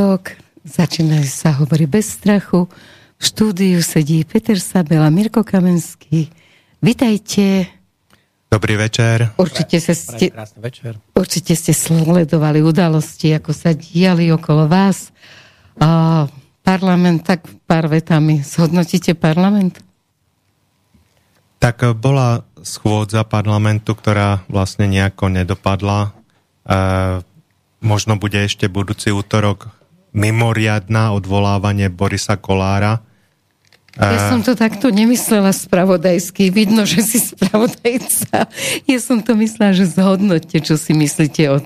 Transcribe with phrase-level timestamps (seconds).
[0.00, 0.32] piatok,
[0.64, 2.64] začína sa hovorí bez strachu.
[3.20, 6.32] V štúdiu sedí Peter Sabela, Mirko Kamenský.
[6.80, 7.68] Vitajte.
[8.48, 9.36] Dobrý večer.
[9.36, 10.96] Určite, sa ste, večer.
[11.12, 15.12] určite ste sledovali udalosti, ako sa diali okolo vás.
[15.76, 16.24] A
[16.64, 18.40] parlament, tak pár vetami.
[18.40, 19.84] Zhodnotíte parlament?
[21.60, 26.16] Tak bola schôdza parlamentu, ktorá vlastne nejako nedopadla.
[26.64, 26.80] E,
[27.84, 29.76] možno bude ešte budúci útorok
[30.10, 33.02] mimoriadná odvolávanie Borisa Kolára.
[33.98, 36.54] Ja som to takto nemyslela spravodajsky.
[36.54, 38.46] Vidno, že si spravodajca.
[38.86, 41.58] Ja som to myslela, že zhodnote, čo si myslíte o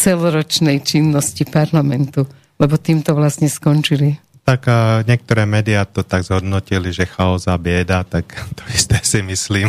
[0.00, 2.24] celoročnej činnosti parlamentu.
[2.56, 4.16] Lebo týmto vlastne skončili.
[4.46, 8.24] Tak a niektoré médiá to tak zhodnotili, že chaos a bieda, tak
[8.58, 9.68] to isté si myslím.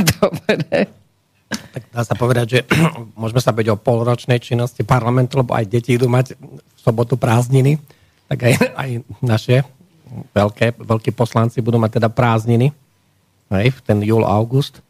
[0.00, 1.03] Dobre.
[1.74, 2.60] Tak dá sa povedať, že
[3.20, 7.78] môžeme sa byť o polročnej činnosti parlamentu, lebo aj deti idú mať v sobotu prázdniny,
[8.30, 8.52] tak aj,
[8.82, 8.90] aj
[9.24, 9.64] naše
[10.34, 12.70] veľké, veľkí poslanci budú mať teda prázdniny,
[13.50, 14.80] aj v ten júl, august.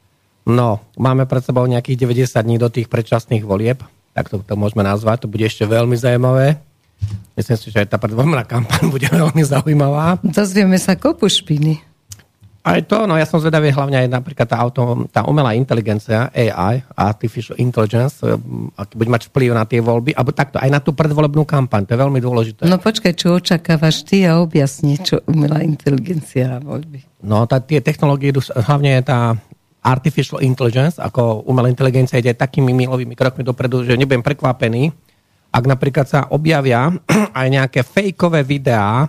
[0.45, 3.81] No, máme pred sebou nejakých 90 dní do tých predčasných volieb,
[4.13, 6.61] tak to, to môžeme nazvať, to bude ešte veľmi zaujímavé.
[7.35, 10.21] Myslím si, že aj tá predvoľná kampaň bude veľmi zaujímavá.
[10.23, 11.94] Dozvieme sa kopu špiny.
[12.65, 16.81] Aj to, no ja som zvedavý hlavne aj napríklad tá, auto, tá umelá inteligencia, AI,
[16.97, 20.97] Artificial Intelligence, um, aký bude mať vplyv na tie voľby, alebo takto, aj na tú
[20.97, 22.65] predvolebnú kampaň, to je veľmi dôležité.
[22.65, 27.05] No počkaj, čo očakávaš ty a objasni, čo umelá inteligencia a voľby.
[27.21, 29.37] No tá, tie technológie hlavne tá
[29.85, 34.89] Artificial Intelligence, ako umelá inteligencia ide takými milovými krokmi dopredu, že nebudem prekvapený,
[35.53, 36.89] ak napríklad sa objavia
[37.39, 39.05] aj nejaké fejkové videá,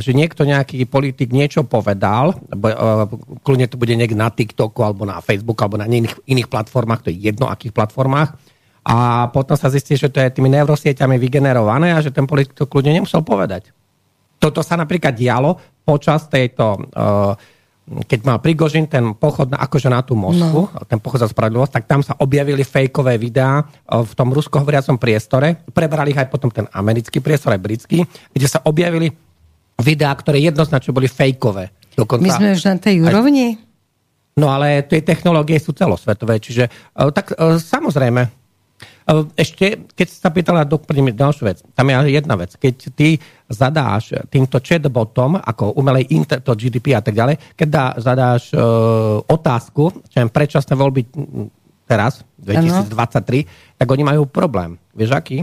[0.00, 2.32] že niekto, nejaký politik niečo povedal,
[3.44, 7.12] kľudne to bude niekde na TikToku alebo na Facebooku alebo na iných, iných platformách, to
[7.12, 8.32] je jedno akých platformách,
[8.80, 12.64] a potom sa zistí, že to je tými neurosieťami vygenerované a že ten politik to
[12.64, 13.68] kľudne nemusel povedať.
[14.40, 16.88] Toto sa napríklad dialo počas tejto,
[18.08, 20.88] keď mal Prigožin ten pochod na, akože na tú Moskvu, no.
[20.88, 25.60] ten pochod za spravodlivosť, tak tam sa objavili fejkové videá v tom ruskohovoriacom priestore.
[25.76, 29.12] Prebrali ich aj potom ten americký priestor, aj britský, kde sa objavili
[29.80, 31.72] videá, ktoré jednoznačne boli fejkové.
[31.96, 33.58] Dokonca, My sme už na tej úrovni?
[34.38, 36.70] No ale tie technológie sú celosvetové, čiže e,
[37.12, 38.30] tak e, samozrejme, e,
[39.36, 42.54] ešte, keď sa pýtala doplním ďalšiu vec, tam je jedna vec.
[42.56, 43.20] Keď ty
[43.50, 46.08] zadáš týmto chatbotom, ako umelej
[46.46, 51.02] to GDP a tak ďalej, keď dá, zadáš uh, otázku, čo je predčasné voľby
[51.90, 53.50] teraz, 2023, ano.
[53.74, 54.78] tak oni majú problém.
[54.94, 55.42] Vieš aký?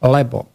[0.00, 0.48] Lebo,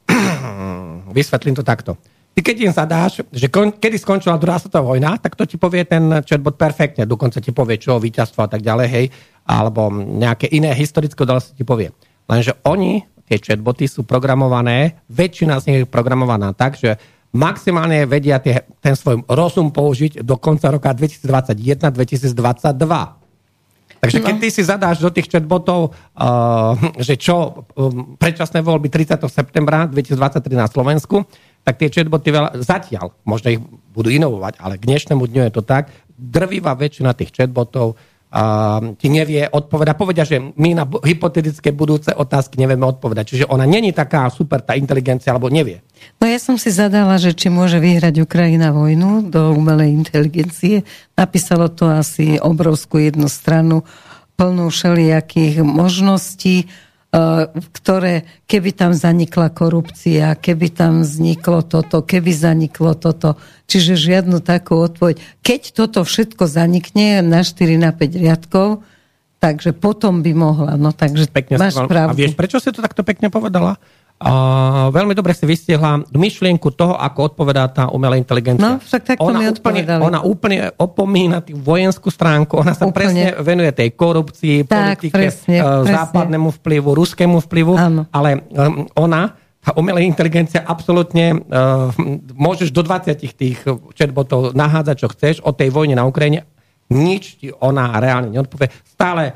[1.18, 2.02] vysvetlím to takto
[2.38, 5.90] ty keď im zadáš, že kon, kedy skončila druhá svetová vojna, tak to ti povie
[5.90, 9.10] ten chatbot perfektne, dokonca ti povie, čo víťazstvo a tak ďalej, hej,
[9.50, 11.90] alebo nejaké iné historické udalosti ti povie.
[12.30, 17.02] Lenže oni, tie chatboty sú programované, väčšina z nich je programovaná tak, že
[17.34, 22.38] maximálne vedia tie, ten svoj rozum použiť do konca roka 2021-2022.
[23.98, 24.42] Takže keď no.
[24.46, 29.26] ty si zadáš do tých chatbotov, uh, že čo um, predčasné voľby 30.
[29.26, 31.26] septembra 2023 na Slovensku,
[31.68, 33.60] tak tie chatboty veľa, zatiaľ, možno ich
[33.92, 38.00] budú inovovať, ale k dnešnému dňu je to tak, drvivá väčšina tých chatbotov
[38.32, 39.96] a ti nevie odpovedať.
[40.00, 43.24] Povedia, že my na hypotetické budúce otázky nevieme odpovedať.
[43.36, 45.80] Čiže ona není taká super, tá inteligencia, alebo nevie.
[46.20, 50.84] No ja som si zadala, že či môže vyhrať Ukrajina vojnu do umelej inteligencie.
[51.16, 53.88] Napísalo to asi obrovskú jednu stranu
[54.36, 56.68] plnú všelijakých možností
[57.72, 63.40] ktoré, keby tam zanikla korupcia, keby tam vzniklo toto, keby zaniklo toto.
[63.68, 65.16] Čiže žiadnu takú odpoveď.
[65.40, 68.84] Keď toto všetko zanikne na 4 na 5 riadkov,
[69.40, 70.74] takže potom by mohla.
[70.76, 72.16] No takže Pekne máš pravdu.
[72.16, 73.80] A vieš, prečo si to takto pekne povedala?
[74.90, 78.66] Veľmi dobre si vystihla myšlienku toho, ako odpovedá tá umelá inteligencia.
[78.66, 82.98] No, však tak ona, mi úplne, ona úplne opomína tým vojenskú stránku, ona sa úplne.
[82.98, 85.94] presne venuje tej korupcii, tak, politike, presne, uh, presne.
[86.02, 88.02] západnému vplyvu, ruskému vplyvu, Áno.
[88.10, 91.94] ale um, ona, tá umelá inteligencia, absolútne uh,
[92.34, 93.62] môžeš do 20 tých
[93.94, 96.50] chatbotov nahádzať, čo chceš o tej vojne na Ukrajine,
[96.90, 98.72] nič ti ona reálne neodpovie.
[98.88, 99.36] Stále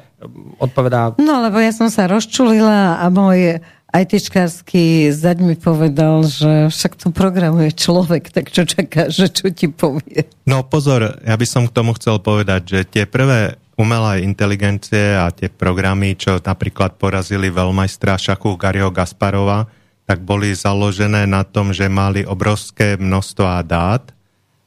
[0.57, 1.19] odpovedá...
[1.19, 3.59] No, lebo ja som sa rozčulila a môj
[3.91, 9.67] ITčkársky zaď mi povedal, že však to programuje človek, tak čo čaká, že čo ti
[9.67, 10.31] povie?
[10.47, 15.27] No pozor, ja by som k tomu chcel povedať, že tie prvé umelé inteligencie a
[15.35, 19.67] tie programy, čo napríklad porazili veľmajstra šachu Gario Gasparova,
[20.07, 24.03] tak boli založené na tom, že mali obrovské množstvo dát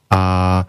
[0.08, 0.24] a
[0.60, 0.64] e,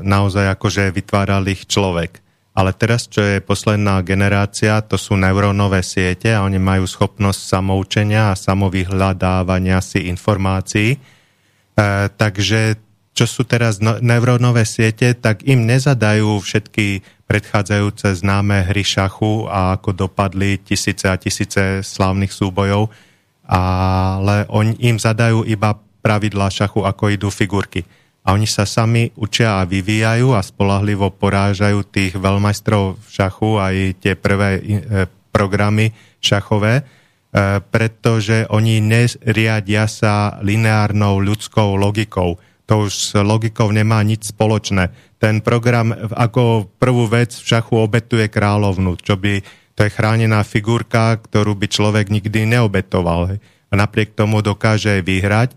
[0.00, 2.20] naozaj akože vytváral ich človek.
[2.60, 8.36] Ale teraz, čo je posledná generácia, to sú neurónové siete a oni majú schopnosť samoučenia
[8.36, 10.92] a samovyhľadávania si informácií.
[10.92, 10.98] E,
[12.12, 12.76] takže
[13.16, 19.80] čo sú teraz no, neurónové siete, tak im nezadajú všetky predchádzajúce známe hry šachu a
[19.80, 22.92] ako dopadli tisíce a tisíce slávnych súbojov,
[23.48, 27.88] ale oni im zadajú iba pravidlá šachu, ako idú figurky
[28.20, 33.74] a oni sa sami učia a vyvíjajú a spolahlivo porážajú tých veľmajstrov v šachu aj
[34.04, 34.62] tie prvé e,
[35.32, 36.82] programy šachové, e,
[37.64, 42.36] pretože oni neriadia sa lineárnou ľudskou logikou.
[42.68, 45.16] To už s logikou nemá nič spoločné.
[45.16, 49.40] Ten program ako prvú vec v šachu obetuje kráľovnu, čo by
[49.80, 53.40] to je chránená figurka, ktorú by človek nikdy neobetoval.
[53.40, 55.56] A napriek tomu dokáže vyhrať.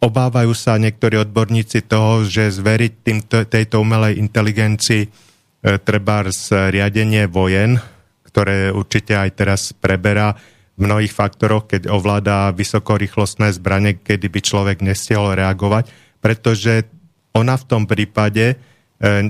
[0.00, 5.08] obávajú sa niektorí odborníci toho, že zveriť týmto, tejto umelej inteligencii e,
[5.80, 6.26] treba
[6.70, 7.80] riadenie vojen,
[8.28, 10.36] ktoré určite aj teraz preberá
[10.76, 15.88] v mnohých faktoroch, keď ovláda vysokorýchlostné zbranie, kedy by človek nestihol reagovať,
[16.20, 16.84] pretože
[17.32, 18.56] ona v tom prípade e,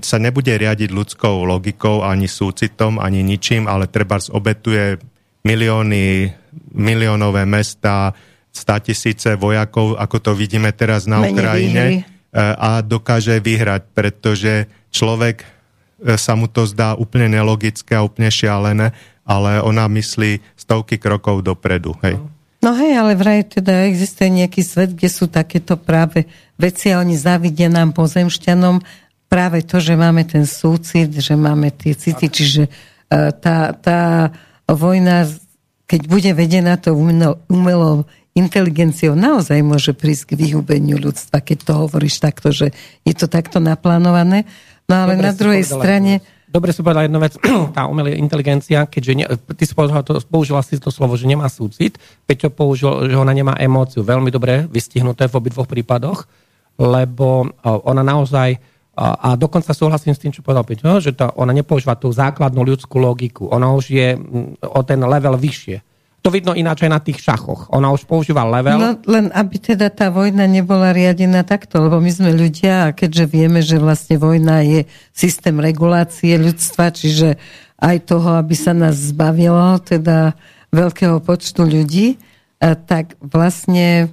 [0.02, 4.98] sa nebude riadiť ľudskou logikou, ani súcitom, ani ničím, ale treba obetuje
[5.46, 6.26] milióny,
[6.74, 8.10] miliónové mesta,
[8.56, 11.96] 100 tisíce vojakov, ako to vidíme teraz na Menej Ukrajine, vyhry.
[12.02, 15.46] E, a dokáže vyhrať, pretože človek e,
[16.16, 18.96] sa mu to zdá úplne nelogické a úplne šialené,
[19.28, 21.92] ale ona myslí stovky krokov dopredu.
[22.00, 22.16] Hej.
[22.64, 26.26] No hej, ale vraj teda existuje nejaký svet, kde sú takéto práve
[26.56, 28.80] veci a oni závidia nám pozemšťanom
[29.30, 34.30] práve to, že máme ten súcit, že máme tie city, čiže uh, tá, tá
[34.66, 35.30] vojna,
[35.86, 38.06] keď bude vedená to umelo, umelo
[38.36, 42.70] inteligenciou naozaj môže prísť k vyhubeniu ľudstva, keď to hovoríš takto, že
[43.02, 44.44] je to takto naplánované.
[44.86, 46.12] No ale Dobre na druhej strane...
[46.46, 47.34] Dobre si povedala jednu vec,
[47.76, 49.24] tá umelá inteligencia, keďže ne,
[49.56, 51.98] ty si použila, to, použila si to slovo, že nemá súcit,
[52.28, 54.06] Peťo použil, že ona nemá emóciu.
[54.06, 56.28] Veľmi dobre vystihnuté v obidvoch prípadoch,
[56.76, 58.60] lebo ona naozaj,
[58.96, 63.00] a dokonca súhlasím s tým, čo povedal Peťo, že to, ona nepoužíva tú základnú ľudskú
[63.00, 63.48] logiku.
[63.50, 64.08] Ona už je
[64.60, 65.95] o ten level vyššie
[66.26, 67.70] to vidno ináč aj na tých šachoch.
[67.70, 68.82] Ona už používa level.
[68.82, 73.30] No len aby teda tá vojna nebola riadená takto, lebo my sme ľudia a keďže
[73.30, 77.38] vieme, že vlastne vojna je systém regulácie ľudstva, čiže
[77.78, 80.34] aj toho, aby sa nás zbavilo teda
[80.74, 82.18] veľkého počtu ľudí,
[82.58, 84.10] tak vlastne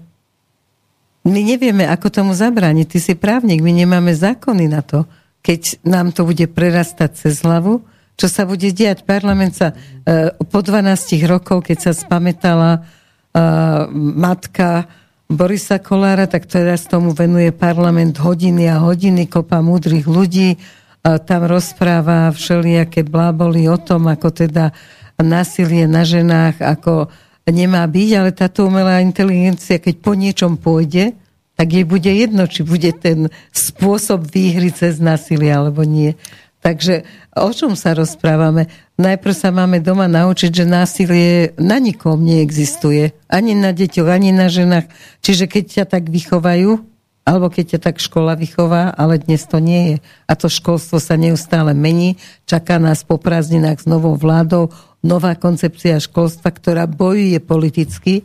[1.25, 2.93] my nevieme, ako tomu zabrániť.
[2.93, 5.09] Ty si právnik, my nemáme zákony na to.
[5.41, 7.81] Keď nám to bude prerastať cez hlavu,
[8.15, 9.05] čo sa bude diať.
[9.05, 10.89] Parlament sa uh, po 12
[11.25, 14.85] rokov, keď sa spametala uh, matka
[15.33, 20.61] Borisa Kolára, tak teraz tomu venuje parlament hodiny a hodiny, kopa múdrych ľudí,
[21.03, 24.71] tam rozpráva všelijaké bláboli o tom, ako teda
[25.19, 27.11] násilie na ženách, ako
[27.43, 31.11] nemá byť, ale táto umelá inteligencia, keď po niečom pôjde,
[31.53, 36.15] tak jej bude jedno, či bude ten spôsob výhry cez násilie alebo nie.
[36.63, 37.03] Takže
[37.35, 38.71] o čom sa rozprávame?
[38.95, 43.11] Najprv sa máme doma naučiť, že násilie na nikom neexistuje.
[43.27, 44.87] Ani na deťoch, ani na ženách.
[45.19, 46.79] Čiže keď ťa tak vychovajú,
[47.27, 49.97] alebo keď ťa tak škola vychová, ale dnes to nie je.
[50.27, 52.15] A to školstvo sa neustále mení.
[52.47, 54.71] Čaká nás po prázdninách s novou vládou
[55.03, 58.23] nová koncepcia školstva, ktorá bojuje politicky,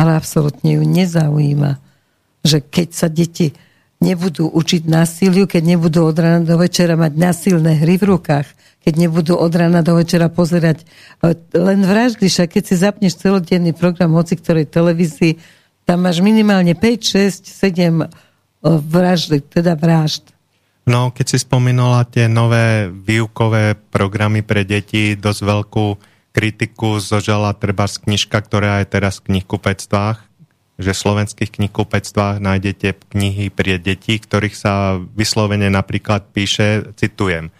[0.00, 1.76] ale absolútne ju nezaujíma.
[2.44, 3.52] Že keď sa deti
[4.02, 8.48] nebudú učiť násiliu, keď nebudú od rána do večera mať násilné hry v rukách,
[8.84, 10.84] keď nebudú od rána do večera pozerať
[11.56, 15.40] len vraždy, však keď si zapneš celodenný program hoci ktorej televízii,
[15.88, 18.04] tam máš minimálne 5, 6, 7
[18.64, 20.32] vraždy, teda vražd.
[20.84, 25.86] No, keď si spomínala tie nové výukové programy pre deti, dosť veľkú
[26.36, 30.33] kritiku zožala treba z knižka, ktorá je teraz v knihkupectvách,
[30.80, 37.54] že v slovenských knihkupectvách nájdete knihy pre deti, ktorých sa vyslovene napríklad píše, citujem,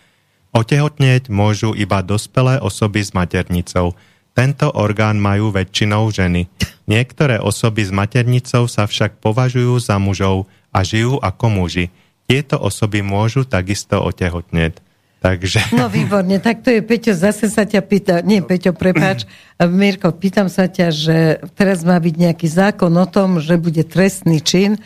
[0.55, 3.99] Otehotnieť môžu iba dospelé osoby s maternicou.
[4.39, 6.47] Tento orgán majú väčšinou ženy.
[6.87, 11.91] Niektoré osoby s maternicou sa však považujú za mužov a žijú ako muži.
[12.31, 14.79] Tieto osoby môžu takisto otehotnieť.
[15.25, 15.73] Takže...
[15.73, 19.25] No výborne, tak to je, Peťo, zase sa ťa pýta, nie Peťo, prepáč,
[19.57, 21.17] Mirko, pýtam sa ťa, že
[21.57, 24.77] teraz má byť nejaký zákon o tom, že bude trestný čin,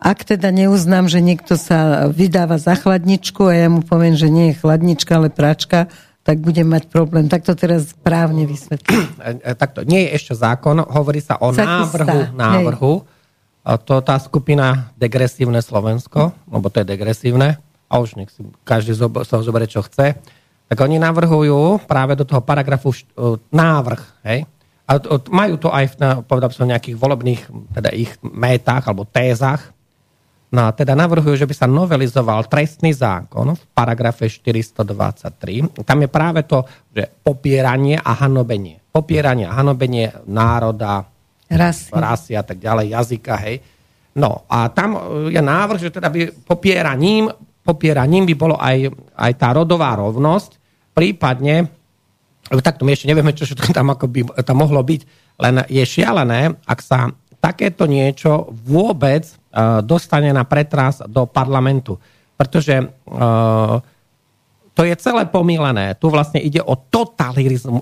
[0.00, 4.50] ak teda neuznám, že niekto sa vydáva za chladničku a ja mu poviem, že nie
[4.50, 5.92] je chladnička, ale práčka,
[6.24, 7.28] tak budem mať problém.
[7.28, 9.12] Tak to teraz právne vysvetlím.
[9.60, 12.32] Takto, nie je ešte zákon, hovorí sa o sa návrhu.
[12.32, 12.94] návrhu.
[13.62, 19.44] To tá skupina Degresívne Slovensko, lebo to je degresívne, a už nech si každý sa
[19.44, 20.16] zoberie, čo chce.
[20.72, 24.48] tak oni navrhujú práve do toho paragrafu uh, návrh, hej,
[24.92, 24.98] a
[25.30, 29.70] majú to aj na, povedal som, nejakých volebných teda ich métach alebo tézach.
[30.52, 35.80] No a teda navrhujú, že by sa novelizoval trestný zákon v paragrafe 423.
[35.80, 36.60] Tam je práve to,
[36.92, 38.84] že popieranie a hanobenie.
[38.92, 41.08] Popieranie a hanobenie národa,
[41.48, 43.64] rasy, rasy a tak ďalej, jazyka, hej.
[44.12, 45.00] No a tam
[45.32, 47.32] je návrh, že teda by popieraním,
[47.62, 50.58] popieraním by bolo aj, aj tá rodová rovnosť,
[50.92, 51.70] prípadne
[52.60, 55.00] takto my ešte nevieme, čo všetko tam, ako by tam mohlo byť,
[55.40, 57.08] len je šialené, ak sa
[57.40, 61.96] takéto niečo vôbec uh, dostane na pretras do parlamentu.
[62.36, 63.80] Pretože uh,
[64.72, 65.96] to je celé pomílené.
[65.96, 66.76] Tu vlastne ide o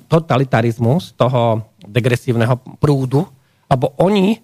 [0.06, 3.26] totalitarizmus toho degresívneho prúdu,
[3.70, 4.38] lebo oni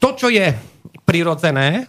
[0.00, 0.52] to, čo je
[1.06, 1.86] prirodzené,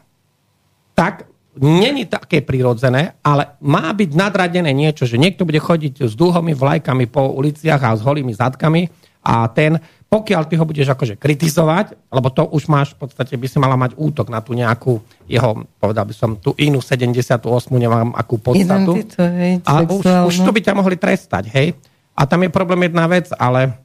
[0.93, 1.25] tak
[1.59, 7.05] není také prirodzené, ale má byť nadradené niečo, že niekto bude chodiť s dlhými vlajkami
[7.09, 8.87] po uliciach a s holými zadkami
[9.27, 9.75] a ten,
[10.07, 13.75] pokiaľ ty ho budeš akože kritizovať, lebo to už máš, v podstate by si mala
[13.75, 17.43] mať útok na tú nejakú jeho, povedal by som, tú inú 78,
[17.75, 18.95] neviem akú podstatu.
[18.95, 21.75] Identitu, hej, a už, už to by ťa mohli trestať, hej.
[22.15, 23.75] A tam je problém jedna vec, ale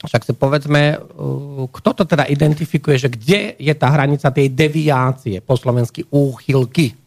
[0.00, 5.38] však si povedzme, uh, kto to teda identifikuje, že kde je tá hranica tej deviácie,
[5.44, 6.99] po slovensky úchylky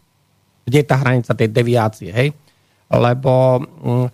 [0.63, 2.31] kde je tá hranica tej deviácie, hej?
[2.87, 4.07] Lebo mm,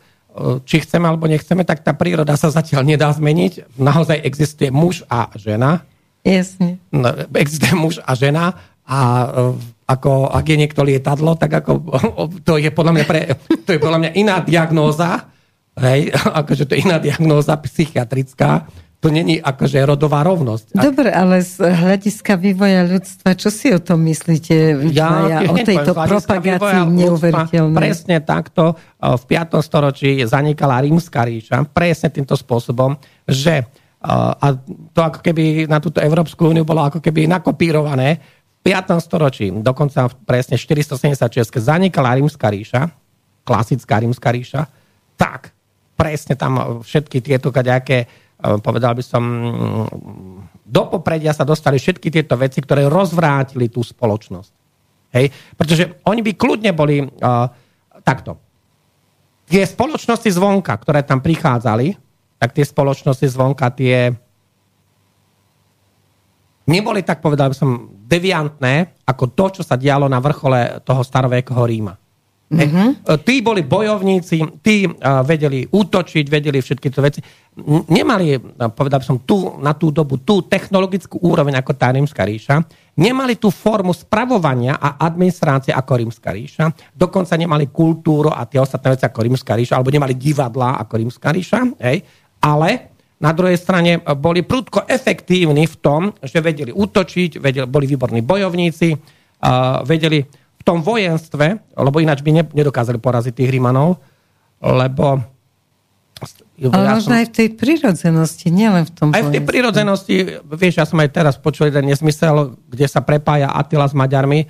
[0.63, 3.75] či chceme alebo nechceme, tak tá príroda sa zatiaľ nedá zmeniť.
[3.75, 5.83] Naozaj existuje muž a žena.
[6.23, 6.79] Jasne.
[6.93, 8.55] No, existuje muž a žena
[8.89, 9.25] a e,
[9.89, 11.71] ako, ak je niekto lietadlo, tak ako,
[12.47, 13.21] to je podľa mňa, pre,
[13.65, 15.29] to je podľa mňa iná diagnóza,
[15.77, 18.65] hej, akože to je iná diagnóza psychiatrická,
[18.99, 20.75] to není akože rodová rovnosť.
[20.75, 24.75] Dobre, ale z hľadiska vývoja ľudstva, čo si o tom myslíte?
[24.91, 27.79] Ja, o tejto propagácii neuveriteľnej.
[27.79, 29.63] Presne takto v 5.
[29.63, 33.63] storočí zanikala rímska ríša, presne týmto spôsobom, že
[34.03, 34.55] a
[34.95, 38.19] to ako keby na túto Európsku úniu bolo ako keby nakopírované
[38.63, 38.99] v 5.
[38.99, 42.91] storočí, dokonca presne 476, keď zanikala rímska ríša,
[43.43, 44.67] klasická rímska ríša,
[45.19, 45.51] tak
[45.99, 48.07] presne tam všetky tieto kaďaké
[48.39, 49.23] povedal by som,
[50.63, 54.51] do popredia sa dostali všetky tieto veci, ktoré rozvrátili tú spoločnosť.
[55.11, 55.35] Hej?
[55.59, 57.51] Pretože oni by kľudne boli uh,
[57.99, 58.39] takto.
[59.49, 61.97] Tie spoločnosti zvonka, ktoré tam prichádzali,
[62.39, 64.13] tak tie spoločnosti zvonka, tie
[66.69, 71.61] neboli, tak povedal by som, deviantné ako to, čo sa dialo na vrchole toho starovekého
[71.65, 71.93] Ríma.
[72.49, 73.13] Mm-hmm.
[73.21, 77.21] Tí boli bojovníci, tí uh, vedeli útočiť, vedeli všetky tie veci.
[77.93, 78.41] Nemali,
[78.73, 82.65] povedal som, tú, na tú dobu tú technologickú úroveň ako tá rímska ríša.
[82.97, 86.73] Nemali tú formu spravovania a administrácie ako rímska ríša.
[86.89, 91.29] Dokonca nemali kultúru a tie ostatné veci ako rímska ríša, alebo nemali divadlá ako rímska
[91.29, 91.59] ríša.
[91.85, 92.01] Hej.
[92.41, 98.23] Ale na druhej strane boli prudko efektívni v tom, že vedeli útočiť, vedeli, boli výborní
[98.23, 98.95] bojovníci,
[99.83, 100.23] vedeli
[100.59, 103.97] v tom vojenstve, lebo ináč by nedokázali poraziť tých Rímanov,
[104.59, 105.23] lebo...
[106.59, 109.31] Ale ja možno som, aj v tej prírodzenosti, nielen v tom Aj vojenstve.
[109.31, 110.15] v tej prírodzenosti,
[110.51, 114.43] vieš, ja som aj teraz počul jeden nesmysel, kde sa prepája Attila s Maďarmi,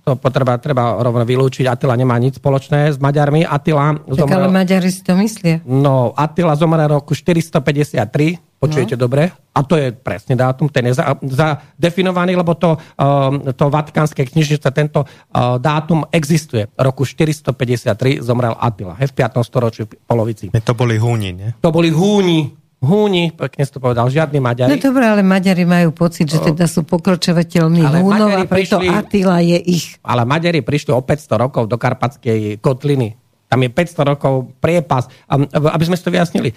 [0.00, 1.68] to potreba, treba rovno vylúčiť.
[1.68, 3.44] Attila nemá nič spoločné s Maďarmi.
[3.44, 5.60] Attila tak zomrel, ale Maďari si to myslia.
[5.68, 9.00] No, Attila zomrel roku 453, Počujete no.
[9.00, 9.32] dobre?
[9.50, 14.70] A to je presne dátum, ten je za, zadefinovaný, lebo to, uh, to vatikánske knižnice,
[14.70, 16.70] tento uh, dátum existuje.
[16.78, 19.42] Roku 453 zomrel Attila, hej, v 5.
[19.42, 20.54] storočí v polovici.
[20.54, 21.50] To boli Húni, nie?
[21.58, 24.72] To boli Húni, Húni, pekne si to povedal, žiadny Maďari.
[24.72, 29.44] No dobré, ale Maďari majú pocit, že teda sú pokročovateľní Húnov a preto prišli, Attila
[29.44, 30.00] je ich.
[30.00, 33.20] Ale Maďari prišli o 500 rokov do Karpatskej kotliny.
[33.52, 35.12] Tam je 500 rokov priepas.
[35.28, 36.56] Aby sme si to vyjasnili.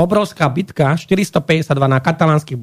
[0.00, 2.56] Obrovská bitka 452 na katalánskych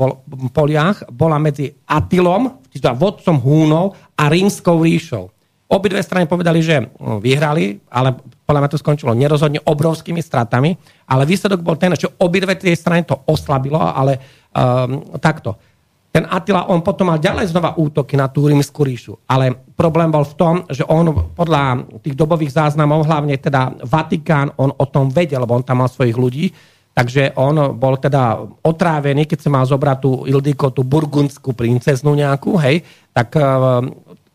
[0.50, 5.29] poliach bola medzi Atilom, teda vodcom Húnov a Rímskou ríšou.
[5.70, 10.74] Obidve strany povedali, že hm, vyhrali, ale podľa mňa to skončilo nerozhodne obrovskými stratami,
[11.06, 14.17] ale výsledok bol ten, že obidve tie strany to oslabilo, ale
[14.58, 15.62] um, takto.
[16.10, 20.25] Ten Attila, on potom mal ďalej znova útoky na tú rímsku ríšu, ale problém bol
[20.25, 25.46] v tom, že on podľa tých dobových záznamov, hlavne teda Vatikán, on o tom vedel,
[25.46, 26.50] lebo on tam mal svojich ľudí,
[26.98, 32.58] Takže on bol teda otrávený, keď sa mal zobrať tú Ildiko, tú burgundskú princeznu nejakú,
[32.58, 32.82] hej,
[33.13, 33.86] tak uh,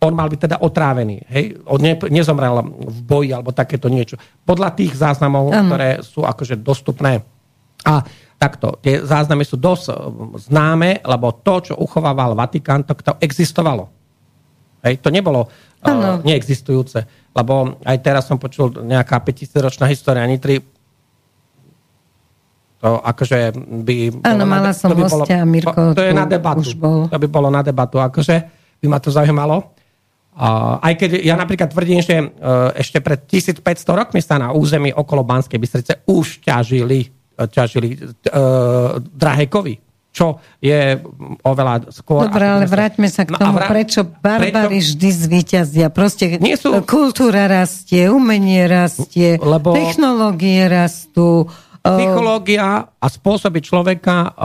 [0.02, 1.26] on mal byť teda otrávený.
[1.26, 1.58] Hej?
[1.66, 4.14] On ne, nezomrel v boji alebo takéto niečo.
[4.46, 5.54] Podľa tých záznamov, um.
[5.70, 7.26] ktoré sú akože dostupné.
[7.82, 7.98] A
[8.38, 9.94] takto, tie záznamy sú dosť eh,
[10.50, 13.90] známe, lebo to, čo uchovával Vatikán, to, to existovalo.
[14.86, 15.02] Hej?
[15.02, 17.30] To nebolo uh, neexistujúce.
[17.34, 20.58] lebo aj teraz som počul nejaká 5000 ročná história Nitry,
[22.82, 23.54] to akože
[23.86, 24.26] by...
[24.26, 25.82] Áno, mala som by hostia, bolo, Mirko.
[25.94, 26.66] To, to je na debatu.
[26.74, 27.06] Bol.
[27.06, 28.36] To by bolo na debatu, akože
[28.82, 29.70] by ma to zaujímalo.
[30.32, 34.90] Uh, aj keď ja napríklad tvrdím, že uh, ešte pred 1500 rokmi sa na území
[34.90, 37.06] okolo Banskej Bystrice už ťažili,
[37.38, 39.78] uh, ťažili uh, drahé kovy
[40.12, 41.00] čo je
[41.40, 42.28] oveľa skôr...
[42.28, 43.72] Dobre, ale vráťme sa k no tomu, no vrát...
[43.72, 44.92] prečo barbary prečo...
[44.92, 45.86] vždy zvíťazia.
[45.88, 46.76] Proste Nie sú...
[46.84, 49.72] kultúra rastie, umenie rastie, Lebo...
[49.72, 51.48] technológie rastú,
[51.82, 54.38] Psychológia a spôsoby človeka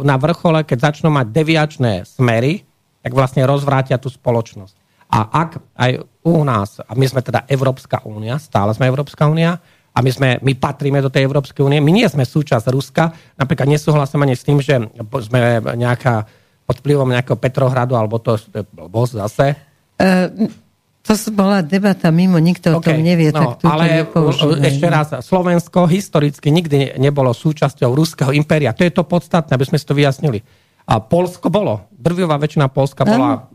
[0.00, 2.64] na vrchole, keď začnú mať deviačné smery,
[3.04, 4.74] tak vlastne rozvrátia tú spoločnosť.
[5.12, 5.92] A ak aj
[6.24, 9.60] u nás, a my sme teda Európska únia, stále sme Európska únia,
[9.90, 13.66] a my, sme, my patríme do tej Európskej únie, my nie sme súčasť Ruska, napríklad
[13.66, 14.78] nesúhlasím ani s tým, že
[15.26, 16.30] sme nejaká
[16.62, 18.38] pod vplyvom nejakého Petrohradu, alebo to
[18.70, 19.58] bol zase.
[19.98, 20.46] Uh,
[21.00, 24.04] to bola debata mimo, nikto okay, o tom nevie, no, tak Ale
[24.68, 28.76] ešte raz, Slovensko historicky nikdy nebolo súčasťou Ruského impéria.
[28.76, 30.44] To je to podstatné, aby sme si to vyjasnili.
[30.90, 31.88] A Polsko bolo.
[31.88, 33.48] Drvivá väčšina Polska bola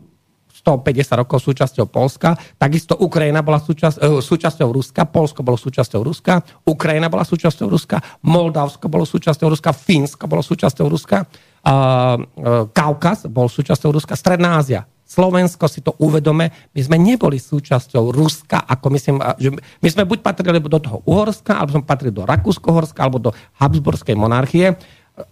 [0.50, 2.34] 150 rokov súčasťou Polska.
[2.58, 8.02] Takisto Ukrajina bola súčasť, uh, súčasťou Ruska, Polsko bolo súčasťou Ruska, Ukrajina bola súčasťou Ruska,
[8.26, 14.58] Moldavsko bolo súčasťou Ruska, Fínsko bolo súčasťou Ruska, uh, uh, Kaukaz bol súčasťou Ruska, Stredná
[14.58, 20.02] Ázia Slovensko si to uvedome, my sme neboli súčasťou Ruska, ako myslím, že my sme
[20.02, 23.30] buď patrili do toho Uhorska, alebo sme patrili do Rakúsko-Horska, alebo do
[23.62, 24.74] Habsburskej monarchie.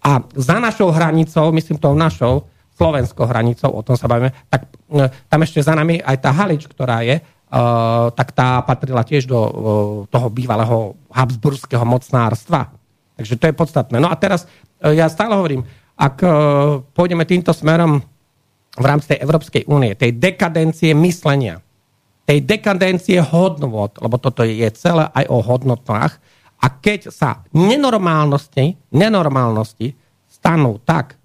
[0.01, 2.47] A za našou hranicou, myslím tou našou,
[2.79, 6.67] slovenskou hranicou, o tom sa bavíme, tak e, tam ešte za nami aj tá Halič,
[6.67, 9.51] ktorá je, uh, tak tá patrila tiež do uh,
[10.11, 12.75] toho bývalého habsburského mocnárstva.
[13.15, 14.03] Takže to je podstatné.
[14.03, 14.51] No a teraz
[14.83, 15.63] uh, ja stále hovorím,
[15.95, 16.27] ak
[16.91, 18.03] pôjdeme týmto smerom,
[18.75, 21.63] v rámci tej Európskej únie, tej dekadencie myslenia,
[22.25, 26.19] tej dekadencie hodnot, lebo toto je celé aj o hodnotách,
[26.65, 29.93] a keď sa nenormálnosti, nenormálnosti
[30.27, 31.21] stanú tak,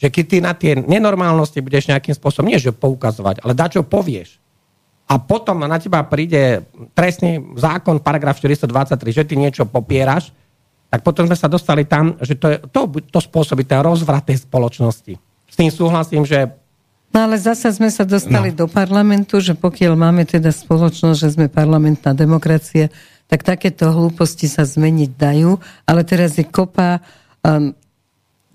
[0.00, 4.42] že keď ty na tie nenormálnosti budeš nejakým spôsobom, nie že poukazovať, ale čo povieš,
[5.12, 6.64] a potom na teba príde
[6.96, 10.32] trestný zákon, paragraf 423, že ty niečo popieraš,
[10.88, 12.80] tak potom sme sa dostali tam, že to, je, to,
[13.12, 15.16] to spôsobí ten rozvrat tej spoločnosti.
[15.48, 16.48] S tým súhlasím, že
[17.12, 18.64] No ale zasa sme sa dostali no.
[18.64, 22.88] do parlamentu, že pokiaľ máme teda spoločnosť, že sme parlamentná demokracia,
[23.28, 27.04] tak takéto hlúposti sa zmeniť dajú, ale teraz je kopa
[27.44, 27.76] um,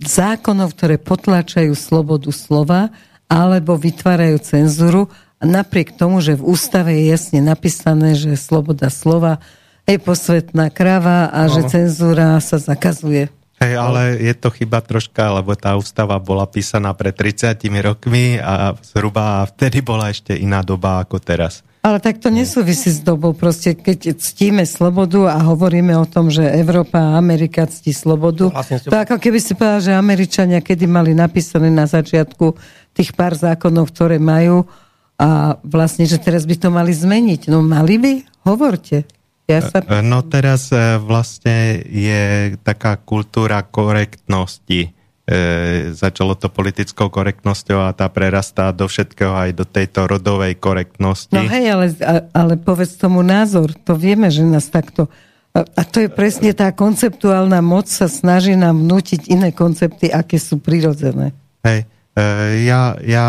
[0.01, 2.89] zákonov, ktoré potláčajú slobodu slova
[3.29, 5.09] alebo vytvárajú cenzuru
[5.41, 9.37] napriek tomu, že v ústave je jasne napísané, že sloboda slova
[9.85, 11.53] je posvetná krava a no.
[11.53, 13.29] že cenzúra sa zakazuje.
[13.57, 18.77] Hej, ale je to chyba troška, lebo tá ústava bola písaná pred 30 rokmi a
[18.85, 21.65] zhruba vtedy bola ešte iná doba ako teraz.
[21.81, 23.33] Ale tak to nesúvisí s dobou.
[23.33, 28.53] Proste keď ctíme slobodu a hovoríme o tom, že Európa a Amerika ctí slobodu,
[28.85, 32.53] to ako keby si povedal, že Američania kedy mali napísané na začiatku
[32.93, 34.69] tých pár zákonov, ktoré majú
[35.17, 37.49] a vlastne, že teraz by to mali zmeniť.
[37.49, 38.13] No mali by?
[38.45, 39.16] Hovorte.
[39.47, 39.79] Ja sa...
[39.79, 44.91] E, no teraz e, vlastne je taká kultúra korektnosti.
[44.91, 45.39] E,
[45.95, 51.31] začalo to politickou korektnosťou a tá prerastá do všetkého aj do tejto rodovej korektnosti.
[51.31, 51.85] No hej, ale,
[52.35, 53.71] ale povedz tomu názor.
[53.87, 55.07] To vieme, že nás takto...
[55.57, 60.61] A to je presne tá konceptuálna moc sa snaží nám vnútiť iné koncepty, aké sú
[60.61, 61.33] prirodzené.
[61.65, 62.23] Hej, e,
[62.67, 63.27] ja, ja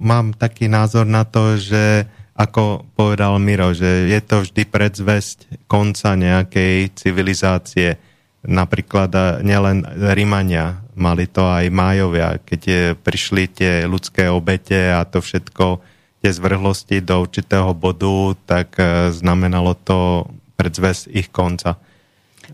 [0.00, 2.10] mám taký názor na to, že
[2.40, 8.00] ako povedal Miro, že je to vždy predzvesť konca nejakej civilizácie.
[8.40, 9.12] Napríklad
[9.44, 9.84] nielen
[10.16, 15.84] Rímania, mali to aj Májovia, keď je, prišli tie ľudské obete a to všetko,
[16.24, 21.76] tie zvrhlosti do určitého bodu, tak e, znamenalo to predzvesť ich konca.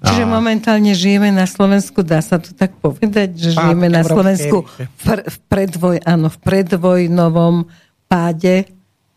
[0.02, 0.30] Čiže a...
[0.30, 5.36] momentálne žijeme na Slovensku, dá sa to tak povedať, že žijeme na Slovensku v, v,
[5.46, 7.70] predvoj, áno, v predvojnovom
[8.06, 8.75] páde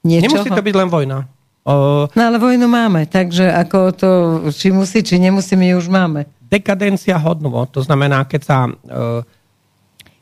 [0.10, 0.41] niečoho.
[0.41, 1.30] Nemusí to byť len vojna.
[1.69, 2.10] O...
[2.10, 4.10] No ale vojnu máme, takže ako to,
[4.50, 6.26] či musí, či nemusí, my už máme.
[6.50, 8.65] Dekadencia hodnovo, to znamená, keď sa...
[8.65, 9.22] Uh...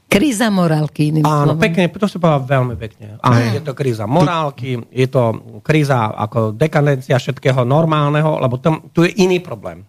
[0.08, 1.64] Kríza morálky, iným Áno, slovom.
[1.64, 3.20] pekne, to sa povedal veľmi pekne.
[3.20, 5.24] Áno, je to kríza morálky, je to
[5.64, 9.84] kríza ako dekadencia všetkého normálneho, lebo tam, tu je iný problém.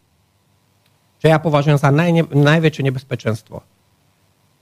[1.18, 3.62] Čo ja považujem za najne, najväčšie nebezpečenstvo.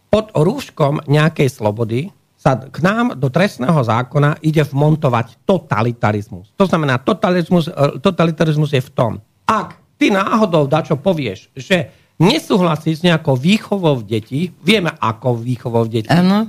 [0.09, 2.09] Pod rúškom nejakej slobody
[2.47, 6.55] sa k nám do trestného zákona ide vmontovať totalitarizmus.
[6.55, 11.91] To znamená, totalitarizmus, e, totalitarizmus je v tom, ak ty náhodou dačo povieš, že
[12.23, 16.47] nesúhlasí s nejakou výchovou detí, vieme ako výchovou detí, ano.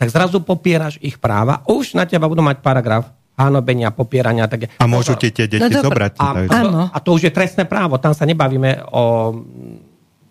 [0.00, 4.50] tak zrazu popieraš ich práva, už na teba budú mať paragraf hanobenia, popierania.
[4.50, 4.80] Tak...
[4.80, 6.18] A môžu ti tie deti no, zobrať.
[6.18, 6.58] A, a,
[6.90, 9.30] a to už je trestné právo, tam sa nebavíme o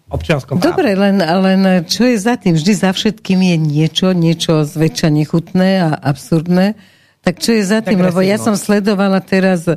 [0.08, 0.72] občianskom práve.
[0.72, 2.56] Dobre, len, len čo je za tým?
[2.56, 6.80] Vždy za všetkým je niečo, niečo zväčša nechutné a absurdné.
[7.22, 8.00] Tak čo je za tým?
[8.00, 9.76] Lebo ja som sledovala teraz uh,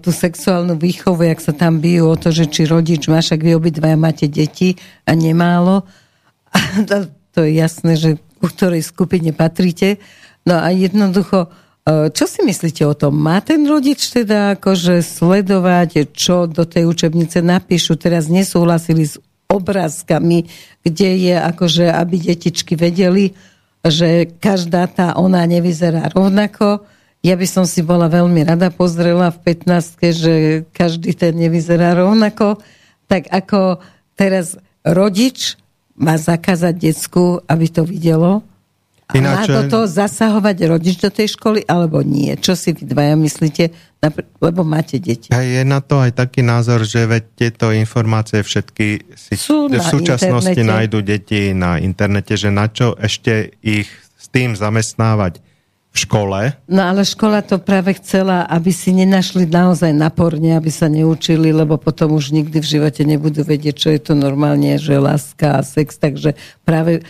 [0.00, 3.52] tú sexuálnu výchovu, jak sa tam bijú o to, že či rodič má, však vy
[3.52, 5.84] obidvaja máte deti a nemálo.
[6.50, 6.58] A
[7.36, 10.00] to, je jasné, že u ktorej skupine patríte.
[10.48, 11.52] No a jednoducho,
[11.84, 13.12] e, čo si myslíte o tom?
[13.12, 18.00] Má ten rodič teda akože sledovať, čo do tej učebnice napíšu?
[18.00, 19.20] Teraz nesúhlasili s
[19.50, 20.46] obrázkami,
[20.86, 23.34] kde je akože, aby detičky vedeli,
[23.82, 26.86] že každá tá ona nevyzerá rovnako.
[27.20, 30.34] Ja by som si bola veľmi rada pozrela v 15 že
[30.72, 32.62] každý ten nevyzerá rovnako.
[33.10, 33.82] Tak ako
[34.16, 35.60] teraz rodič
[36.00, 38.40] má zakázať decku, aby to videlo?
[39.14, 39.50] Ináč...
[39.50, 42.34] Má do toho zasahovať rodič do tej školy, alebo nie?
[42.38, 43.70] Čo si vy dvaja myslíte?
[44.40, 45.28] Lebo máte deti.
[45.28, 49.76] A je na to aj taký názor, že veď tieto informácie všetky si Sú v
[49.76, 50.72] súčasnosti internete.
[50.72, 55.44] nájdu deti na internete, že na čo ešte ich s tým zamestnávať
[55.90, 56.54] v škole.
[56.70, 61.82] No ale škola to práve chcela, aby si nenašli naozaj naporne, aby sa neučili, lebo
[61.82, 65.98] potom už nikdy v živote nebudú vedieť, čo je to normálne, že láska a sex,
[65.98, 67.02] takže práve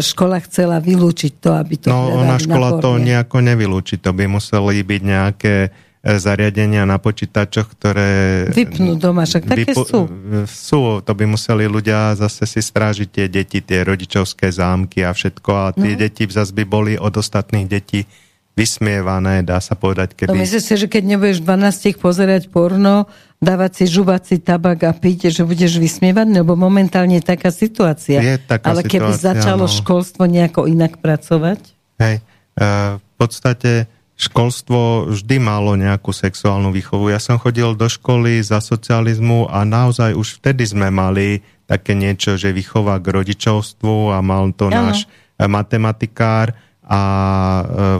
[0.00, 4.80] škola chcela vylúčiť to, aby to No ona škola to nejako nevylúči, to by museli
[4.80, 5.70] byť nejaké e,
[6.16, 8.10] zariadenia na počítačoch, ktoré...
[8.56, 10.00] Vypnú doma, však také vypu- sú.
[10.48, 15.50] Sú, to by museli ľudia zase si strážiť tie deti, tie rodičovské zámky a všetko
[15.52, 16.00] a tie no.
[16.00, 18.08] deti zase by boli od ostatných detí
[18.56, 20.16] vysmievané, dá sa povedať.
[20.16, 20.32] Keby...
[20.32, 23.04] No myslíš si, že keď nebudeš 12 pozerať porno,
[23.36, 28.16] dávať si žuvací tabak a piť, že budeš vysmievať, lebo momentálne je taká situácia.
[28.24, 29.70] Je taká Ale keby situácia, začalo no.
[29.70, 31.60] školstvo nejako inak pracovať?
[32.00, 32.24] Hej,
[32.56, 37.12] uh, v podstate školstvo vždy malo nejakú sexuálnu výchovu.
[37.12, 42.40] Ja som chodil do školy za socializmu a naozaj už vtedy sme mali také niečo,
[42.40, 44.88] že výchova k rodičovstvu a mal to ano.
[44.88, 45.04] náš
[45.36, 47.00] matematikár a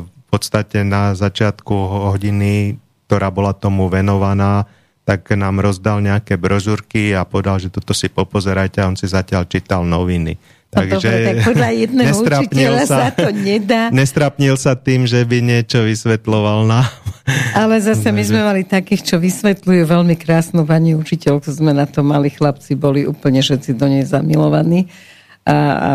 [0.01, 1.75] uh, podstate na začiatku
[2.13, 4.67] hodiny, ktorá bola tomu venovaná,
[5.07, 9.47] tak nám rozdal nejaké brožúrky a povedal, že toto si popozerajte a on si zatiaľ
[9.47, 10.35] čítal noviny.
[10.75, 13.83] No Takže dobre, tak podľa jedného učiteľa sa, sa to nedá.
[13.95, 16.91] Nestrapnil sa tým, že by niečo vysvetloval nám.
[17.55, 21.47] Ale zase my sme mali takých, čo vysvetľujú veľmi krásnu pani učiteľku.
[21.55, 24.91] Sme na to mali chlapci, boli úplne všetci do nej zamilovaní.
[25.47, 25.91] A, a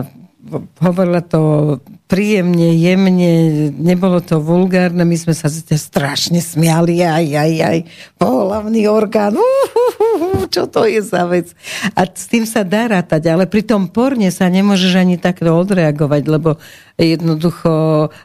[0.82, 1.78] hovorila to
[2.12, 3.32] príjemne, jemne,
[3.72, 7.78] nebolo to vulgárne, my sme sa strašne smiali, aj, aj, aj,
[8.20, 11.56] pohlavný orgán, uh, čo to je za vec.
[11.96, 16.24] A s tým sa dá rátať, ale pri tom porne sa nemôžeš ani takto odreagovať,
[16.28, 16.60] lebo
[17.00, 17.72] jednoducho,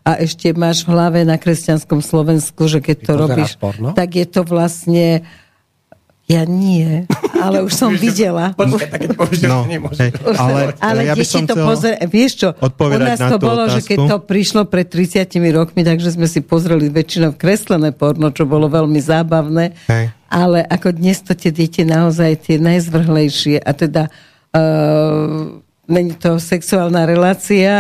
[0.03, 3.95] a ešte máš v hlave na kresťanskom Slovensku, že keď to robíš, porno?
[3.95, 5.23] tak je to vlastne
[6.27, 7.07] ja nie,
[7.39, 8.51] ale už som videla.
[9.47, 9.63] no,
[9.95, 13.75] hej, ale, ale ja by som to pozrieť, vieš čo, u nás to bolo, otázku.
[13.79, 18.43] že keď to prišlo pred 30 rokmi, takže sme si pozreli väčšinou kreslené porno, čo
[18.43, 20.11] bolo veľmi zábavné, hej.
[20.27, 27.07] ale ako dnes to tie deti naozaj tie najzvrhlejšie a teda uh, není to sexuálna
[27.07, 27.71] relácia,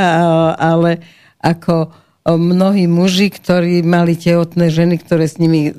[0.54, 1.02] ale
[1.42, 1.90] ako
[2.26, 5.74] mnohí muži, ktorí mali tehotné ženy, ktoré s nimi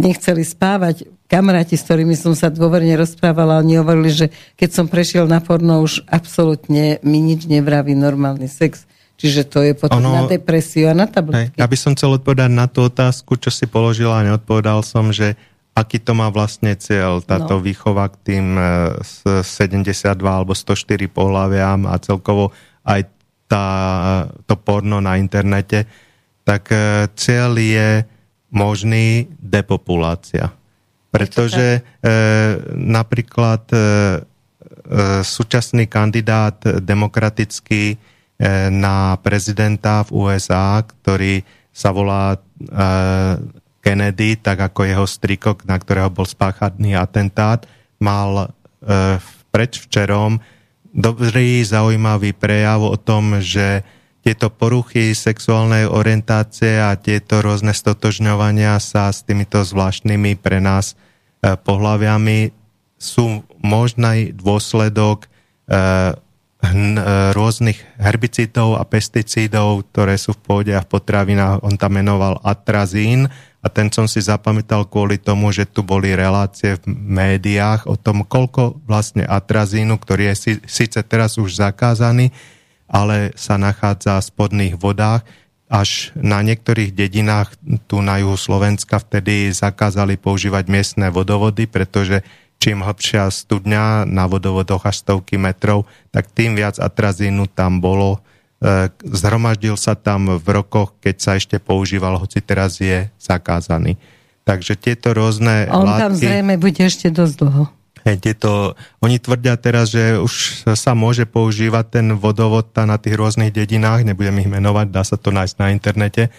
[0.00, 4.26] nechceli spávať, kamaráti, s ktorými som sa dôverne rozprávala, oni hovorili, že
[4.60, 8.84] keď som prešiel na porno, už absolútne mi nič nevraví normálny sex.
[9.16, 11.56] Čiže to je potom ono, na depresiu a na tabletky.
[11.56, 15.38] Ja by som chcel odpovedať na tú otázku, čo si položila a neodpovedal som, že
[15.72, 17.64] aký to má vlastne cieľ, táto no.
[17.64, 18.46] výchova k tým
[19.00, 22.52] 72 e, alebo 104 pohľaviam a celkovo
[22.84, 23.08] aj
[23.48, 23.66] tá,
[24.44, 25.88] to porno na internete,
[26.44, 28.04] tak e, cieľ je
[28.52, 30.52] možný depopulácia.
[31.12, 31.80] Pretože e,
[32.72, 33.80] napríklad e, e,
[35.20, 37.96] súčasný kandidát demokratický e,
[38.72, 42.38] na prezidenta v USA, ktorý sa volá e,
[43.84, 47.68] Kennedy, tak ako jeho strikok, na ktorého bol spáchaný atentát,
[48.00, 48.48] mal
[48.80, 49.20] e,
[49.52, 50.40] predvčerom
[50.92, 53.84] dobrý, zaujímavý prejav o tom, že
[54.22, 60.94] tieto poruchy sexuálnej orientácie a tieto rôzne stotožňovania sa s týmito zvláštnymi pre nás
[61.42, 62.54] pohľaviami
[63.02, 65.82] sú možný dôsledok e, e,
[67.34, 71.66] rôznych herbicídov a pesticídov, ktoré sú v pôde a v potravinách.
[71.66, 73.26] On tam menoval atrazín
[73.58, 78.22] a ten som si zapamätal kvôli tomu, že tu boli relácie v médiách o tom,
[78.22, 82.30] koľko vlastne atrazínu, ktorý je síce teraz už zakázaný,
[82.86, 85.26] ale sa nachádza v spodných vodách
[85.72, 87.56] až na niektorých dedinách
[87.88, 92.20] tu na juhu Slovenska vtedy zakázali používať miestne vodovody, pretože
[92.60, 98.20] čím hlbšia studňa na vodovodoch až stovky metrov, tak tým viac atrazínu tam bolo.
[98.60, 103.96] E, zhromaždil sa tam v rokoch, keď sa ešte používal, hoci teraz je zakázaný.
[104.44, 106.02] Takže tieto rôzne On látky...
[106.04, 107.64] tam zrejme bude ešte dosť dlho.
[108.02, 114.02] Tieto, oni tvrdia teraz, že už sa môže používať ten vodovod na tých rôznych dedinách,
[114.02, 116.34] nebudem ich menovať, dá sa to nájsť na internete,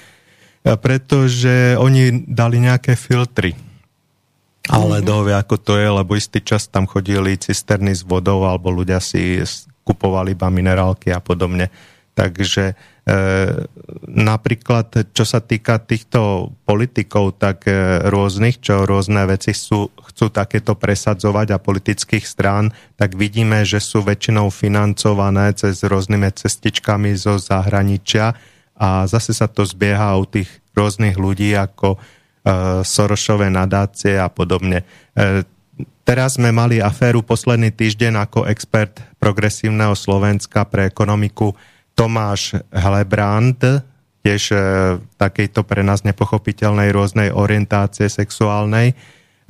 [0.64, 3.56] pretože oni dali nejaké filtry.
[4.68, 5.08] Ale mm-hmm.
[5.08, 9.44] dovie, ako to je, lebo istý čas tam chodili cisterny s vodou, alebo ľudia si
[9.84, 11.68] kupovali iba minerálky a podobne.
[12.16, 12.93] Takže E,
[14.08, 20.80] napríklad, čo sa týka týchto politikov, tak e, rôznych, čo rôzne veci sú, chcú takéto
[20.80, 28.40] presadzovať a politických strán, tak vidíme, že sú väčšinou financované cez rôznymi cestičkami zo zahraničia
[28.80, 32.00] a zase sa to zbieha u tých rôznych ľudí ako e,
[32.88, 34.88] Sorošové nadácie a podobne.
[36.04, 41.52] Teraz sme mali aféru posledný týždeň ako expert progresívneho Slovenska pre ekonomiku
[41.94, 43.86] Tomáš Helebrand,
[44.24, 44.58] tiež e,
[45.20, 48.96] takejto pre nás nepochopiteľnej rôznej orientácie sexuálnej, e,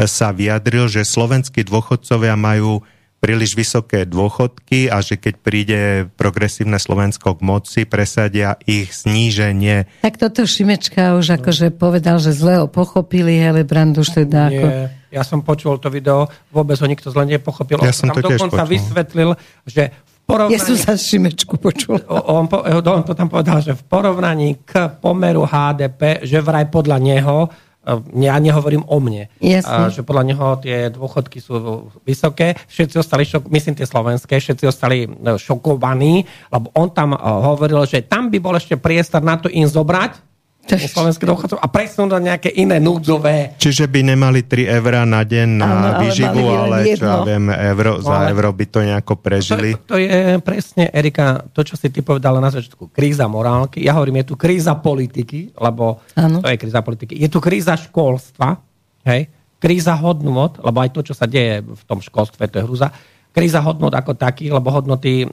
[0.09, 2.83] sa vyjadril, že slovenskí dôchodcovia majú
[3.23, 5.79] príliš vysoké dôchodky a že keď príde
[6.19, 10.03] progresívne Slovensko k moci, presadia ich zníženie.
[10.03, 14.67] Tak toto Šimečka už akože povedal, že zle ho pochopili, ale Brand už teda ako...
[15.13, 17.79] Ja som počul to video, vôbec ho nikto zle nepochopil.
[17.79, 18.73] Ja som tam to dokonca počul.
[18.75, 19.29] vysvetlil,
[19.63, 20.55] že porovnaní...
[20.55, 21.99] Ja som sa Šimečku počul.
[22.07, 27.47] On, on to tam povedal, že v porovnaní k pomeru HDP, že vraj podľa neho,
[27.83, 27.89] e,
[28.23, 29.93] ja nehovorím o mne, Jasne.
[29.93, 35.05] že podľa neho tie dôchodky sú vysoké, všetci ostali, šok, myslím tie slovenské, všetci ostali
[35.05, 39.51] e, šokovaní, lebo on tam e, hovoril, že tam by bol ešte priestor na to
[39.51, 40.32] im zobrať,
[40.67, 43.59] slovenských dôchodcov a presunúť na nejaké iné núdzové.
[43.59, 47.45] Čiže by nemali 3 eurá na deň na ano, výživu, ale, ale čo ja viem,
[47.51, 49.75] euro, no, za euro by to nejako prežili.
[49.75, 52.95] To, to je presne, Erika, to, čo si ty povedala na začiatku.
[52.95, 53.83] Kríza morálky.
[53.83, 56.39] Ja hovorím, je tu kríza politiky, lebo ano.
[56.39, 57.13] to je kríza politiky.
[57.19, 58.55] Je tu kríza školstva,
[59.11, 59.27] hej?
[59.63, 62.91] kríza hodnot, lebo aj to, čo sa deje v tom školstve, to je hrúza.
[63.31, 65.23] Kríza hodnot ako taký, lebo hodnoty,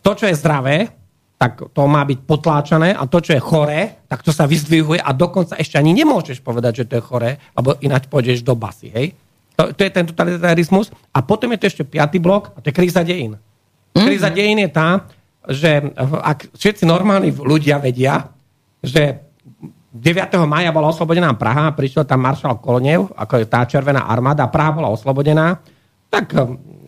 [0.00, 0.99] to, čo je zdravé,
[1.40, 5.16] tak to má byť potláčané a to, čo je choré, tak to sa vyzdvihuje a
[5.16, 9.16] dokonca ešte ani nemôžeš povedať, že to je choré, lebo ináč pôjdeš do basy, hej?
[9.56, 10.92] To, to je ten totalitarizmus.
[11.16, 13.40] A potom je to ešte piatý blok a to je kríza dejín.
[13.40, 14.04] Mm-hmm.
[14.04, 15.08] Kríza dejín je tá,
[15.48, 18.28] že ak všetci normálni ľudia vedia,
[18.84, 19.24] že
[19.96, 20.36] 9.
[20.44, 24.92] maja bola oslobodená Praha, prišiel tam maršal Kolonev, ako je tá červená armáda, Praha bola
[24.92, 25.56] oslobodená,
[26.12, 26.36] tak...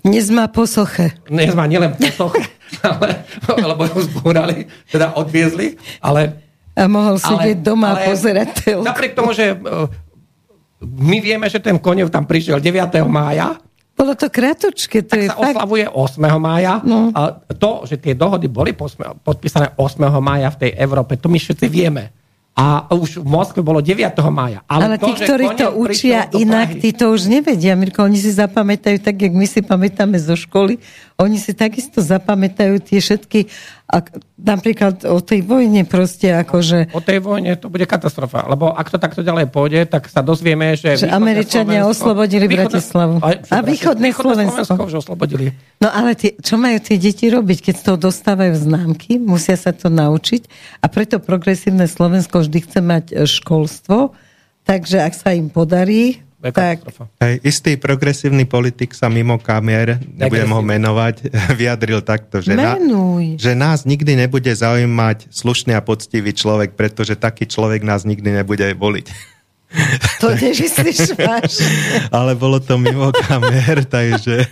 [0.05, 1.17] Dnes má posoche.
[1.25, 2.52] Dnes má nielen posoche,
[2.93, 3.09] ale,
[3.49, 6.51] lebo ho zbúrali, teda odviezli, ale...
[6.73, 8.87] A mohol sedieť doma a pozerať telku.
[8.89, 9.57] Napriek tomu, že e,
[10.81, 13.05] my vieme, že ten konev tam prišiel 9.
[13.05, 13.61] mája,
[13.93, 15.05] bolo to kratočké.
[15.05, 15.53] To tak je sa fakt...
[15.53, 16.17] oslavuje 8.
[16.41, 16.81] mája.
[16.81, 17.13] No.
[17.13, 20.01] A to, že tie dohody boli podpísané 8.
[20.17, 22.22] mája v tej Európe, to my všetci vieme
[22.53, 24.13] a už v Moskve bolo 9.
[24.29, 24.61] mája.
[24.69, 28.05] Ale, Ale to, tí, ktorí to učia inak, tí to už nevedia, Mirko.
[28.05, 30.77] Oni si zapamätajú tak, jak my si pamätáme zo školy.
[31.17, 33.49] Oni si takisto zapamätajú tie všetky
[33.93, 34.01] a
[34.41, 36.97] napríklad o tej vojne proste akože...
[36.97, 40.73] O tej vojne to bude katastrofa, lebo ak to takto ďalej pôjde, tak sa dozvieme,
[40.81, 40.97] že...
[40.97, 43.15] Že Američania Slovensko, oslobodili východné, Bratislavu.
[43.21, 44.61] A, a východné, východné Slovensko.
[44.65, 45.53] Slovensko už oslobodili.
[45.77, 49.77] No ale tie, čo majú tie deti robiť, keď z toho dostávajú známky, musia sa
[49.77, 50.49] to naučiť
[50.81, 54.17] a preto progresívne Slovensko vždy chce mať e, školstvo,
[54.65, 56.83] takže ak sa im podarí, tak.
[57.23, 62.75] Hej, istý progresívny politik sa mimo kamier, nebudem ho menovať, vyjadril takto, že, na,
[63.39, 68.67] že nás nikdy nebude zaujímať slušný a poctivý človek, pretože taký človek nás nikdy nebude
[68.75, 69.07] voliť.
[70.21, 71.65] To nežíš vážne.
[72.17, 74.45] Ale bolo to mimo kamier, takže...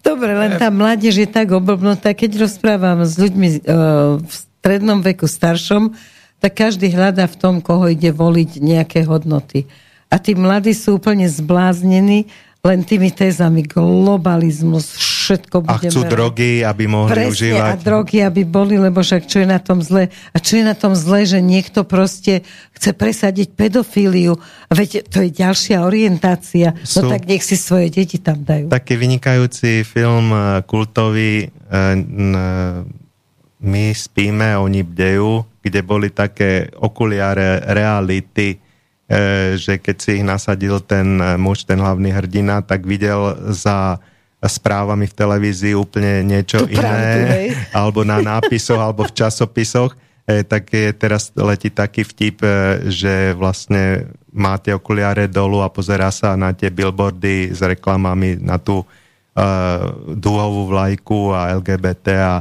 [0.00, 2.16] Dobre, len tá mládež je tak oblbnutá.
[2.16, 5.92] Keď rozprávam s ľuďmi uh, v strednom veku staršom,
[6.40, 9.68] tak každý hľadá v tom, koho ide voliť nejaké hodnoty.
[10.06, 12.30] A tí mladí sú úplne zbláznení
[12.66, 15.86] len tými tézami globalizmus, všetko budeme...
[15.86, 17.62] A chcú drogy, aby mohli Presne, užívať.
[17.62, 20.10] a drogy, aby boli, lebo však čo je na tom zle?
[20.34, 22.42] A čo je na tom zle, že niekto proste
[22.74, 24.34] chce presadiť pedofíliu?
[24.66, 26.74] Veď to je ďalšia orientácia.
[26.74, 28.66] No sú no tak nech si svoje deti tam dajú.
[28.66, 31.94] Taký vynikajúci film eh, kultový eh,
[33.56, 38.65] My spíme, oni bdejú, kde boli také okuliare reality, E,
[39.54, 44.02] že keď si ich nasadil ten e, muž, ten hlavný hrdina, tak videl za
[44.42, 47.26] správami v televízii úplne niečo Tú iné, pravdu,
[47.78, 49.94] alebo na nápisoch, alebo v časopisoch.
[50.26, 52.50] e, tak je teraz letí taký vtip, e,
[52.90, 58.60] že vlastne má tie okuliare dolu a pozerá sa na tie billboardy s reklamami na
[58.60, 59.80] tú uh,
[60.12, 62.34] dúhovú vlajku a LGBT a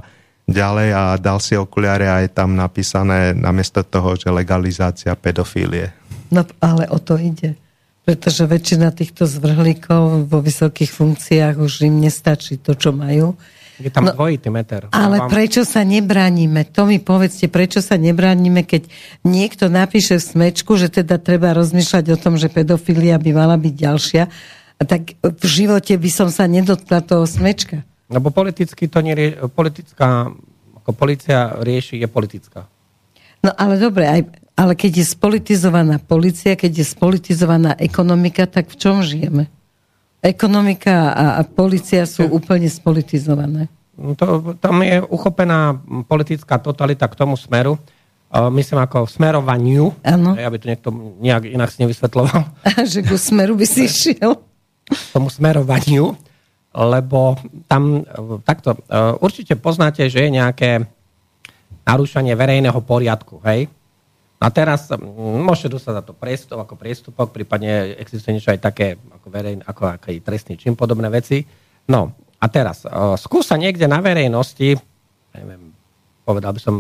[0.44, 5.90] ďalej a dal si okuliare a je tam napísané namiesto toho, že legalizácia pedofílie.
[6.32, 7.58] No ale o to ide.
[8.06, 13.34] Pretože väčšina týchto zvrhlíkov vo vysokých funkciách už im nestačí to, čo majú.
[13.82, 14.88] Je tam no, dvojitý meter.
[14.94, 15.28] Ale vám...
[15.28, 16.70] prečo sa nebránime?
[16.72, 18.88] To mi povedzte, prečo sa nebránime, keď
[19.28, 23.74] niekto napíše v smečku, že teda treba rozmýšľať o tom, že pedofilia by mala byť
[23.74, 24.24] ďalšia.
[24.80, 27.84] Tak v živote by som sa nedotkla toho smečka.
[28.08, 30.30] Lebo politicky to nerie, politická,
[30.78, 32.70] ako policia rieši, je politická.
[33.44, 34.22] No ale dobre, aj,
[34.56, 39.52] ale keď je spolitizovaná policia, keď je spolitizovaná ekonomika, tak v čom žijeme?
[40.24, 43.70] Ekonomika a, a policia sú úplne spolitizované.
[43.96, 47.80] No to, tam je uchopená politická totalita k tomu smeru,
[48.32, 50.36] myslím ako smerovaniu, ano.
[50.36, 50.90] aby to niekto
[51.22, 52.44] nejak inak si nevysvetloval.
[52.92, 54.40] že ku smeru by si išiel.
[55.14, 56.16] Tomu smerovaniu
[56.76, 57.40] lebo
[57.72, 58.04] tam
[58.44, 58.80] takto, e,
[59.24, 60.84] určite poznáte, že je nejaké
[61.88, 63.72] narúšanie verejného poriadku, hej?
[64.36, 64.92] A teraz
[65.42, 69.96] môžete dostať za to priestup, ako priestupok, prípadne existuje niečo aj také ako, verejn, ako,
[69.96, 71.48] ako trestný čin, podobné veci.
[71.88, 74.76] No a teraz, uh, skúsa niekde na verejnosti,
[75.34, 75.72] neviem,
[76.28, 76.76] povedal by som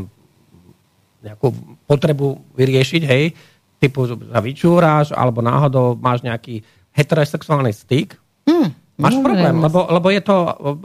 [1.23, 1.49] nejakú
[1.89, 3.33] potrebu vyriešiť, hej,
[3.81, 10.07] typu sa vyčúraš, alebo náhodou máš nejaký heterosexuálny styk, hmm Máš no, problém, lebo, lebo
[10.07, 10.35] je to,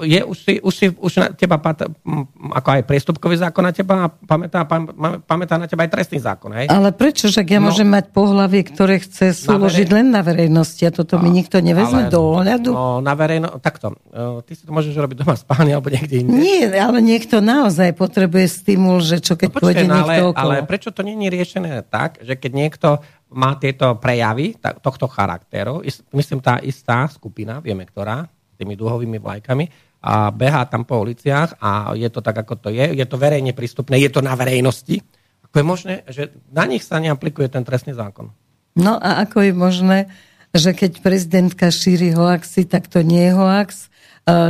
[0.02, 1.62] je, už, si, už, si, už na teba,
[2.58, 4.66] ako aj priestupkový zákon na teba, pamätá,
[5.22, 6.66] pamätá na teba aj trestný zákon, hej?
[6.66, 9.96] Ale prečo, že ja no, môžem mať pohlavie, ktoré chce súložiť verej...
[10.02, 12.70] len na verejnosti a toto no, mi nikto nevezme ale, do ohľadu?
[12.74, 16.34] No, na verejno, takto, e, ty si to môžeš robiť doma spáne alebo niekde inde.
[16.34, 20.24] Nie, ale niekto naozaj potrebuje stimul, že čo keď no, počkej, pôjde no, ale, niekto
[20.34, 20.50] okolo.
[20.50, 22.88] Ale prečo to je riešené tak, že keď niekto
[23.30, 25.86] má tieto prejavy tohto charakteru.
[26.10, 31.60] Myslím, tá istá skupina, vieme ktorá, s tými dúhovými vlajkami, a behá tam po uliciach
[31.60, 32.96] a je to tak, ako to je.
[32.96, 35.04] Je to verejne prístupné, je to na verejnosti.
[35.44, 38.32] Ako je možné, že na nich sa neaplikuje ten trestný zákon?
[38.72, 39.98] No a ako je možné,
[40.56, 43.92] že keď prezidentka šíri hoaxy, tak to nie je hoax.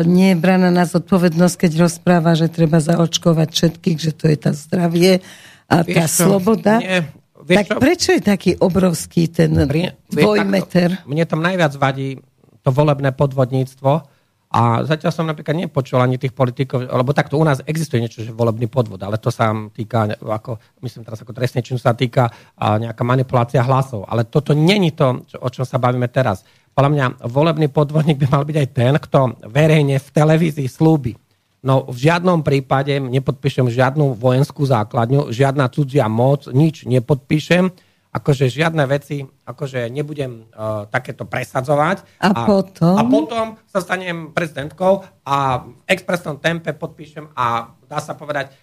[0.07, 4.55] Nie je braná na zodpovednosť, keď rozpráva, že treba zaočkovať všetkých, že to je tá
[4.55, 5.19] zdravie
[5.67, 6.79] a tá Vieš sloboda.
[6.79, 7.11] Nie,
[7.45, 7.77] Vieš, tak čo?
[7.81, 11.05] prečo je taký obrovský ten Pri, dvojmeter?
[11.09, 12.21] Mne tam najviac vadí
[12.61, 17.63] to volebné podvodníctvo, a zatiaľ som napríklad nepočul ani tých politikov, lebo takto u nás
[17.71, 21.79] existuje niečo, že volebný podvod, ale to sa týka, ako, myslím teraz ako trestne čím
[21.79, 22.27] sa týka
[22.59, 24.11] a nejaká manipulácia hlasov.
[24.11, 26.43] Ale toto není to, čo, o čom sa bavíme teraz.
[26.75, 31.15] Podľa mňa volebný podvodník by mal byť aj ten, kto verejne v televízii slúbi,
[31.61, 37.69] No v žiadnom prípade nepodpíšem žiadnu vojenskú základňu, žiadna cudzia moc, nič nepodpíšem,
[38.11, 42.03] akože žiadne veci, akože nebudem uh, takéto presadzovať.
[42.19, 42.97] A, a potom?
[42.97, 48.57] A potom sa stanem prezidentkou a v expresnom tempe podpíšem a dá sa povedať,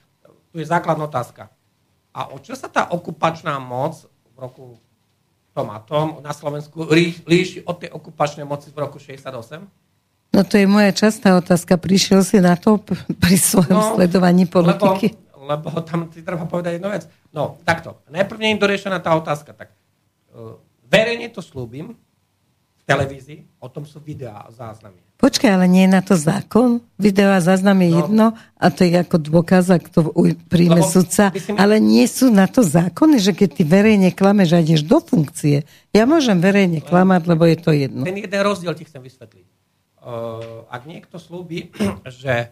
[0.51, 1.53] tu je základná otázka.
[2.17, 4.65] A o čo sa tá okupačná moc v roku
[5.53, 6.89] tom a tom na Slovensku
[7.29, 9.86] líši od tej okupačnej moci v roku 68?
[10.37, 11.81] No to je moja častá otázka.
[11.81, 12.77] Prišiel si na to
[13.17, 15.17] pri svojom no, sledovaní politiky?
[15.33, 17.09] Lebo, lebo tam si treba povedať jednu vec.
[17.33, 17.97] No, takto.
[18.13, 19.57] Najprv nie je doriešená tá otázka.
[19.57, 19.73] Tak,
[20.37, 21.97] uh, verejne to slúbim
[22.77, 25.01] v televízii, o tom sú videá a záznamy.
[25.17, 26.85] Počkaj, ale nie je na to zákon?
[27.01, 30.13] Video a záznam je no, jedno a to je ako dôkaz, ak to
[30.45, 31.33] príjme sudca.
[31.33, 35.01] Myslím, ale nie sú na to zákony, že keď ty verejne klameš a ideš do
[35.01, 35.65] funkcie.
[35.89, 38.05] Ja môžem verejne klamať, lebo je to jedno.
[38.05, 39.56] Ten jeden rozdiel ti chcem vysvetliť.
[40.07, 41.67] Eh, ak niekto slúbi,
[42.23, 42.47] že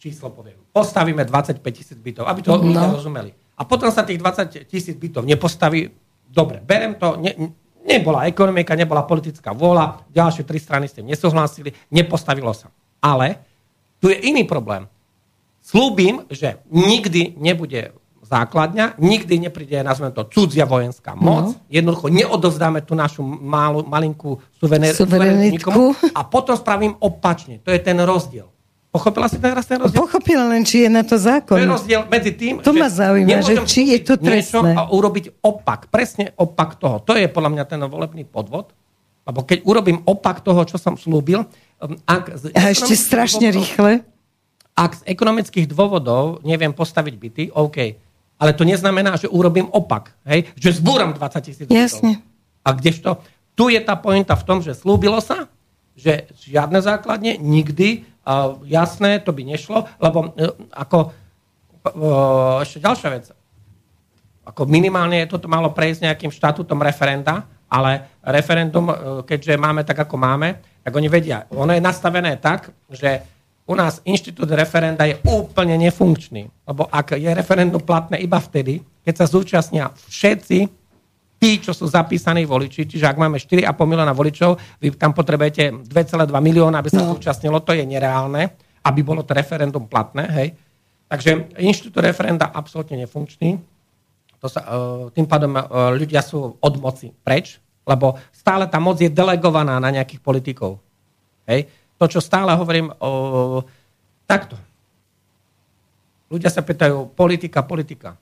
[0.00, 2.64] číslo poviem, postavíme 25 tisíc bytov, aby to no.
[2.64, 3.36] ľudia rozumeli.
[3.60, 5.92] A potom sa tých 20 tisíc bytov nepostaví,
[6.24, 7.52] dobre, berem to, ne,
[7.84, 12.72] nebola ekonomika, nebola politická vôľa, ďalšie tri strany s tým nesúhlasili, nepostavilo sa.
[13.04, 13.44] Ale
[14.00, 14.88] tu je iný problém.
[15.60, 17.92] Slúbim, že nikdy nebude
[18.26, 21.62] základňa, nikdy nepríde, nazveme to, cudzia vojenská moc, no.
[21.70, 27.62] jednoducho neodovzdáme tú našu malú, malinkú suverenitku a potom spravím opačne.
[27.62, 28.50] To je ten rozdiel.
[28.90, 30.02] Pochopila si teraz ten rozdiel?
[30.02, 31.60] Pochopila len, či je na to zákon.
[31.60, 34.72] To je rozdiel medzi tým, to že ma zaujíma, že či je to trestné.
[34.72, 37.04] a urobiť opak, presne opak toho.
[37.04, 38.72] To je podľa mňa ten volebný podvod.
[39.26, 41.42] Lebo keď urobím opak toho, čo som slúbil,
[41.82, 42.24] um, ak...
[42.38, 43.92] Z a ešte strašne dôvodov, rýchle.
[44.78, 48.05] Ak z ekonomických dôvodov neviem postaviť byty, OK
[48.36, 50.12] ale to neznamená, že urobím opak.
[50.28, 50.52] Hej?
[50.60, 52.20] Že zbúram 20 tisíc Jasne.
[52.66, 53.20] A kdežto,
[53.56, 55.48] tu je tá pointa v tom, že slúbilo sa,
[55.96, 61.16] že žiadne základne, nikdy, uh, jasné, to by nešlo, lebo uh, ako
[62.66, 63.24] ešte ďalšia vec.
[64.42, 68.90] Ako minimálne je toto malo prejsť nejakým štatútom referenda, ale referendum,
[69.26, 71.46] keďže máme tak, ako máme, tak oni vedia.
[71.50, 73.26] Ono je nastavené tak, že
[73.66, 76.46] u nás inštitút referenda je úplne nefunkčný.
[76.70, 80.58] Lebo ak je referendum platné iba vtedy, keď sa zúčastnia všetci
[81.36, 86.30] tí, čo sú zapísaní voliči, čiže ak máme 4,5 milióna voličov, vy tam potrebujete 2,2
[86.30, 87.12] milióna, aby sa no.
[87.12, 88.54] zúčastnilo, to je nereálne,
[88.86, 90.24] aby bolo to referendum platné.
[90.30, 90.48] Hej.
[91.10, 93.58] Takže inštitút referenda absolútne nefunkčný.
[94.40, 94.70] To sa, e,
[95.10, 95.62] tým pádom e,
[95.98, 100.78] ľudia sú od moci preč, lebo stále tá moc je delegovaná na nejakých politikov.
[101.46, 101.66] Hej
[101.96, 103.64] to, čo stále hovorím o...
[104.26, 104.58] Takto.
[106.28, 108.18] Ľudia sa pýtajú, politika, politika.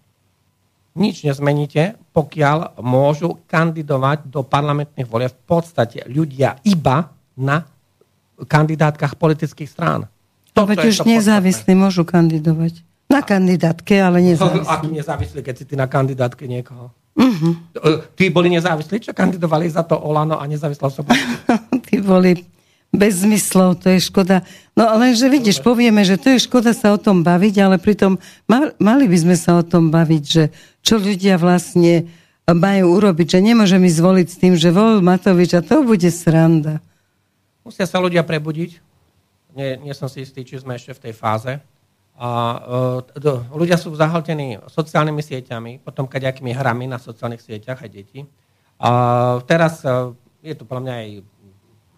[0.95, 7.67] Nič nezmeníte, pokiaľ môžu kandidovať do parlamentných volieb v podstate ľudia iba na
[8.39, 10.07] kandidátkach politických strán.
[10.55, 12.87] To, veď už nezávislí môžu kandidovať.
[13.11, 14.71] Na kandidátke, ale nezávislí.
[14.71, 16.95] Aký nezávislí, keď si ty na kandidátke niekoho?
[17.15, 17.55] Uh-huh.
[18.15, 21.15] Tí boli nezávislí, čo kandidovali za to Olano a nezávislá osoba?
[21.87, 22.54] Tí boli
[22.95, 24.47] bez zmyslov, to je škoda.
[24.79, 28.19] No lenže vidíš, povieme, že to je škoda sa o tom baviť, ale pritom
[28.79, 32.07] mali by sme sa o tom baviť, že čo ľudia vlastne
[32.47, 36.79] majú urobiť, že nemôžem ísť zvoliť s tým, že vol Matovič a to bude sranda.
[37.65, 38.85] Musia sa ľudia prebudiť.
[39.57, 41.53] Nie, nie som si istý, či sme ešte v tej fáze.
[42.15, 42.29] A,
[43.19, 48.29] uh, ľudia sú zahltení sociálnymi sieťami, potom kaďakými hrami na sociálnych sieťach aj deti.
[48.77, 48.91] A
[49.49, 50.13] teraz uh,
[50.45, 51.09] je to podľa mňa aj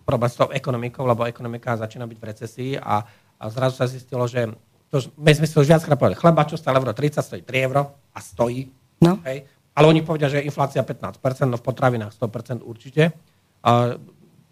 [0.07, 3.03] problém s tou ekonomikou, lebo ekonomika začína byť v recesii a,
[3.43, 4.47] a zrazu sa zistilo, že
[4.87, 7.83] to, my sme si už viackrát povedali, chleba, čo stále euro 30, stojí 3 euro
[8.15, 8.71] a stojí.
[9.03, 9.19] No.
[9.27, 9.51] Hej.
[9.77, 13.13] Ale oni povedia, že je inflácia 15%, no v potravinách 100% určite.
[13.67, 13.99] A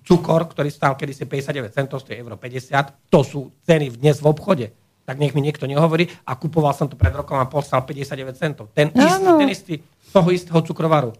[0.04, 4.66] cukor, ktorý stál kedysi 59 centov, stojí euro 50, to sú ceny dnes v obchode.
[5.04, 6.12] Tak nech mi niekto nehovorí.
[6.28, 8.68] A kupoval som to pred rokom a pol stál 59 centov.
[8.76, 9.74] Ten istý, ten istý,
[10.12, 11.16] toho istého cukrovaru.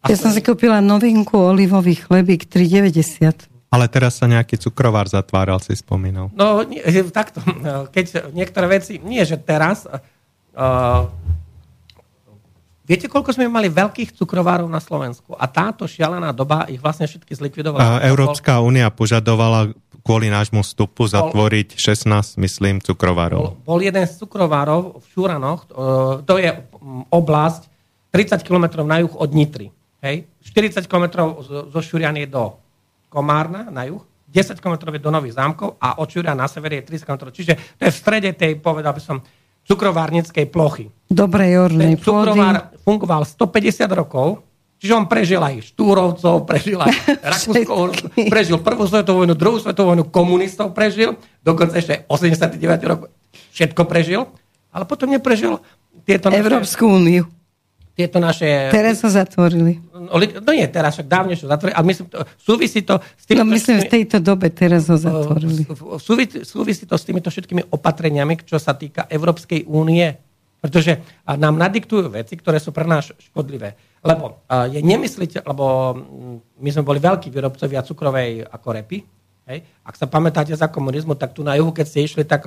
[0.00, 3.49] A ja som si kúpila novinku olivový chlebík 3,90.
[3.70, 6.26] Ale teraz sa nejaký cukrovár zatváral, si spomínal.
[6.34, 6.82] No, nie,
[7.14, 7.38] takto.
[7.94, 11.06] Keď niektoré veci, nie že teraz, uh,
[12.90, 15.38] Viete, koľko sme mali veľkých cukrovárov na Slovensku?
[15.38, 18.02] A táto šialená doba ich vlastne všetky zlikvidovala.
[18.02, 19.70] Európska únia požadovala
[20.02, 23.54] kvôli nášmu vstupu zatvoriť 16, myslím, cukrovárov.
[23.62, 25.70] Bol, bol jeden z cukrovárov v Šúranoch,
[26.26, 26.50] to je
[27.14, 27.70] oblasť
[28.10, 29.70] 30 km na juh od Nitry.
[30.02, 30.26] Hej?
[30.50, 32.58] 40 km zo Šurian je do
[33.10, 34.00] Komárna na juh,
[34.30, 37.34] 10 km do Nových zámkov a od Čúria na sever je 30 km.
[37.34, 39.18] Čiže to je v strede tej, povedal by som,
[39.66, 40.86] cukrovárnickej plochy.
[41.10, 44.46] Dobrej ornej Ten cukrovár fungoval 150 rokov,
[44.78, 46.94] čiže on prežil aj Štúrovcov, prežil aj
[47.34, 47.74] Rakúsko,
[48.30, 53.10] prežil prvú svetovú vojnu, druhú svetovú vojnu, komunistov prežil, dokonca ešte 89 rokov
[53.50, 54.30] všetko prežil,
[54.70, 55.58] ale potom neprežil
[56.06, 56.30] tieto...
[56.30, 57.26] Európsku úniu
[58.00, 58.72] tieto naše...
[58.72, 59.76] Teraz sa zatvorili.
[60.00, 60.16] No,
[60.56, 63.44] nie, teraz však dávnejšie zatvorili, ale myslím, to, súvisí to s tými...
[63.44, 65.68] No myslím, v tejto dobe teraz ho zatvorili.
[66.00, 70.08] Súvisí, súvisí to s týmito všetkými opatreniami, čo sa týka Európskej únie.
[70.60, 73.76] Pretože nám nadiktujú veci, ktoré sú pre nás škodlivé.
[74.04, 75.96] Lebo je nemysliteľ, lebo
[76.60, 79.00] my sme boli veľkí výrobcovia cukrovej ako repy,
[79.50, 79.66] Hej.
[79.82, 82.46] Ak sa pamätáte za komunizmu, tak tu na juhu, keď ste išli, tak...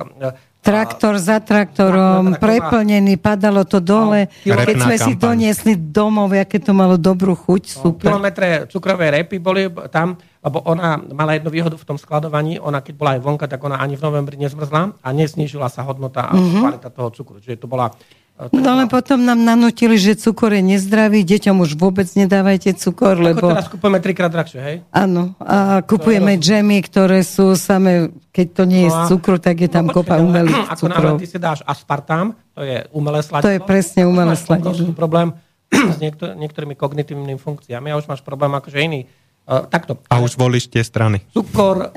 [0.64, 4.32] Traktor za traktorom, traktor, preplnený, padalo to dole.
[4.48, 5.04] No, keď sme kampaň.
[5.04, 8.08] si doniesli domov, aké to malo dobrú chuť, no, super.
[8.08, 12.94] Kilometre cukrovej repy boli tam, lebo ona mala jednu výhodu v tom skladovaní, ona keď
[12.96, 16.60] bola aj vonka, tak ona ani v novembri nezmrzla a nesnížila sa hodnota a mm-hmm.
[16.64, 17.36] kvalita toho cukru.
[17.44, 17.92] Čiže to bola
[18.34, 23.26] No ale potom nám nanútili, že cukor je nezdravý, deťom už vôbec nedávajte cukor, Ako
[23.30, 23.46] lebo...
[23.54, 24.76] teraz kupujeme trikrát drahšie, hej?
[24.90, 29.62] Áno, a kupujeme džemy, ktoré sú same, keď to nie je no z cukru, tak
[29.62, 33.46] je tam no, kopa umelých Ako náhle ty si dáš aspartám, to je umelé sladidlo.
[33.46, 34.90] To je presne umelé sladidlo.
[34.98, 35.30] problém
[35.94, 39.06] s niektor- niektorými kognitívnymi funkciami a už máš problém akože iný.
[39.46, 40.02] Uh, takto.
[40.10, 41.22] A už volíš tie strany.
[41.30, 41.94] Cukor,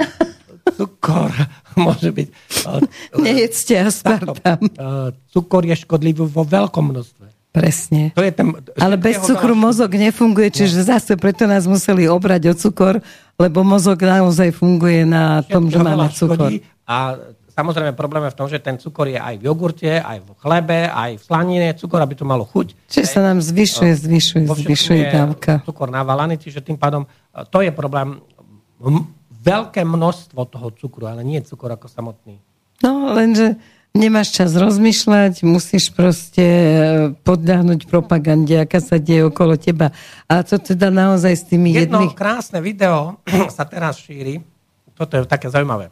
[0.78, 1.34] cukor
[1.88, 2.28] môže byť...
[3.18, 4.60] Nejedzte aspartam.
[5.32, 7.26] Cukor je škodlivý vo veľkom množstve.
[7.58, 8.14] Presne.
[8.14, 10.88] To je ten, Ale bez cukru mozog nefunguje, čiže no.
[10.94, 13.02] zase preto nás museli obrať o cukor,
[13.40, 16.50] lebo mozog naozaj funguje na Všetko tom, že máme cukor.
[16.86, 17.18] A
[17.58, 20.80] samozrejme problém je v tom, že ten cukor je aj v jogurte, aj v chlebe,
[20.86, 22.78] aj v slanine, cukor, aby to malo chuť.
[22.94, 25.66] Čiže sa nám zvyšuje, zvyšuje, zvyšuje dávka.
[25.66, 27.10] Cukor navalaný, čiže tým pádom
[27.50, 28.22] to je problém
[29.48, 32.44] veľké množstvo toho cukru, ale nie cukor ako samotný.
[32.84, 33.56] No, lenže
[33.98, 36.80] nemáš čas rozmýšľať, musíš proste e,
[37.26, 39.90] podľahnuť propagande, aká sa deje okolo teba.
[40.30, 42.14] A to teda naozaj s tými Jedno jedných...
[42.14, 43.18] krásne video
[43.58, 44.44] sa teraz šíri,
[44.94, 45.90] toto je také zaujímavé.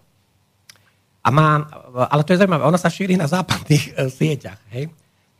[1.26, 1.66] A má,
[2.14, 4.62] ale to je zaujímavé, ona sa šíri na západných uh, sieťach.
[4.70, 4.92] Hej?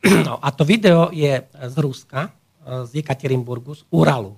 [0.26, 4.38] No, a to video je z Ruska, uh, z Jekaterinburgu, z Uralu,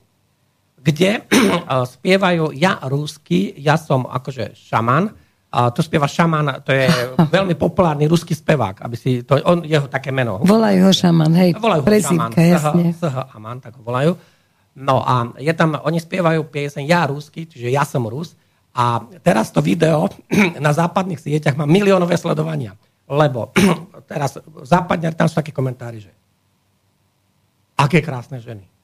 [0.88, 5.12] kde uh, spievajú ja rusky, ja som akože šaman,
[5.48, 6.88] a to spieva šaman, to je
[7.36, 10.40] veľmi populárny ruský spevák, aby si, to on, jeho také meno.
[10.44, 12.84] Volajú ho šaman, hej, volajú ho šaman, jasne.
[12.96, 14.16] SH, Aman, tak ho volajú.
[14.78, 18.38] No a je tam, oni spievajú pieseň Ja rusky, čiže ja som Rus.
[18.78, 20.06] A teraz to video
[20.62, 22.78] na západných sieťach má miliónové sledovania.
[23.10, 23.50] Lebo
[24.12, 26.14] teraz západňari, tam sú také komentári, že
[27.74, 28.77] aké krásne ženy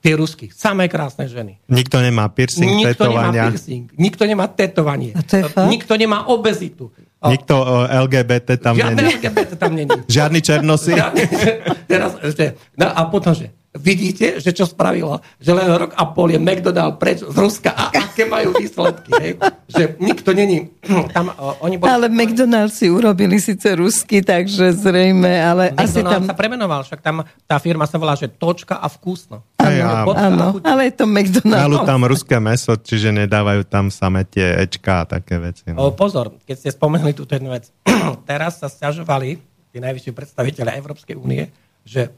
[0.00, 0.48] tie rusky.
[0.48, 1.60] Samé krásne ženy.
[1.68, 3.30] Nikto nemá piercing, nikto tetovania.
[3.30, 5.10] Nemá piercing, nikto nemá tetovanie.
[5.12, 5.68] A to je fakt?
[5.68, 6.88] Nikto nemá obezitu.
[7.20, 9.14] Nikto o, LGBT tam Žiadne není.
[9.20, 9.90] LGBT tam není.
[10.08, 10.96] Žiadny černosy.
[11.90, 16.34] Teraz, že, no a potom, že vidíte, že čo spravilo, že len rok a pol
[16.34, 19.10] je McDonald preč z Ruska a aké majú výsledky.
[19.14, 19.32] Hej?
[19.70, 20.74] Že nikto není.
[21.14, 21.86] Tam, o, oni boli...
[21.86, 26.30] Ale McDonald's si urobili síce rusky, takže zrejme, ale asi McDonald tam...
[26.30, 27.16] sa premenoval, však tam
[27.46, 29.46] tá firma sa volá, že točka a vkusno.
[29.60, 31.86] Áno, ale je to McDonald's.
[31.86, 35.70] tam ruské meso, čiže nedávajú tam samé tie Ečka a také veci.
[35.70, 35.94] O, No.
[35.94, 37.70] pozor, keď ste spomenuli túto jednu vec.
[38.30, 39.38] Teraz sa stiažovali
[39.70, 41.46] tí najvyšší predstaviteľe Európskej únie,
[41.86, 42.10] že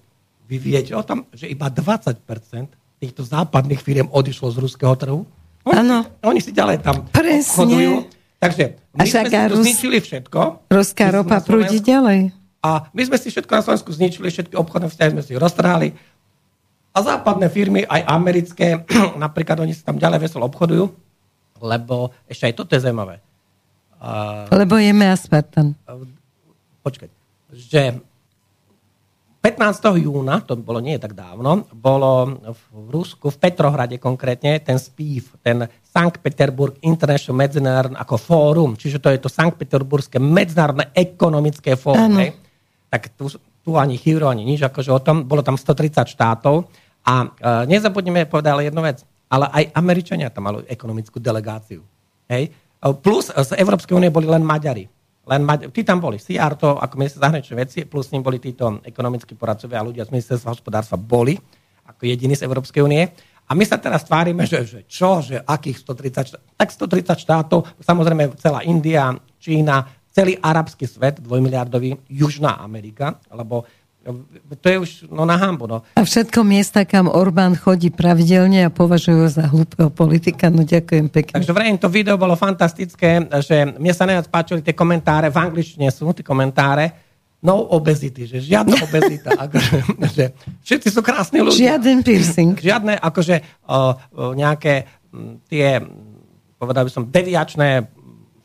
[0.53, 2.21] vy viete o tom, že iba 20%
[2.99, 5.25] týchto západných firiem odišlo z ruského trhu.
[5.65, 6.05] Oni, Áno.
[6.23, 7.41] Oni si ďalej tam Presne.
[7.41, 7.93] obchodujú.
[8.37, 10.41] Takže my A sme si tu Rus- zničili všetko.
[10.69, 12.35] Ruská ropa prúdi ďalej.
[12.61, 15.89] A my sme si všetko na Slovensku zničili, všetky obchodné vzťahy sme si roztrhali.
[16.93, 18.85] A západné firmy, aj americké,
[19.17, 20.85] napríklad oni sa tam ďalej veselo obchodujú,
[21.59, 23.23] lebo ešte aj toto je zaujímavé.
[23.97, 25.79] Uh, Lebo jeme aspartan.
[26.83, 27.07] počkať,
[27.49, 28.03] že
[29.43, 29.99] 15.
[29.99, 35.67] júna, to bolo nie tak dávno, bolo v Rusku, v Petrohrade konkrétne, ten SPIF, ten
[35.83, 42.23] Sankt Peterburg International Medzinárodné ako fórum, čiže to je to Sankt Peterburgské medzinárodné ekonomické fórum.
[42.23, 42.39] Hej.
[42.87, 43.35] Tak tu,
[43.67, 46.71] tu ani chýro, ani nič, akože o tom, bolo tam 130 štátov
[47.03, 47.29] a e,
[47.67, 51.83] nezabudneme povedať jednu vec, ale aj Američania tam mali ekonomickú delegáciu.
[52.31, 52.47] Hej?
[52.47, 55.02] E, Plus z Európskej únie boli len Maďari.
[55.23, 55.71] Len Maďari.
[55.71, 56.19] Tí tam boli.
[56.19, 60.07] CR to ako minister zahraničnej veci, plus s ním boli títo ekonomickí poradcovia a ľudia
[60.07, 61.39] z ministerstva hospodárstva boli
[61.87, 63.07] ako jediní z Európskej únie.
[63.47, 66.47] A my sa teraz tvárime, že, že čo, že akých 130 štátov?
[66.57, 69.13] Tak 130 štátov, samozrejme celá India,
[69.43, 73.67] Čína, celý arabský svet, dvojmiliardový, Južná Amerika, lebo
[74.59, 75.71] to je už no, na hambu.
[75.71, 75.79] No.
[75.95, 80.51] A všetko miesta, kam Orbán chodí pravidelne a považujú za hlúpeho politika.
[80.51, 81.39] No ďakujem pekne.
[81.39, 85.89] Takže vrejme, to video bolo fantastické, že mne sa najviac páčili tie komentáre, v angličtine
[85.95, 86.91] sú tie komentáre,
[87.43, 89.77] no obezity, že žiadna obezita, akože,
[90.15, 90.25] že
[90.67, 91.79] všetci sú krásni ľudia.
[91.79, 92.55] Žiaden piercing.
[92.59, 93.81] Žiadne akože o, o,
[94.35, 94.87] nejaké
[95.47, 95.83] tie,
[96.59, 97.87] povedal by som, deviačné,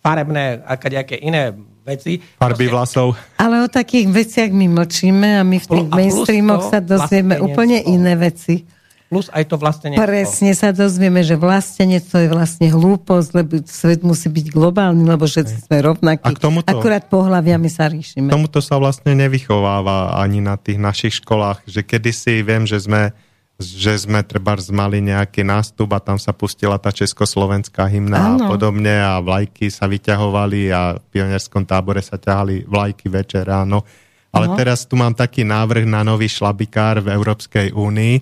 [0.01, 1.53] farebné, aké nejaké iné
[1.87, 2.19] veci.
[2.35, 3.15] Farby vlasov.
[3.39, 7.47] Ale o takých veciach my mlčíme a my v tých mainstreamoch sa dozvieme vlastenectvo.
[7.47, 8.67] úplne iné veci.
[9.07, 14.27] Plus aj to vlastne Presne sa dozvieme, že vlastenectvo je vlastne hlúposť, lebo svet musí
[14.27, 16.27] byť globálny, lebo všetci sme rovnakí.
[16.27, 18.27] A k tomuto- Akurát pohľaviami sa ríšime.
[18.27, 23.15] Tomuto sa vlastne nevychováva ani na tých našich školách, že kedysi viem, že sme
[23.57, 28.45] že sme treba mali nejaký nástup a tam sa pustila tá československá hymna Áno.
[28.45, 33.81] a podobne a vlajky sa vyťahovali a v pionierskom tábore sa ťahali vlajky večer ráno.
[34.29, 34.53] Ale No.
[34.53, 38.15] teraz tu mám taký návrh na nový šlabikár v Európskej únii.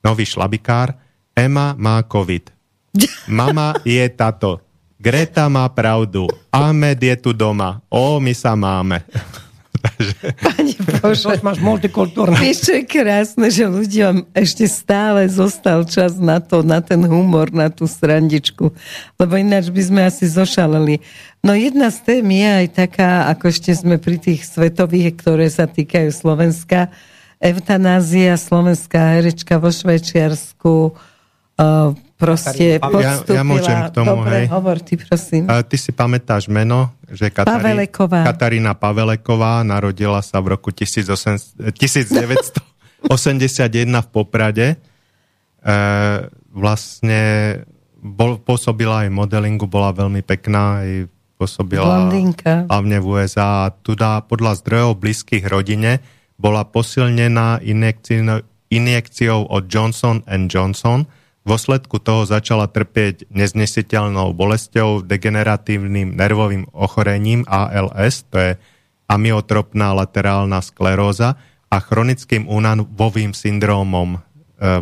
[0.00, 0.96] Nový šlabikár.
[1.36, 2.48] Ema má COVID.
[3.28, 4.64] Mama je tato.
[4.96, 6.24] Greta má pravdu.
[6.48, 7.84] Ahmed je tu doma.
[7.92, 9.04] O, my sa máme.
[10.44, 11.40] Pane Bože.
[11.40, 12.36] Máš multikultúrne.
[12.36, 17.48] Vieš, čo je krásne, že ľuďom ešte stále zostal čas na to, na ten humor,
[17.50, 18.72] na tú srandičku.
[19.16, 21.00] Lebo ináč by sme asi zošaleli.
[21.40, 25.64] No jedna z tém je aj taká, ako ešte sme pri tých svetových, ktoré sa
[25.64, 26.92] týkajú Slovenska.
[27.40, 33.42] Eutanázia, slovenská herečka vo Švajčiarsku uh, proste Ja- ja podstúpila...
[33.48, 34.46] môžem k tomu, Dobre, hej.
[34.52, 35.48] hovor ty, prosím.
[35.48, 38.20] A ty si pamätáš meno, že Katari, Paveleková.
[38.28, 41.08] Katarína Paveleková narodila sa v roku 18,
[41.72, 43.08] 1981
[43.88, 44.66] v Poprade.
[45.60, 45.74] E,
[46.52, 47.20] vlastne
[47.96, 52.68] bol, pôsobila aj modelingu, bola veľmi pekná, aj pôsobila Blondínka.
[52.68, 53.72] hlavne v USA.
[53.80, 56.04] Tudá podľa zdrojov blízkych rodine
[56.36, 61.04] bola posilnená injekciou, injekciou od Johnson Johnson.
[61.40, 68.50] V dôsledku toho začala trpieť neznesiteľnou bolesťou, degeneratívnym nervovým ochorením ALS, to je
[69.08, 71.40] amyotropná laterálna skleróza
[71.72, 74.20] a chronickým únavovým syndrómom, e,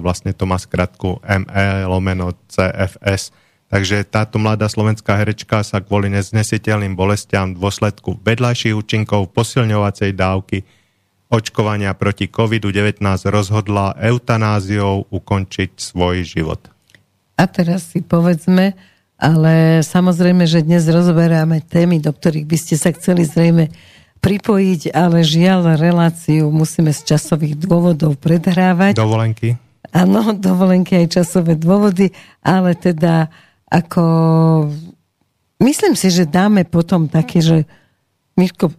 [0.02, 3.30] vlastne to má skratku ME lomeno CFS.
[3.68, 10.64] Takže táto mladá slovenská herečka sa kvôli neznesiteľným bolestiam v dôsledku vedľajších účinkov posilňovacej dávky
[11.28, 16.60] očkovania proti COVID-19 rozhodla eutanáziou ukončiť svoj život.
[17.38, 18.74] A teraz si povedzme,
[19.20, 23.70] ale samozrejme, že dnes rozberáme témy, do ktorých by ste sa chceli zrejme
[24.18, 28.98] pripojiť, ale žiaľ reláciu musíme z časových dôvodov predhrávať.
[28.98, 29.54] Dovolenky.
[29.94, 32.10] Áno, dovolenky aj časové dôvody,
[32.42, 33.30] ale teda
[33.68, 34.04] ako
[35.62, 37.56] myslím si, že dáme potom také, že
[38.34, 38.72] Mirko,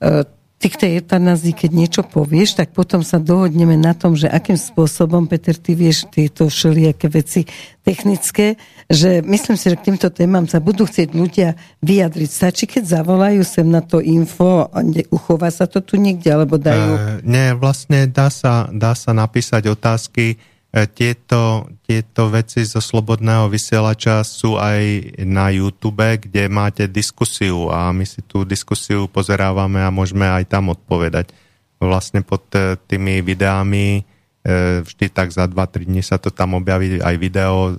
[0.00, 0.26] e,
[0.60, 4.60] ty k tej eutanázii, keď niečo povieš, tak potom sa dohodneme na tom, že akým
[4.60, 7.48] spôsobom, Peter, ty vieš tieto všelijaké veci
[7.80, 12.28] technické, že myslím si, že k týmto témam sa budú chcieť ľudia vyjadriť.
[12.28, 14.68] Stačí, keď zavolajú sem na to info,
[15.08, 16.92] uchová sa to tu niekde, alebo dajú...
[16.92, 23.50] Uh, nie, vlastne dá sa, dá sa napísať otázky, E, tieto, tieto veci zo Slobodného
[23.50, 29.90] vysielača sú aj na YouTube, kde máte diskusiu a my si tú diskusiu pozerávame a
[29.90, 31.34] môžeme aj tam odpovedať.
[31.82, 34.06] Vlastne pod e, tými videami
[34.46, 37.74] e, vždy tak za 2-3 dní sa to tam objaví aj video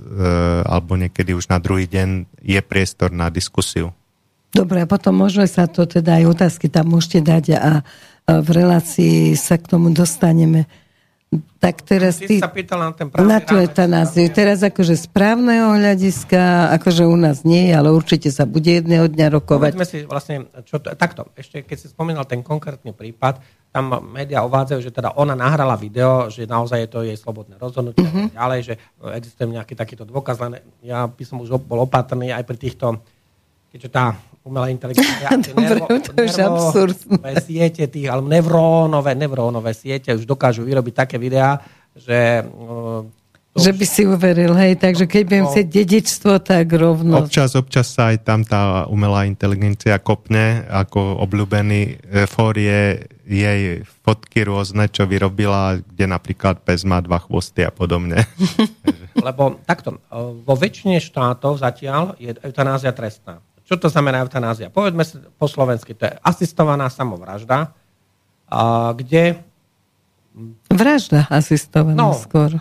[0.67, 3.95] alebo niekedy už na druhý deň je priestor na diskusiu.
[4.51, 7.71] Dobre, a potom možno sa to teda aj otázky tam môžete dať a
[8.27, 10.67] v relácii sa k tomu dostaneme.
[11.31, 14.27] Tak teraz ty, sa pýtal na ten Na tú etanáziu.
[14.27, 19.39] Teraz akože z právneho hľadiska, akože u nás nie, ale určite sa bude jedného dňa
[19.39, 19.71] rokovať.
[19.71, 23.39] Povedzme si vlastne, čo to, takto, ešte keď si spomínal ten konkrétny prípad,
[23.71, 28.03] tam médiá uvádzajú, že teda ona nahrala video, že naozaj je to jej slobodné rozhodnutie
[28.03, 28.27] uh-huh.
[28.35, 28.73] ďalej, že
[29.15, 32.99] existuje nejaký takýto dôkaz, len ja by som už bol opatrný aj pri týchto,
[33.71, 35.29] keďže tá umelá inteligencia.
[35.51, 37.31] Dobre, nervo, to je absurdné.
[37.45, 41.61] siete tých, alebo nevrónové, nevrónové siete už dokážu vyrobiť také videá,
[41.93, 42.45] že...
[42.45, 43.05] Uh,
[43.51, 47.27] že by si uveril, hej, takže keď budem chcieť dedičstvo, tak rovno.
[47.27, 51.93] Občas, občas sa aj tam tá umelá inteligencia kopne, ako obľúbený e,
[52.31, 58.23] fór je jej fotky rôzne, čo vyrobila, kde napríklad pes má dva chvosty a podobne.
[59.27, 63.43] Lebo takto, e, vo väčšine štátov zatiaľ je eutanázia trestná.
[63.71, 64.67] Čo to znamená eutanázia?
[64.67, 67.71] Povedme si po slovensky, to je asistovaná samovražda,
[68.51, 69.39] a kde...
[70.67, 72.59] Vražda asistovaná no, skôr.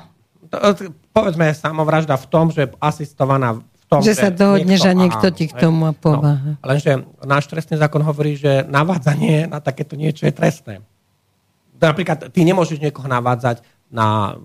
[0.55, 0.71] To,
[1.11, 5.51] povedzme samovražda v tom, že asistovaná v tom, že, že sa dohodne, že niekto ti
[5.51, 6.63] k tomu pomáha.
[6.63, 10.75] No, lenže náš trestný zákon hovorí, že navádzanie na takéto niečo je trestné.
[11.75, 14.39] Napríklad ty nemôžeš niekoho navádzať na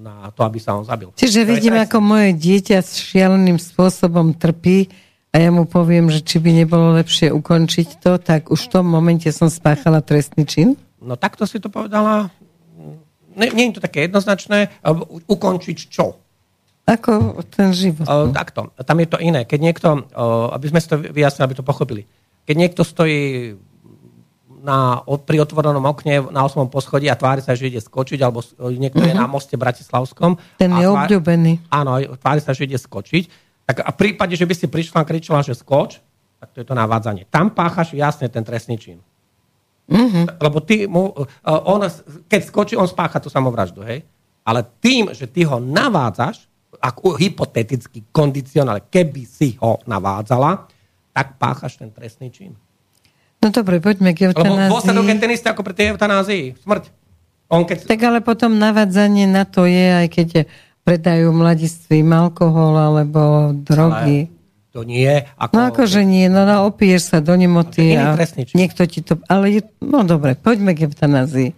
[0.00, 1.12] na to, aby sa on zabil.
[1.14, 4.88] Čiže vidím, ako moje dieťa s šialeným spôsobom trpí,
[5.30, 8.90] a ja mu poviem, že či by nebolo lepšie ukončiť to, tak už v tom
[8.90, 10.74] momente som spáchala trestný čin?
[10.98, 12.34] No takto si to povedala.
[13.38, 14.82] Nie, nie je to také jednoznačné.
[15.30, 16.18] Ukončiť čo?
[16.82, 18.10] Ako ten život.
[18.10, 18.34] No?
[18.34, 18.74] takto.
[18.74, 19.46] Tam je to iné.
[19.46, 19.88] Keď niekto,
[20.50, 22.02] aby sme to vyjasnili, aby to pochopili.
[22.42, 23.54] Keď niekto stojí
[24.66, 26.66] na, pri otvorenom okne na 8.
[26.66, 29.08] poschodí a tvári sa, že ide skočiť, alebo niekto uh-huh.
[29.08, 29.22] je mhm.
[29.22, 30.42] na moste Bratislavskom.
[30.58, 31.70] Ten je obľúbený.
[31.70, 35.06] Áno, tvári sa, že ide skočiť tak a v prípade, že by si prišla a
[35.06, 36.02] kričala, že skoč,
[36.42, 37.30] tak to je to navádzanie.
[37.30, 38.98] Tam páchaš jasne ten trestný čin.
[39.86, 40.42] Mm-hmm.
[40.42, 41.86] Lebo ty mu, uh, on,
[42.26, 44.02] keď skočí, on spácha tú samovraždu, hej?
[44.42, 46.50] Ale tým, že ty ho navádzaš,
[46.82, 50.66] ako hypoteticky, kondicionálne, keby si ho navádzala,
[51.14, 52.58] tak páchaš ten trestný čin.
[53.38, 54.66] No dobre, poďme k eutanázii.
[54.66, 56.44] Lebo dôsledok je ten istý ako pri tej eutanázii.
[56.58, 56.84] Smrť.
[57.50, 57.86] On keď...
[57.86, 60.42] Tak ale potom navádzanie na to je, aj keď je
[60.84, 64.28] predajú mladistvím alkohol alebo drogy.
[64.28, 64.38] Ale
[64.70, 65.26] to nie.
[65.34, 65.52] Ako...
[65.52, 68.14] No akože nie, no, no opiješ sa do nemoty a
[68.54, 69.18] niekto ti to...
[69.26, 69.60] Ale je...
[69.82, 71.50] no dobre, poďme k eutanázii.
[71.50, 71.54] E,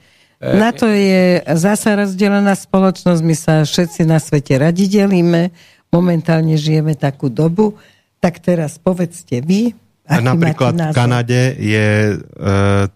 [0.57, 5.53] na to je zasa rozdelená spoločnosť, my sa všetci na svete radi delíme,
[5.93, 7.77] momentálne žijeme takú dobu,
[8.17, 12.15] tak teraz povedzte vy, Napríklad v Kanade je e,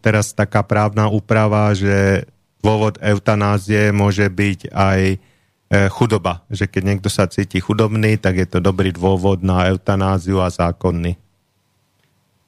[0.02, 2.26] teraz taká právna úprava, že
[2.60, 5.00] dôvod eutanázie môže byť aj
[5.70, 6.46] chudoba.
[6.46, 11.18] Že keď niekto sa cíti chudobný, tak je to dobrý dôvod na eutanáziu a zákonný.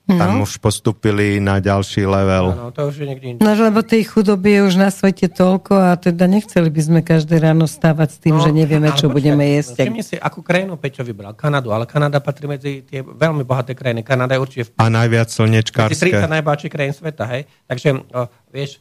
[0.09, 0.17] No.
[0.17, 2.57] Tam už postupili na ďalší level.
[2.57, 6.01] No, to už je niekde No, lebo tej chudoby je už na svete toľko a
[6.01, 9.45] teda nechceli by sme každé ráno stávať s tým, no, že nevieme, čo počkej, budeme
[9.61, 9.85] jesť.
[9.85, 11.37] Všimni si, akú krajinu Peťo vybral?
[11.37, 14.01] Kanadu, ale Kanada patrí medzi tie veľmi bohaté krajiny.
[14.01, 14.63] Kanada je určite...
[14.73, 14.81] V...
[14.81, 16.09] A najviac slnečkárske.
[16.09, 17.45] 30 najbohatších krajín sveta, hej?
[17.69, 18.81] Takže, o, vieš,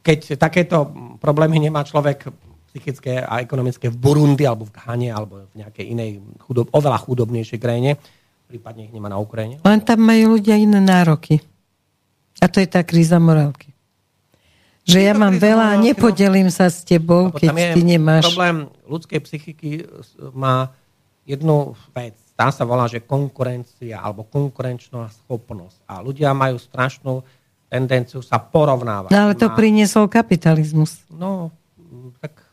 [0.00, 0.88] keď takéto
[1.20, 2.32] problémy nemá človek
[2.74, 6.10] psychické a ekonomické v Burundi alebo v Ghane alebo v nejakej inej
[6.42, 7.94] chudob, oveľa chudobnejšej krajine,
[8.50, 9.62] prípadne ich nemá na Ukrajine.
[9.62, 11.38] Len tam majú ľudia iné nároky.
[12.42, 13.70] A to je tá kríza morálky.
[14.84, 15.86] Že ja mám veľa a no.
[15.86, 18.26] nepodelím sa s tebou, keď ty nemáš.
[18.34, 19.70] Problém ľudskej psychiky
[20.34, 20.74] má
[21.24, 22.18] jednu vec.
[22.34, 25.78] Tá sa volá, že konkurencia alebo konkurenčná schopnosť.
[25.86, 27.24] A ľudia majú strašnú
[27.72, 29.08] tendenciu sa porovnávať.
[29.08, 31.00] No ale to priniesol kapitalizmus.
[31.08, 31.48] No,
[32.20, 32.43] tak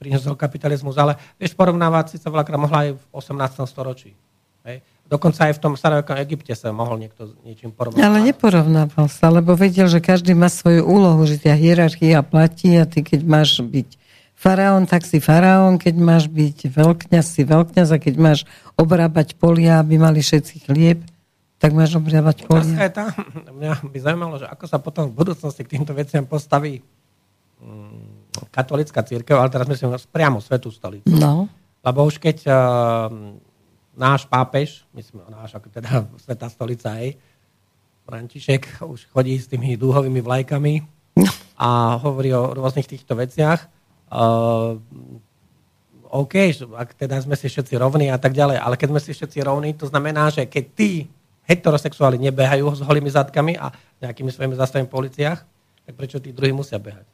[0.00, 3.68] priniesol kapitalizmus, ale vieš, porovnávať si sa veľakrát mohla aj v 18.
[3.68, 4.16] storočí.
[4.64, 4.80] Hej?
[5.04, 8.00] Dokonca aj v tom starovekom Egypte sa mohol niekto niečím porovnávať.
[8.00, 12.88] Ale neporovnával sa, lebo vedel, že každý má svoju úlohu, že tá hierarchia platí a
[12.88, 14.00] ty keď máš byť
[14.40, 18.38] faraón, tak si faraón, keď máš byť veľkňaz, si veľkňaz a keď máš
[18.80, 21.04] obrábať polia, aby mali všetci chlieb,
[21.60, 22.88] tak máš obrábať polia.
[22.88, 23.12] je tá,
[23.58, 26.80] mňa by zaujímalo, že ako sa potom v budúcnosti k týmto veciam postaví
[27.60, 28.19] mm,
[28.50, 31.10] katolická církev, ale teraz myslím priamo Svetú stolicu.
[31.10, 31.50] No.
[31.80, 32.54] Lebo už keď uh,
[33.96, 35.90] náš pápež, myslím, náš ako teda
[36.24, 37.16] Svetá stolica aj,
[38.06, 40.74] František už chodí s tými dúhovými vlajkami
[41.20, 41.30] no.
[41.58, 43.70] a hovorí o rôznych týchto veciach,
[44.10, 44.82] Uh,
[46.10, 46.34] OK,
[46.74, 49.78] ak teda sme si všetci rovní a tak ďalej, ale keď sme si všetci rovní,
[49.78, 51.06] to znamená, že keď tí
[51.46, 53.70] heterosexuáli nebehajú s holými zadkami a
[54.02, 55.38] nejakými svojimi zastavami po uliciach,
[55.86, 57.06] tak prečo tí druhí musia behať?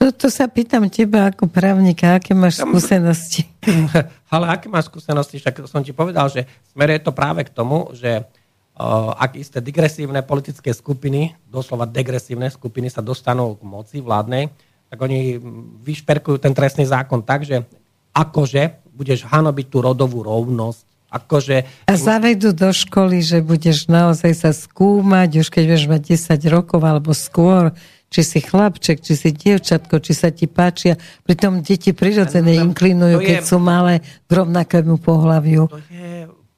[0.00, 3.44] No to sa pýtam teba ako právnika, aké máš skúsenosti?
[4.32, 5.36] ale aké máš skúsenosti?
[5.36, 10.24] Však som ti povedal, že smeruje to práve k tomu, že uh, ak isté digresívne
[10.24, 14.48] politické skupiny, doslova degresívne skupiny sa dostanú k moci vládnej,
[14.88, 15.36] tak oni
[15.84, 17.68] vyšperkujú ten trestný zákon tak, že
[18.16, 21.56] akože budeš hanobiť tú rodovú rovnosť, akože...
[21.86, 26.80] A zavedú do školy, že budeš naozaj sa skúmať, už keď budeš mať 10 rokov
[26.80, 27.76] alebo skôr,
[28.10, 30.98] či si chlapček, či si dievčatko, či sa ti páčia.
[31.22, 35.70] Pritom deti prirodzene inklinujú, keď sú malé k rovnakému pohľaviu.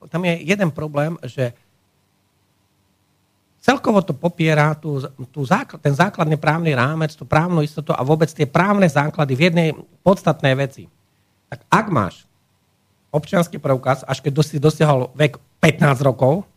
[0.09, 1.53] tam je jeden problém, že
[3.61, 8.33] celkovo to popiera tú, tú základ, ten základný právny rámec, tú právnu istotu a vôbec
[8.33, 9.69] tie právne základy v jednej
[10.01, 10.89] podstatnej veci.
[11.53, 12.15] Tak ak máš
[13.13, 16.49] občianský preukaz, až keď si dosiahol vek 15 rokov,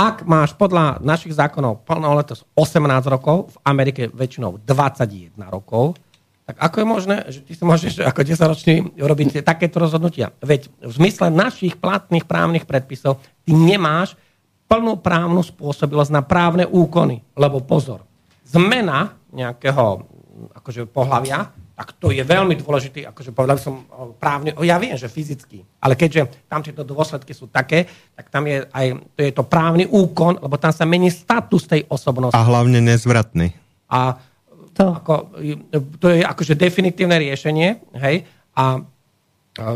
[0.00, 6.00] ak máš podľa našich zákonov plnoletosť 18 rokov, v Amerike väčšinou 21 rokov,
[6.48, 10.32] tak ako je možné, že ty si môžeš ako 10-ročný robiť takéto rozhodnutia?
[10.40, 14.16] Veď v zmysle našich platných právnych predpisov ty nemáš
[14.66, 17.22] plnú právnu spôsobilosť na právne úkony.
[17.36, 18.02] Lebo pozor,
[18.48, 20.02] zmena nejakého
[20.56, 23.88] akože pohľavia, tak to je veľmi dôležitý, akože povedal som
[24.20, 28.68] právne, ja viem, že fyzicky, ale keďže tam tieto dôsledky sú také, tak tam je
[28.68, 32.36] aj, to je to právny úkon, lebo tam sa mení status tej osobnosti.
[32.36, 33.56] A hlavne nezvratný.
[33.88, 34.12] A
[34.76, 35.32] to, ako,
[35.96, 38.84] to je akože definitívne riešenie, hej, a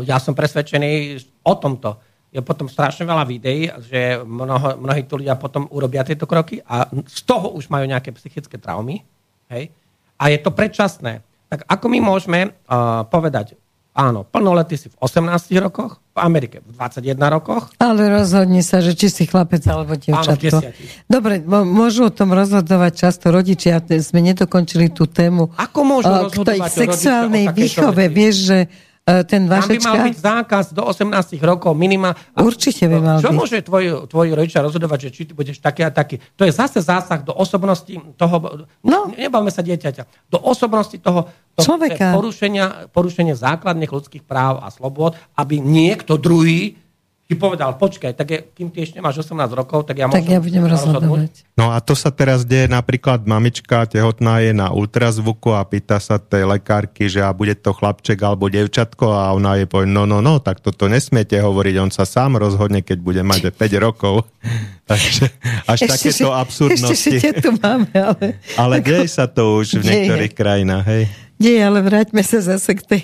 [0.05, 1.97] ja som presvedčený o tomto
[2.35, 6.83] je potom strašne veľa videí, že mnoho, mnohí tu ľudia potom urobia tieto kroky a
[7.07, 9.07] z toho už majú nejaké psychické traumy.
[9.47, 9.71] Hej?
[10.19, 11.23] A je to predčasné.
[11.55, 13.55] Tak ako my môžeme uh, povedať,
[13.95, 17.71] áno, plnoletý si v 18 rokoch, v Amerike v 21 rokoch.
[17.79, 20.75] Ale rozhodni sa, že či si chlapec alebo dievčatko.
[21.07, 23.79] Dobre, môžu o tom rozhodovať často rodičia.
[23.79, 25.55] Sme nedokončili tú tému.
[25.55, 28.11] Ako môžu rozhodovať k sexuálnej výchove.
[28.11, 28.59] Vieš, že
[29.05, 29.85] ten Vašečka...
[29.85, 32.17] Tam by mal byť zákaz do 18 rokov minima.
[32.33, 33.37] Určite by mal Čo byť.
[33.37, 36.17] môže tvoj, tvoji rodičia rozhodovať, že či ty budeš taký a taký?
[36.33, 38.35] To je zase zásah do osobnosti toho...
[38.81, 39.13] No.
[39.13, 40.33] Nebavme sa dieťaťa.
[40.33, 42.17] Do osobnosti toho, toho Človeka.
[42.17, 46.81] Porušenia, porušenie základných ľudských práv a slobod, aby niekto druhý
[47.25, 50.37] ti povedal, počkaj, tak je, kým ty ešte nemáš 18 rokov, tak ja tak ja
[50.37, 51.49] budem rozhodnúť.
[51.57, 56.21] No a to sa teraz deje napríklad mamička tehotná je na ultrazvuku a pýta sa
[56.21, 60.21] tej lekárky, že a bude to chlapček alebo devčatko a ona je povie, no, no,
[60.21, 64.29] no, tak toto nesmiete hovoriť, on sa sám rozhodne, keď bude mať 5 rokov.
[64.91, 65.33] Takže
[65.65, 67.09] až ešte takéto si, absurdnosti.
[67.09, 68.37] Ešte tu máme, ale...
[68.53, 70.37] Ale deje sa to už v niektorých deje.
[70.37, 71.03] krajinách, hej?
[71.41, 73.03] Deje, ale vráťme sa zase k tej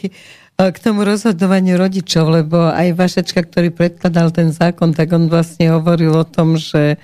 [0.70, 6.14] k tomu rozhodovaniu rodičov, lebo aj Vašečka, ktorý predkladal ten zákon, tak on vlastne hovoril
[6.14, 7.01] o tom, že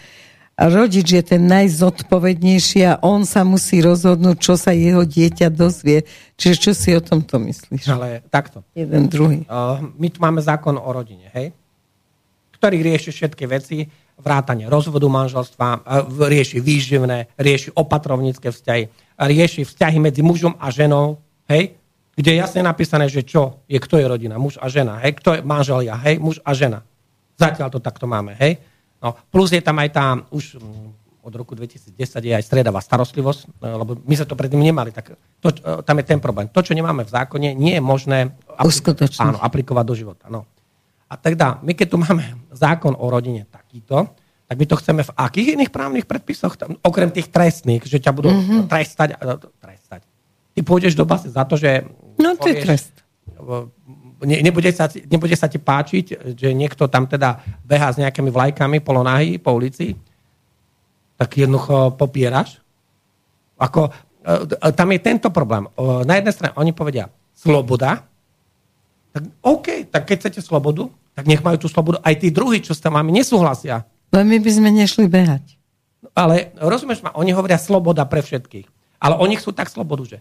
[0.58, 6.06] rodič je ten najzodpovednejší a on sa musí rozhodnúť, čo sa jeho dieťa dozvie.
[6.38, 7.90] Čiže čo si o tomto myslíš?
[7.90, 8.62] Ale takto.
[8.78, 9.46] Jeden, druhý.
[9.46, 11.54] Uh, my tu máme zákon o rodine, hej?
[12.58, 13.86] ktorý rieši všetky veci,
[14.18, 18.84] vrátanie rozvodu manželstva, uh, rieši výživné, rieši opatrovnícke vzťahy,
[19.18, 21.78] rieši vzťahy medzi mužom a ženou, hej?
[22.18, 25.38] Kde je jasne napísané, že čo je, kto je rodina, muž a žena, hej, kto
[25.38, 26.82] je manželia, hej, muž a žena.
[27.38, 28.58] Zatiaľ to takto máme, hej.
[28.98, 33.62] No, plus je tam aj tá, už mm, od roku 2010 je aj stredavá starostlivosť,
[33.62, 36.50] no, lebo my sa to predtým nemali, tak to, e, tam je ten problém.
[36.50, 40.26] To, čo nemáme v zákone, nie je možné aplik- áno, aplikovať do života.
[40.34, 40.50] No.
[41.06, 44.10] A teda, my keď tu máme zákon o rodine takýto,
[44.48, 48.12] tak my to chceme v akých iných právnych predpisoch, tam, okrem tých trestných, že ťa
[48.16, 48.72] budú mm-hmm.
[48.72, 49.20] trestať.
[50.58, 51.86] Ty pôjdeš do basy za to, že
[52.18, 52.90] No to je trest.
[54.26, 58.82] ne, nebude, sa, nebude sa ti páčiť, že niekto tam teda behá s nejakými vlajkami
[58.82, 59.94] polonahy po ulici,
[61.14, 62.58] tak jednoducho popieraš.
[63.62, 63.94] Ako,
[64.26, 65.70] e, tam je tento problém.
[65.78, 68.02] Na jednej strane oni povedia sloboda,
[69.14, 72.02] tak OK, tak keď chcete slobodu, tak nech majú tú slobodu.
[72.02, 73.86] Aj tí druhí, čo s tam máme, nesúhlasia.
[74.10, 75.58] Ale my by sme nešli behať.
[76.18, 78.66] Ale rozumieš ma, oni hovoria sloboda pre všetkých.
[78.98, 80.18] Ale oni chcú tak slobodu, že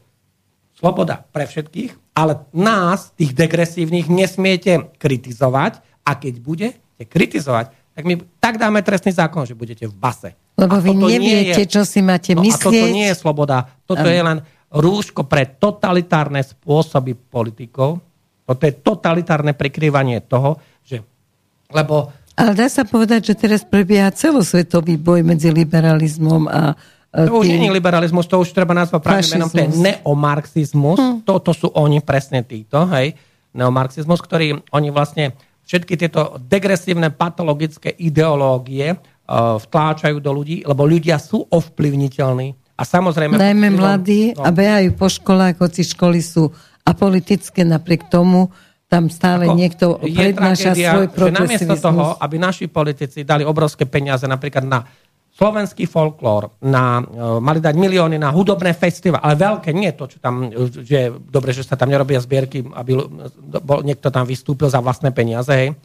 [0.76, 8.20] sloboda pre všetkých, ale nás, tých degresívnych, nesmiete kritizovať a keď budete kritizovať, tak my
[8.36, 10.36] tak dáme trestný zákon, že budete v base.
[10.60, 12.60] Lebo vy neviete, je, čo si máte no myslieť.
[12.60, 13.56] A toto nie je sloboda.
[13.88, 14.12] Toto um.
[14.12, 18.04] je len rúško pre totalitárne spôsoby politikov.
[18.44, 21.00] Toto je totalitárne prikrývanie toho, že...
[21.72, 22.12] Lebo...
[22.36, 26.76] Ale dá sa povedať, že teraz prebieha celosvetový boj medzi liberalizmom a
[27.24, 30.98] to už nie je liberalizmus, to už treba nazvať pravým menom, to je neomarxizmus.
[31.00, 31.16] Hm.
[31.24, 33.16] Toto sú oni presne títo, hej,
[33.56, 35.32] neomarxizmus, ktorý oni vlastne
[35.64, 42.76] všetky tieto degresívne patologické ideológie uh, vtláčajú do ľudí, lebo ľudia sú ovplyvniteľní.
[42.76, 43.40] A samozrejme...
[43.40, 44.44] Najmä mladí no.
[44.44, 46.52] a behajú po školách, hoci školy sú
[46.84, 48.52] apolitické, napriek tomu
[48.86, 51.74] tam stále Ako niekto prednáša svoj progresivizmus.
[51.74, 54.86] Namiesto toho, aby naši politici dali obrovské peniaze napríklad na
[55.36, 60.16] slovenský folklór, na, uh, mali dať milióny na hudobné festivaly, ale veľké, nie to, čo
[60.16, 60.48] tam,
[60.80, 62.96] že dobre, že sa tam nerobia zbierky, aby
[63.60, 65.76] bol, niekto tam vystúpil za vlastné peniaze, hej.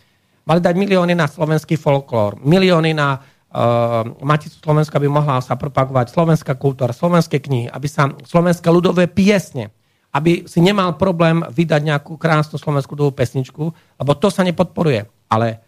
[0.48, 6.16] Mali dať milióny na slovenský folklór, milióny na uh, Maticu Slovenska by mohla sa propagovať
[6.16, 9.76] slovenská kultúra, slovenské knihy, aby sa slovenské ľudové piesne,
[10.16, 13.64] aby si nemal problém vydať nejakú krásnu slovenskú ľudovú pesničku,
[14.00, 15.08] lebo to sa nepodporuje.
[15.28, 15.60] Ale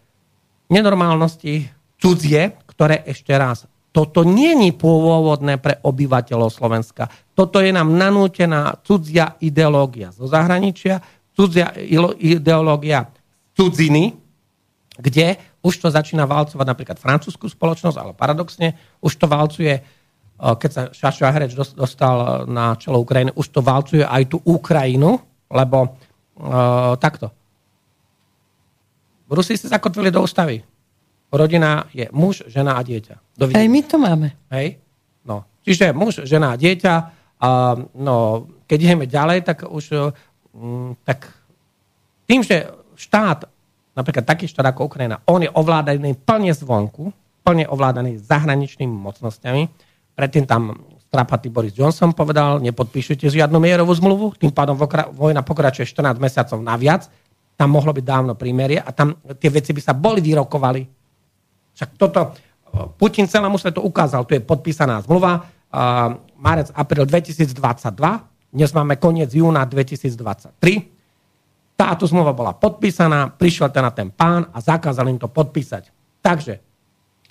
[0.72, 1.68] nenormálnosti
[2.00, 7.08] cudzie, ktoré ešte raz toto není pôvodné pre obyvateľov Slovenska.
[7.38, 10.98] Toto je nám nanútená cudzia ideológia zo zahraničia,
[11.38, 11.70] cudzia
[12.18, 13.08] ideológia
[13.54, 14.18] cudziny,
[14.98, 19.82] kde už to začína valcovať napríklad francúzskú spoločnosť, ale paradoxne už to valcuje, e,
[20.36, 25.22] keď sa Šašo Ahreč dostal na čelo Ukrajiny, už to valcuje aj tú Ukrajinu,
[25.54, 27.30] lebo uh, takto.
[29.30, 30.66] Rusi sa zakotvili do ústavy
[31.34, 33.18] rodina je muž, žena a dieťa.
[33.34, 33.66] Dovidenia.
[33.66, 34.28] Aj my to máme.
[34.54, 34.78] Hej?
[35.26, 35.44] No.
[35.66, 36.94] Čiže muž, žena dieťa.
[37.44, 40.14] A, no, keď ideme ďalej, tak už
[40.54, 41.28] m, tak
[42.30, 43.50] tým, že štát,
[43.98, 47.12] napríklad taký štát ako Ukrajina, on je ovládaný plne zvonku,
[47.44, 49.68] plne ovládaný zahraničnými mocnosťami.
[50.16, 50.78] Predtým tam
[51.14, 54.74] strapatý Boris Johnson povedal, nepodpíšete žiadnu mierovú zmluvu, tým pádom
[55.14, 57.06] vojna pokračuje 14 mesiacov naviac,
[57.54, 60.82] tam mohlo byť dávno prímerie a tam tie veci by sa boli vyrokovali
[61.74, 62.34] však toto,
[62.74, 65.46] Putin celému svetu ukázal, tu je podpísaná zmluva,
[66.42, 67.54] marec, apríl 2022,
[68.50, 70.58] dnes máme koniec júna 2023.
[71.78, 75.94] Táto zmluva bola podpísaná, prišiel ten na ten pán a zakázal im to podpísať.
[76.26, 76.58] Takže,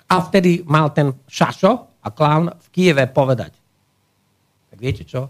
[0.07, 3.51] a vtedy mal ten Šašo a klán v Kieve povedať,
[4.71, 5.27] tak viete čo,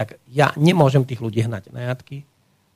[0.00, 2.24] tak ja nemôžem tých ľudí hnať na jatky,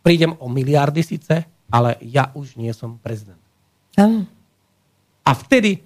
[0.05, 3.41] prídem o miliardy síce, ale ja už nie som prezident.
[3.97, 4.29] Ano.
[5.25, 5.81] A vtedy,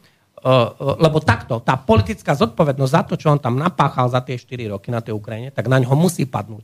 [0.79, 4.89] lebo takto, tá politická zodpovednosť za to, čo on tam napáchal za tie 4 roky
[4.95, 6.63] na tej Ukrajine, tak na ňo musí padnúť.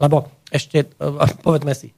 [0.00, 0.88] Lebo ešte,
[1.46, 1.92] povedzme si,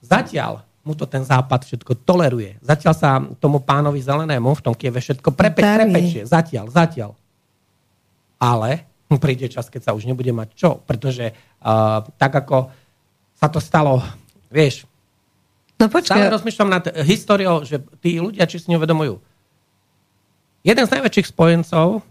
[0.00, 2.56] zatiaľ mu to ten západ všetko toleruje.
[2.64, 6.24] Zatiaľ sa tomu pánovi zelenému v tom Kieve všetko prepe, prepečie.
[6.24, 7.12] Zatiaľ, zatiaľ.
[8.40, 8.88] Ale
[9.20, 10.80] príde čas, keď sa už nebude mať čo.
[10.88, 12.72] Pretože uh, tak ako
[13.36, 14.00] sa to stalo,
[14.48, 14.88] vieš,
[15.80, 16.12] No počkaj.
[16.12, 19.16] Stále rozmýšľam nad históriou, že tí ľudia, či si neuvedomujú,
[20.64, 22.04] jeden z najväčších spojencov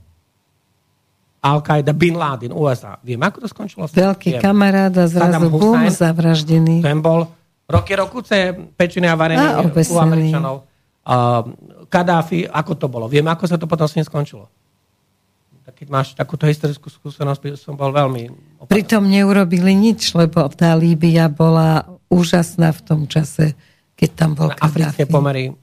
[1.40, 3.00] Al-Qaida, Bin Laden, USA.
[3.00, 3.88] Vieme, ako to skončilo?
[3.88, 4.42] Veľký Viem.
[4.44, 6.84] kamarát a zrazu bum, zavraždený.
[6.84, 7.32] Ten bol
[7.64, 10.68] roky rokuce pečený a varený a, u Američanov.
[11.08, 13.08] Uh, Kadáfi, ako to bolo?
[13.08, 14.52] Vieme, ako sa to potom s ním skončilo?
[15.70, 18.28] Keď máš takúto historickú skúsenosť, som bol veľmi...
[18.60, 18.68] Opatrný.
[18.68, 23.56] Pritom neurobili nič, lebo tá Líbia bola úžasná v tom čase,
[23.96, 25.56] keď tam bol Na africké pomery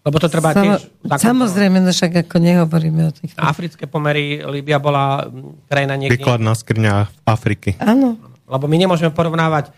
[0.00, 0.80] lebo to treba Samo, tiež...
[1.04, 3.36] Samozrejme, no však ako nehovoríme o tých...
[3.36, 5.28] Africké pomery, Líbia bola
[5.68, 6.16] krajina niekde...
[6.16, 7.76] Výkladná skrňa Afriky.
[7.76, 8.16] Áno.
[8.48, 9.76] Lebo my nemôžeme porovnávať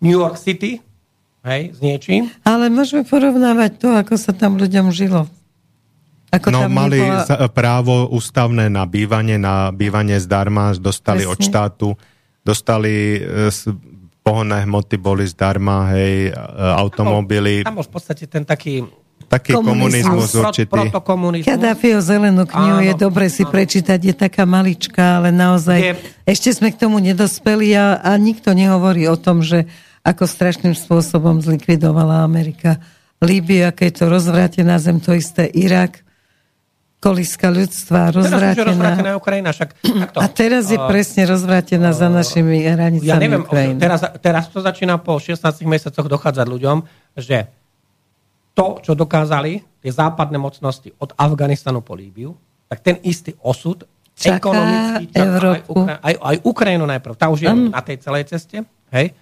[0.00, 0.80] New York City
[1.44, 2.32] hej, s niečím.
[2.40, 5.28] Ale môžeme porovnávať to, ako sa tam ľuďom žilo.
[6.28, 7.48] Ako no, tam mali nebola...
[7.52, 11.32] právo ústavné na bývanie, na bývanie zdarma, dostali Presne.
[11.32, 11.88] od štátu,
[12.44, 13.48] dostali e,
[14.20, 16.40] pohonné hmoty boli zdarma, hej, e,
[16.76, 17.64] automobily.
[17.64, 18.84] Tam bol v podstate ten taký
[19.28, 20.72] taký komunizmus, komunizmus určitý.
[20.72, 22.00] Protokomunizmus.
[22.00, 23.52] Zelenú knihu áno, je dobre si áno.
[23.52, 25.92] prečítať, je taká maličká, ale naozaj je.
[26.24, 29.68] ešte sme k tomu nedospeli a, a nikto nehovorí o tom, že
[30.00, 32.80] ako strašným spôsobom zlikvidovala Amerika
[33.20, 36.06] Líbiu, aké je to rozvrátená zem, to isté Irak,
[36.98, 39.14] koliska ľudstva, rozvrátená.
[39.18, 40.18] Ukrajina, však takto.
[40.18, 43.78] A teraz je uh, presne rozvrátená uh, za našimi hranicami Ja neviem, Ukrajiny.
[43.78, 46.76] teraz, teraz to začína po 16 mesiacoch dochádzať ľuďom,
[47.18, 47.50] že
[48.58, 52.34] to, čo dokázali tie západné mocnosti od Afganistanu po Líbiu,
[52.66, 53.86] tak ten istý osud
[54.18, 55.78] Čaká ekonomický, Európu.
[55.78, 57.14] Aj, Ukra- aj, aj Ukrajinu najprv.
[57.14, 57.70] Tá už je um.
[57.70, 58.66] na tej celej ceste.
[58.90, 59.14] Hej?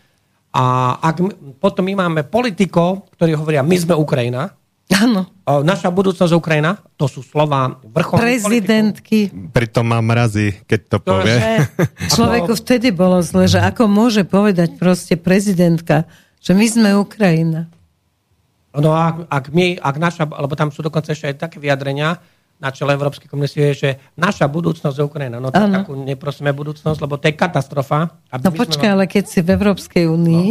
[0.56, 4.56] A ak my, potom my máme politikov, ktorí hovoria, my sme Ukrajina,
[4.86, 5.26] Áno.
[5.66, 9.18] Naša budúcnosť Ukrajina, to sú slova vrcholných Prezidentky.
[9.26, 9.50] Politikov.
[9.50, 11.34] Pritom má mrazí, keď to, to povie.
[11.34, 11.50] Že,
[12.14, 16.06] človeku vtedy bolo zle, že ako môže povedať proste prezidentka,
[16.38, 17.66] že my sme Ukrajina.
[18.76, 22.20] No a ak, my, ak naša, lebo tam sú dokonca ešte aj také vyjadrenia,
[22.56, 25.36] na čele Európskej komisie, že naša budúcnosť je Ukrajina.
[25.36, 28.16] No tak takú neprosíme budúcnosť, lebo to je katastrofa.
[28.32, 30.48] Aby no počkaj, ale keď si v Európskej únii,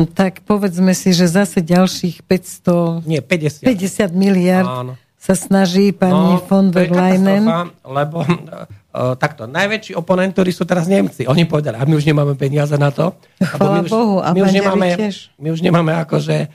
[0.00, 0.04] no.
[0.08, 3.04] tak povedzme si, že zase ďalších 500...
[3.04, 3.68] Nie, 50.
[3.68, 4.92] 50 miliard Áno.
[5.20, 7.44] sa snaží pani no, von der Leyen.
[7.84, 12.32] Lebo uh, takto, najväčší oponent, ktorí sú teraz Nemci, oni povedali, a my už nemáme
[12.32, 13.12] peniaze na to.
[13.44, 15.36] Chvala my už, Bohu, a my už nemáme, tiež.
[15.36, 16.48] My už nemáme akože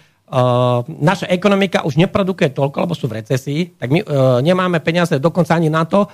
[0.89, 5.53] naša ekonomika už neprodukuje toľko, lebo sú v recesii, tak my uh, nemáme peniaze dokonca
[5.53, 6.09] ani na to,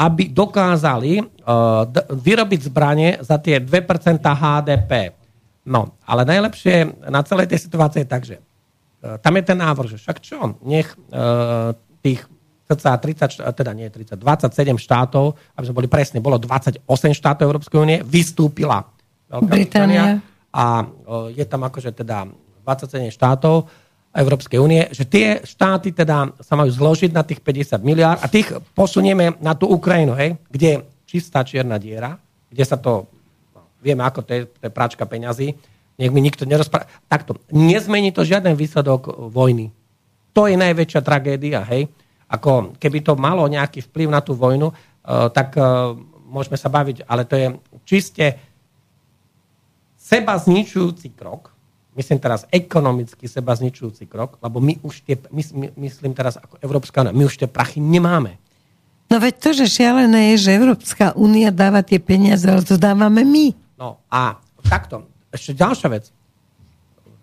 [0.00, 1.20] aby dokázali
[1.92, 5.12] d- vyrobiť zbranie za tie 2% HDP.
[5.68, 9.88] No, ale najlepšie na celej tej situácii je tak, že uh, tam je ten návrh,
[9.92, 10.88] že však čo, nech
[12.00, 12.24] tých
[12.64, 17.76] cca 30, teda nie 30, 27 štátov, aby sme boli presní, bolo 28 štátov Európskej
[17.76, 18.88] únie, vystúpila
[19.28, 20.24] Veľká Británia.
[20.50, 22.24] A uh, je tam akože teda
[22.62, 23.68] 27 štátov
[24.10, 28.50] Európskej únie, že tie štáty teda sa majú zložiť na tých 50 miliard a tých
[28.74, 32.18] posunieme na tú Ukrajinu, hej, kde je čistá čierna diera,
[32.50, 33.06] kde sa to,
[33.54, 35.54] no, vieme ako to je, to je práčka peňazí,
[35.94, 36.90] nech mi nikto nerozpráva.
[37.06, 39.70] Takto, nezmení to žiaden výsledok vojny.
[40.34, 41.86] To je najväčšia tragédia, hej.
[42.30, 45.94] Ako keby to malo nejaký vplyv na tú vojnu, uh, tak uh,
[46.30, 47.46] môžeme sa baviť, ale to je
[47.86, 48.26] čiste
[49.98, 51.54] seba zničujúci krok,
[52.00, 56.56] myslím teraz ekonomicky seba zničujúci krok, lebo my už tie, my, my, myslím teraz ako
[56.64, 58.40] Európska únia, my už tie prachy nemáme.
[59.12, 63.20] No veď to, že šialené je, že Európska únia dáva tie peniaze, ale to dávame
[63.20, 63.52] my.
[63.76, 66.08] No a takto, ešte ďalšia vec.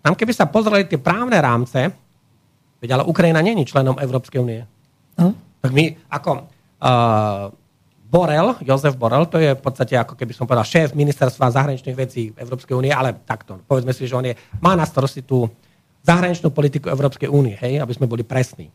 [0.04, 1.90] Tam keby sa pozreli tie právne rámce,
[2.78, 4.62] veď ale Ukrajina není členom Európskej únie.
[5.18, 5.34] No.
[5.58, 7.50] Tak my ako uh,
[8.08, 12.32] Borel, Jozef Borel, to je v podstate ako keby som povedal šéf ministerstva zahraničných vecí
[12.32, 14.32] Európskej únie, ale takto, povedzme si, že on je,
[14.64, 15.44] má na starosti tú
[16.08, 18.72] zahraničnú politiku Európskej únie, hej, aby sme boli presní.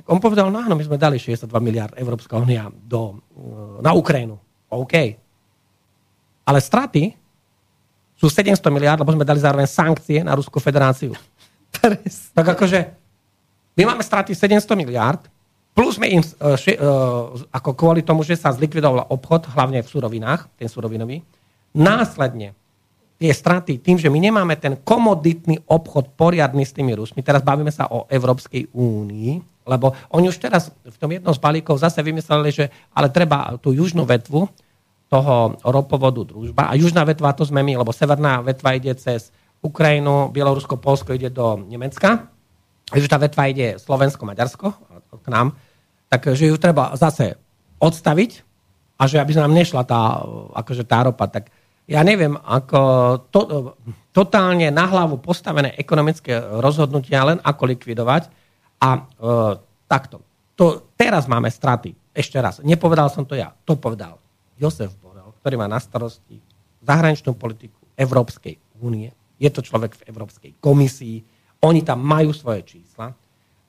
[0.00, 3.92] Tak on povedal, no áno, my sme dali 62 miliard Európska únia do, eh, na
[3.92, 4.40] Ukrajinu.
[4.72, 4.94] OK.
[6.48, 7.12] Ale straty
[8.16, 11.12] sú 700 miliard, lebo sme dali zároveň sankcie na Ruskú federáciu.
[12.36, 12.80] tak akože,
[13.76, 15.20] my máme straty 700 miliard,
[15.80, 19.88] Plus sme im, uh, še, uh, ako kvôli tomu, že sa zlikvidoval obchod, hlavne v
[19.88, 21.24] surovinách, ten surovinový,
[21.72, 22.52] následne
[23.16, 27.72] tie straty tým, že my nemáme ten komoditný obchod poriadny s tými Rusmi, teraz bavíme
[27.72, 32.52] sa o Európskej únii, lebo oni už teraz v tom jednom z balíkov zase vymysleli,
[32.52, 34.52] že ale treba tú južnú vetvu
[35.08, 39.32] toho ropovodu družba a južná vetva to sme my, lebo severná vetva ide cez
[39.64, 42.28] Ukrajinu, Bielorusko, Polsko ide do Nemecka,
[42.92, 44.68] južná vetva ide Slovensko, Maďarsko,
[45.24, 45.56] k nám,
[46.10, 47.38] takže ju treba zase
[47.78, 48.30] odstaviť
[49.00, 50.20] a že aby nám nešla tá,
[50.52, 51.48] akože tá ropa, tak
[51.90, 52.80] ja neviem, ako
[53.32, 53.40] to,
[54.14, 58.30] totálne na hlavu postavené ekonomické rozhodnutia len ako likvidovať
[58.78, 59.00] a e,
[59.90, 60.22] takto.
[60.54, 61.96] To, teraz máme straty.
[62.14, 64.20] Ešte raz, nepovedal som to ja, to povedal
[64.60, 66.38] Josef Borel, ktorý má na starosti
[66.84, 69.10] zahraničnú politiku Európskej únie.
[69.40, 71.24] Je to človek v Európskej komisii.
[71.64, 73.10] Oni tam majú svoje čísla.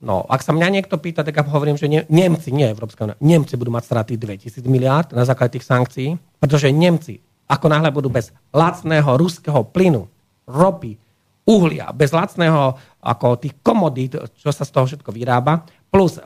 [0.01, 3.53] No, ak sa mňa niekto pýta, tak ja hovorím, že Nemci, nie Európska únia, Nemci
[3.53, 8.33] budú mať straty 2000 miliárd na základe tých sankcií, pretože Nemci, ako náhle budú bez
[8.49, 10.09] lacného ruského plynu,
[10.49, 10.97] ropy,
[11.45, 16.17] uhlia, bez lacného ako tých komodít, čo sa z toho všetko vyrába, plus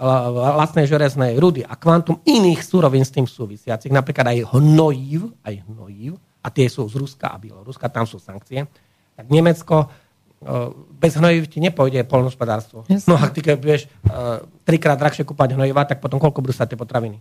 [0.56, 6.16] lacnej železnej rudy a kvantum iných súrovín s tým súvisiacich, napríklad aj hnojív, aj hnojív,
[6.46, 8.70] a tie sú z Ruska a Bieloruska, tam sú sankcie,
[9.18, 9.90] tak Nemecko
[11.02, 12.86] bez hnojiv ti nepôjde polnospodárstvo.
[13.10, 16.74] No a ty keď budeš uh, trikrát drahšie kúpať hnojiva, tak potom koľko budú stať
[16.74, 17.18] tie potraviny?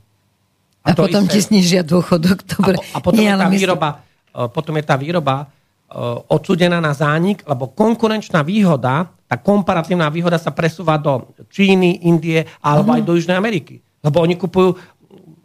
[0.85, 2.45] A, a potom isté, ti znižia dôchodok.
[2.45, 2.77] Dobre.
[2.93, 3.89] A, a potom, Nie, je tá výroba,
[4.37, 10.37] uh, potom je tá výroba uh, odsudená na zánik, lebo konkurenčná výhoda, tá komparatívna výhoda
[10.37, 13.01] sa presúva do Číny, Indie alebo uh-huh.
[13.01, 13.81] aj do Južnej Ameriky.
[14.05, 14.77] Lebo oni kupujú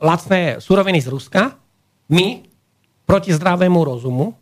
[0.04, 1.56] lacné suroviny z Ruska,
[2.12, 2.44] my
[3.08, 4.36] proti zdravému rozumu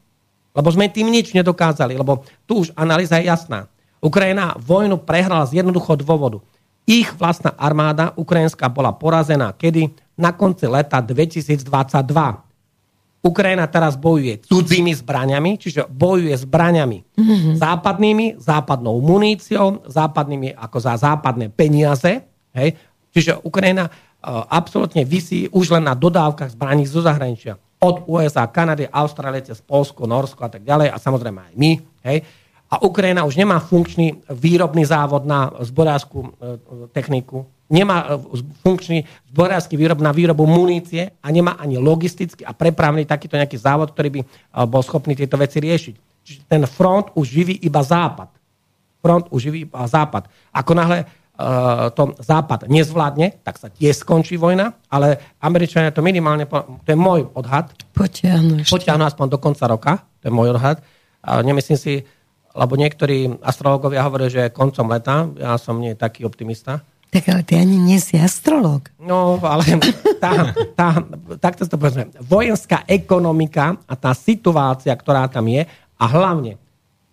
[0.57, 3.69] Lebo sme tým nič nedokázali, lebo tu už analýza je jasná.
[4.01, 6.41] Ukrajina vojnu prehrala z jednoduchého dôvodu.
[6.89, 9.93] Ich vlastná armáda ukrajinská bola porazená kedy?
[10.17, 11.61] Na konci leta 2022.
[13.21, 17.53] Ukrajina teraz bojuje cudzími zbraniami, čiže bojuje zbraniami mm-hmm.
[17.59, 22.23] západnými, západnou muníciou, západnými ako za západné peniaze.
[22.55, 22.79] Hej?
[23.11, 27.59] Čiže Ukrajina uh, absolútne vysí už len na dodávkach zbraní zo zahraničia.
[27.77, 31.71] Od USA, Kanady, Austrálie, cez Polsko, Norsko a tak ďalej a samozrejme aj my.
[32.09, 32.17] Hej?
[32.67, 36.29] A Ukrajina už nemá funkčný výrobný závod na zborárskú e,
[36.91, 43.07] techniku, nemá e, funkčný zborársky výrob na výrobu munície a nemá ani logistický a prepravný
[43.07, 44.27] takýto nejaký závod, ktorý by e,
[44.67, 45.95] bol schopný tieto veci riešiť.
[46.27, 48.35] Čiže ten front už živí iba západ.
[48.99, 50.27] Front už živí iba západ.
[50.51, 51.07] Ako náhle
[51.93, 57.29] to západ nezvládne, tak sa tiež skončí vojna, ale Američania to minimálne, to je môj
[57.37, 60.81] odhad, potiahnu, potiahnu aspoň do konca roka, to je môj odhad.
[61.21, 62.01] A nemyslím si,
[62.57, 66.81] lebo niektorí astrologovia hovoria, že koncom leta, ja som nie taký optimista.
[67.07, 68.89] Tak ale ty ani nie si astrolog.
[68.99, 69.79] No, ale
[70.19, 70.99] tá, tá,
[71.39, 72.11] takto to povedzme.
[72.19, 75.63] Vojenská ekonomika a tá situácia, ktorá tam je
[75.95, 76.59] a hlavne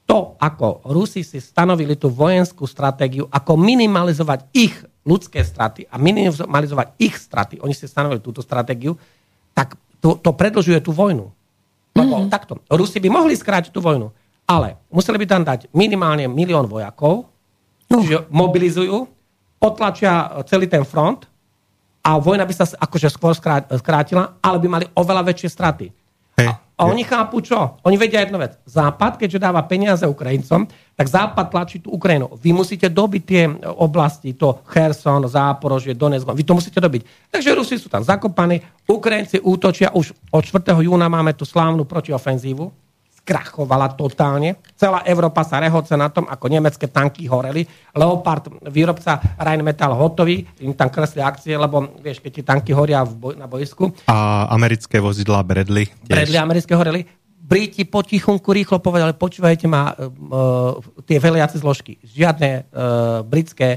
[0.05, 6.97] to, ako Rusi si stanovili tú vojenskú stratégiu, ako minimalizovať ich ľudské straty a minimalizovať
[7.01, 8.97] ich straty, oni si stanovili túto stratégiu,
[9.57, 11.33] tak to, to predlžuje tú vojnu.
[11.97, 12.33] Lebo mm-hmm.
[12.33, 14.13] takto, Rusi by mohli skrátiť tú vojnu,
[14.45, 17.89] ale museli by tam dať minimálne milión vojakov, uh.
[17.89, 19.09] čiže mobilizujú,
[19.57, 21.25] potlačia celý ten front
[22.05, 23.33] a vojna by sa akože skôr
[23.73, 25.87] skrátila, ale by mali oveľa väčšie straty.
[26.75, 27.79] A oni chápu čo?
[27.87, 28.59] Oni vedia jednu vec.
[28.67, 30.67] Západ, keďže dáva peniaze Ukrajincom,
[30.99, 32.35] tak Západ tlačí tú Ukrajinu.
[32.35, 33.47] Vy musíte dobiť tie
[33.79, 37.31] oblasti, to Kherson, Záporožie, Donetsk, vy to musíte dobiť.
[37.31, 38.59] Takže Rusi sú tam zakopaní,
[38.91, 40.75] Ukrajinci útočia, už od 4.
[40.83, 42.84] júna máme tú slávnu protiofenzívu,
[43.25, 44.61] krachovala totálne.
[44.77, 47.65] Celá Európa sa rehoce na tom, ako nemecké tanky horeli.
[47.97, 53.17] Leopard, výrobca Rheinmetall hotový, im tam kresli akcie, lebo vieš, keď tie tanky horia v
[53.17, 53.89] boj, na bojsku.
[54.13, 55.89] A americké vozidlá Bradley.
[56.05, 56.13] Tiež.
[56.13, 57.09] Bradley americké horeli.
[57.45, 63.77] Briti potichunku rýchlo povedali, počúvajte ma, uh, tie veliace zložky, žiadne uh, britské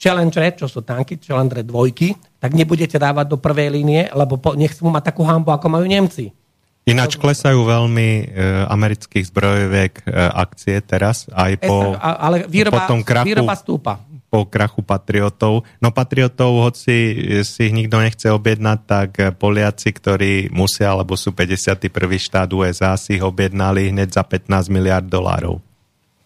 [0.00, 4.88] Challenger, čo sú tanky, Challenger dvojky, tak nebudete dávať do prvej línie, lebo po, nechcú
[4.88, 6.34] mať takú hambu, ako majú Nemci.
[6.82, 8.24] Ináč klesajú veľmi e,
[8.66, 14.02] amerických zbrojoviek e, akcie teraz, aj po, ale výroba, po tom krachu, výroba stúpa.
[14.26, 15.62] Po krachu patriotov.
[15.78, 17.14] No patriotov, hoci
[17.46, 21.86] si ich nikto nechce objednať, tak Poliaci, ktorí musia, alebo sú 51.
[22.18, 25.62] štát USA, si ich objednali hneď za 15 miliard dolárov.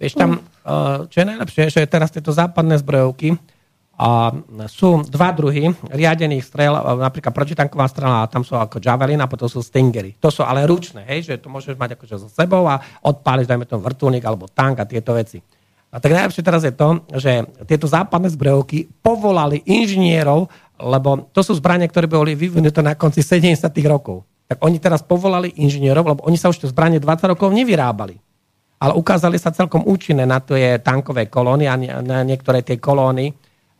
[0.01, 3.37] Vieš, tam, e, čo je najlepšie, že teraz tieto západné zbrojovky,
[3.97, 4.29] a
[4.69, 9.65] sú dva druhy riadených strel, napríklad protitanková strela, tam sú ako Javelin a potom sú
[9.65, 10.21] Stingery.
[10.21, 13.65] To sú ale ručné, hej, že to môžeš mať akože so sebou a odpáliš, dajme
[13.65, 15.41] tomu vrtulník alebo tank a tieto veci.
[15.89, 21.57] A tak najlepšie teraz je to, že tieto západné zbrojovky povolali inžinierov, lebo to sú
[21.57, 23.65] zbranie, ktoré boli vyvinuté na konci 70.
[23.89, 24.29] rokov.
[24.45, 28.21] Tak oni teraz povolali inžinierov, lebo oni sa už to zbranie 20 rokov nevyrábali.
[28.77, 33.33] Ale ukázali sa celkom účinné na tie tankové kolóny a na niektoré tie kolóny,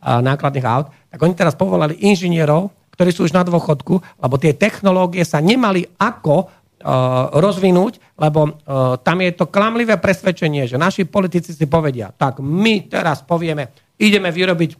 [0.07, 5.27] nákladných aut, tak oni teraz povolali inžinierov, ktorí sú už na dôchodku, lebo tie technológie
[5.27, 6.49] sa nemali ako
[7.37, 8.61] rozvinúť, lebo
[9.01, 14.29] tam je to klamlivé presvedčenie, že naši politici si povedia, tak my teraz povieme, ideme
[14.29, 14.77] vyrobiť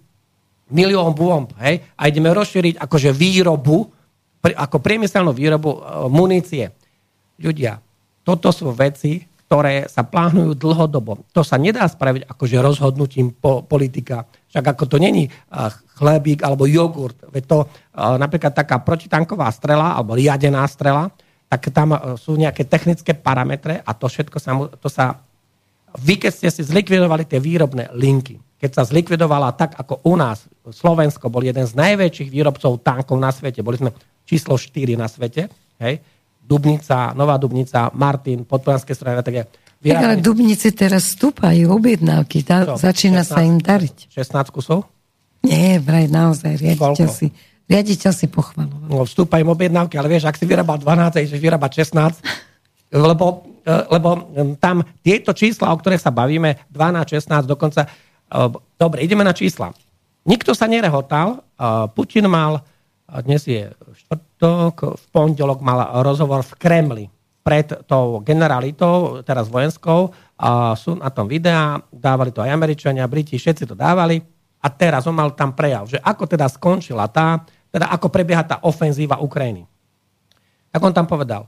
[0.71, 3.89] milión bomb, hej, a ideme rozšíriť akože výrobu,
[4.45, 6.71] ako priemyselnú výrobu munície.
[7.41, 7.81] Ľudia,
[8.23, 11.23] toto sú veci, ktoré sa plánujú dlhodobo.
[11.31, 14.27] To sa nedá spraviť akože rozhodnutím po, politika.
[14.51, 15.31] Však ako to není
[15.95, 17.15] chlebík alebo jogurt.
[17.31, 17.57] Veď to
[17.95, 21.07] napríklad taká protitanková strela alebo riadená strela,
[21.47, 25.23] tak tam sú nejaké technické parametre a to všetko sa, to sa
[25.95, 30.43] vy keď ste si zlikvidovali tie výrobné linky, keď sa zlikvidovala tak, ako u nás,
[30.67, 33.95] Slovensko bol jeden z najväčších výrobcov tankov na svete, boli sme
[34.27, 35.47] číslo 4 na svete,
[35.79, 36.03] hej,
[36.47, 39.51] Dubnica, Nová Dubnica, Martin, podporanské strany a tak ďalej.
[39.77, 43.97] Tak ale Dubnici teraz stúpajú objednávky, tá, Čo, začína 16, sa im dariť.
[44.09, 44.89] 16 kusov?
[45.45, 47.29] Nie, vraj naozaj, riaditeľ si,
[47.69, 48.87] riaditeľ si pochvaloval.
[48.89, 52.25] No, vstúpajú objednávky, ale vieš, ak si vyrábal 12, že vyrábať 16,
[52.95, 54.09] lebo, e, lebo
[54.57, 57.89] tam tieto čísla, o ktorých sa bavíme, 12, 16, dokonca, e,
[58.81, 59.77] dobre, ideme na čísla.
[60.25, 61.39] Nikto sa nerehotal, e,
[61.93, 62.65] Putin mal
[63.07, 63.71] dnes je
[64.03, 67.05] štvrtok, v pondelok mal rozhovor v Kremli
[67.41, 73.39] pred tou generalitou, teraz vojenskou, a sú na tom videá, dávali to aj Američania, Briti,
[73.39, 74.19] všetci to dávali.
[74.59, 77.41] A teraz on mal tam prejav, že ako teda skončila tá,
[77.71, 79.63] teda ako prebieha tá ofenzíva Ukrajiny.
[80.73, 81.47] Tak on tam povedal,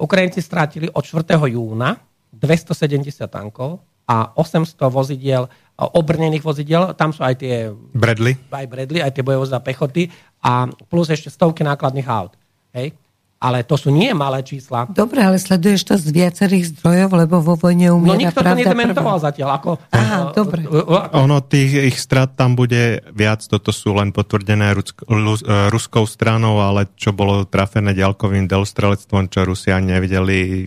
[0.00, 1.36] Ukrajinci strátili od 4.
[1.50, 1.98] júna
[2.32, 5.44] 270 tankov a 800 vozidiel,
[5.76, 7.68] obrnených vozidiel, tam sú aj tie...
[7.92, 8.40] Bradley.
[8.48, 10.08] Aj Bradley, aj tie bojovozá pechoty
[10.48, 10.54] a
[10.88, 12.32] plus ešte stovky nákladných aut.
[12.72, 12.96] Hej?
[13.38, 14.90] Ale to sú nie malé čísla.
[14.90, 19.22] Dobre, ale sleduješ to z viacerých zdrojov, lebo vo vojne umiera No nikto to nedementoval
[19.22, 19.26] prvá.
[19.30, 19.48] zatiaľ.
[19.62, 20.60] Ako, Aha, ako- dobre.
[20.66, 25.70] ako- Ono, tých ich strat tam bude viac, toto sú len potvrdené rusk, lu, e,
[25.70, 30.66] ruskou stranou, ale čo bolo trafené ďalkovým delstrelectvom, čo Rusia nevideli,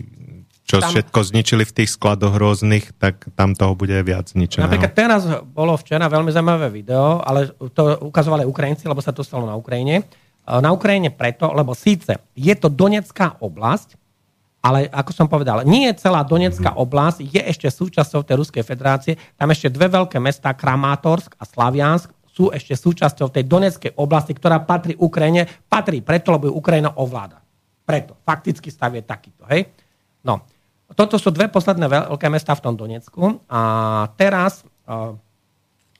[0.62, 4.70] čo Tam- všetko zničili v tých skladoch rôznych, tak tam toho bude viac zničeného.
[4.70, 5.22] Napríklad teraz
[5.52, 10.06] bolo včera veľmi zaujímavé video, ale to ukazovali Ukrajinci, lebo sa to stalo na Ukrajine.
[10.46, 13.98] E, Na Ukrajine preto, lebo síce je to Donetská oblasť,
[14.62, 19.18] ale ako som povedal, nie je celá Donetská oblasť, je ešte súčasťou tej Ruskej federácie.
[19.34, 24.62] Tam ešte dve veľké mestá, Kramatorsk a Slaviansk, sú ešte súčasťou tej Donetskej oblasti, ktorá
[24.64, 25.44] patrí Ukrajine.
[25.68, 27.44] Patrí preto, lebo ju Ukrajina ovláda.
[27.84, 28.16] Preto.
[28.24, 29.44] Faktický stav je takýto.
[29.52, 29.68] Hej?
[30.24, 30.46] No.
[30.92, 33.40] Toto sú dve posledné veľké mesta v tom Donecku.
[33.48, 33.60] A
[34.16, 35.16] teraz uh,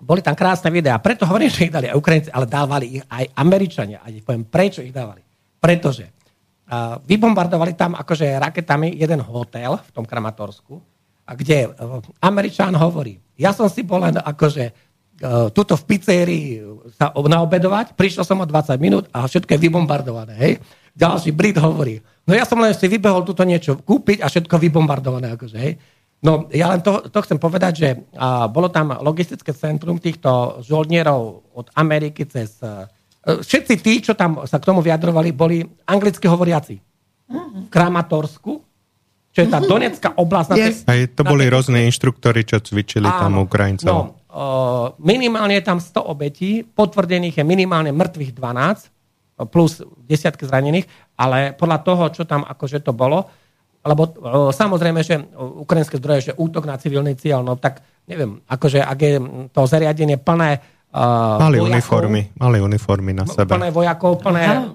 [0.02, 1.01] boli tam krásne videá.
[1.01, 4.05] Preto hovorím, že ich dali aj Ukrajinci, ale dávali ich aj Američania.
[4.05, 5.24] A poviem, prečo ich dávali.
[5.62, 10.74] Pretože uh, vybombardovali tam akože raketami jeden hotel v tom Kramatorsku,
[11.24, 14.93] kde uh, Američan hovorí, ja som si bol len akože
[15.55, 16.47] tuto v pizzerii
[16.98, 20.35] sa ob- naobedovať, prišiel som o 20 minút a všetko je vybombardované.
[20.35, 20.52] Hej?
[20.93, 21.98] Ďalší Brit hovorí,
[22.28, 25.32] no ja som len si vybehol tuto niečo kúpiť a všetko vybombardované.
[25.32, 25.81] Akože, hej?
[26.23, 31.20] No ja len to, to chcem povedať, že a, bolo tam logistické centrum týchto žoldnierov
[31.51, 32.60] od Ameriky cez...
[32.62, 32.86] A,
[33.24, 36.77] všetci tí, čo tam sa k tomu vyjadrovali, boli anglicky hovoriaci.
[37.32, 38.52] V Kramatorsku,
[39.32, 40.48] čo je tá Donetská oblasť.
[40.52, 40.85] Na tej, Yes.
[40.85, 43.89] Aj to na boli tej- rôzne inštruktori, čo cvičili tam Ukrajincov.
[43.89, 43.98] No,
[44.28, 44.44] o,
[45.01, 48.93] minimálne je tam 100 obetí, potvrdených je minimálne mŕtvych 12,
[49.49, 50.87] plus desiatky zranených,
[51.17, 53.27] ale podľa toho, čo tam akože to bolo,
[53.83, 58.79] lebo o, samozrejme, že ukrajinské zdroje, že útok na civilný cieľ, no tak neviem, akože
[58.79, 59.13] ak je
[59.51, 60.63] to zariadenie plné
[60.95, 63.51] uh, Mali vojakov, uniformy, mali uniformy na sebe.
[63.51, 64.71] plné vojakov, plné Aha.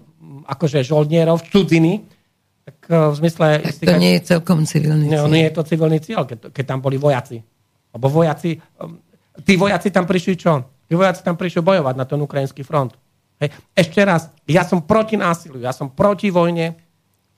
[0.52, 2.04] akože žoldnierov, cudziny,
[2.68, 3.46] tak uh, v zmysle...
[3.64, 5.32] Tak to aj- nie je celkom civilný No, cieľ.
[5.32, 7.40] nie je to civilný cieľ, keď, keď tam boli vojaci.
[7.96, 9.00] Lebo vojaci, um,
[9.40, 10.84] tí vojaci tam prišli čo?
[10.84, 12.92] Tí vojaci tam prišli bojovať na ten ukrajinský front.
[13.38, 13.54] Hej.
[13.78, 16.74] Ešte raz, ja som proti násiliu, ja som proti vojne,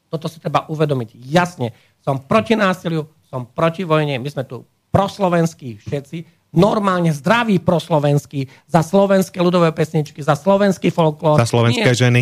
[0.07, 1.09] toto si treba uvedomiť.
[1.27, 6.17] Jasne, som proti násiliu, som proti vojne, my sme tu proslovenskí všetci,
[6.55, 11.38] normálne zdraví proslovenskí, za slovenské ľudové pesničky, za slovenský folklór.
[11.38, 12.21] Za slovenské Nie, ženy.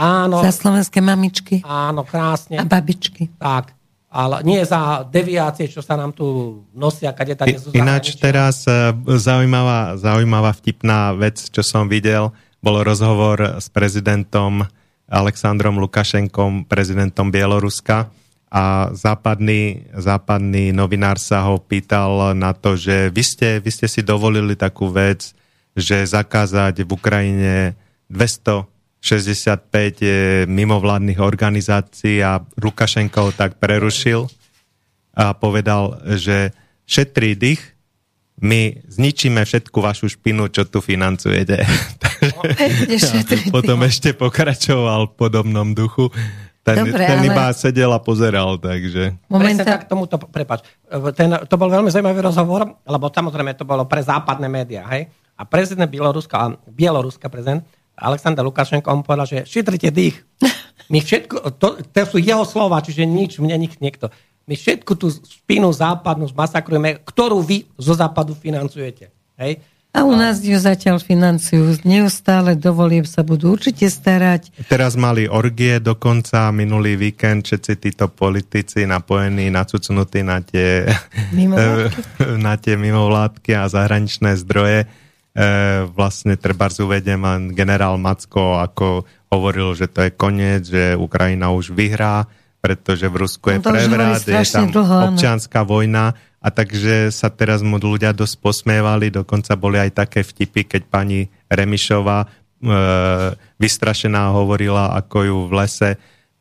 [0.00, 2.56] Áno, Za slovenské mamičky áno, krásne.
[2.56, 3.28] a babičky.
[3.36, 3.76] Tak,
[4.08, 6.24] ale nie za deviácie, čo sa nám tu
[6.72, 12.32] nosia, kade tady I- Ináč teraz e, zaujímavá, zaujímavá vtipná vec, čo som videl,
[12.64, 14.64] bol rozhovor s prezidentom
[15.04, 18.08] Aleksandrom Lukašenkom, prezidentom Bieloruska
[18.48, 24.00] a západný, západný novinár sa ho pýtal na to, že vy ste, vy ste si
[24.00, 25.36] dovolili takú vec,
[25.76, 27.54] že zakázať v Ukrajine
[28.08, 28.64] 265
[30.00, 30.10] eh,
[30.48, 34.24] mimovládnych organizácií a Lukašenko ho tak prerušil
[35.12, 36.56] a povedal, že
[36.88, 37.74] šetrí dých,
[38.40, 41.62] my zničíme všetku vašu špinu, čo tu financujete.
[43.54, 46.08] Potom ešte pokračoval v podobnom duchu.
[46.64, 49.20] Ten, Dobre, ten ale- iba sedel a pozeral, takže...
[49.28, 49.68] Momentá...
[49.68, 50.64] tak tomuto, prepač,
[51.12, 55.12] ten, to bol veľmi zaujímavý rozhovor, lebo samozrejme to bolo pre západné médiá, hej?
[55.36, 57.60] A prezident Bieloruska, Bieloruska prezident
[57.94, 60.16] Aleksandr Lukašenko, on povedal, že šetrite dých.
[60.92, 64.08] My všetko, to, to sú jeho slova, čiže nič, mne nik, niekto.
[64.44, 69.08] My všetku tú špinu západnú zmasakrujeme, ktorú vy zo západu financujete.
[69.40, 69.64] Hej?
[69.94, 71.70] A u nás ju zatiaľ financiu.
[71.86, 74.50] Neustále dovolieb sa budú určite starať.
[74.66, 80.90] Teraz mali orgie dokonca minulý víkend, všetci títo politici napojení, nacucnutí na tie,
[81.30, 82.02] Mimovládky?
[82.46, 84.82] na tie mimovládky a zahraničné zdroje.
[84.82, 84.86] E,
[85.94, 91.70] vlastne treba uvedem len generál Macko, ako hovoril, že to je koniec, že Ukrajina už
[91.70, 92.26] vyhrá,
[92.64, 97.60] pretože v Rusku je No prevrat, je tam dlho, občianská vojna a takže sa teraz
[97.60, 102.26] mu ľudia dosť posmievali, dokonca boli aj také vtipy, keď pani Remišová e,
[103.60, 105.90] vystrašená hovorila, ako ju v lese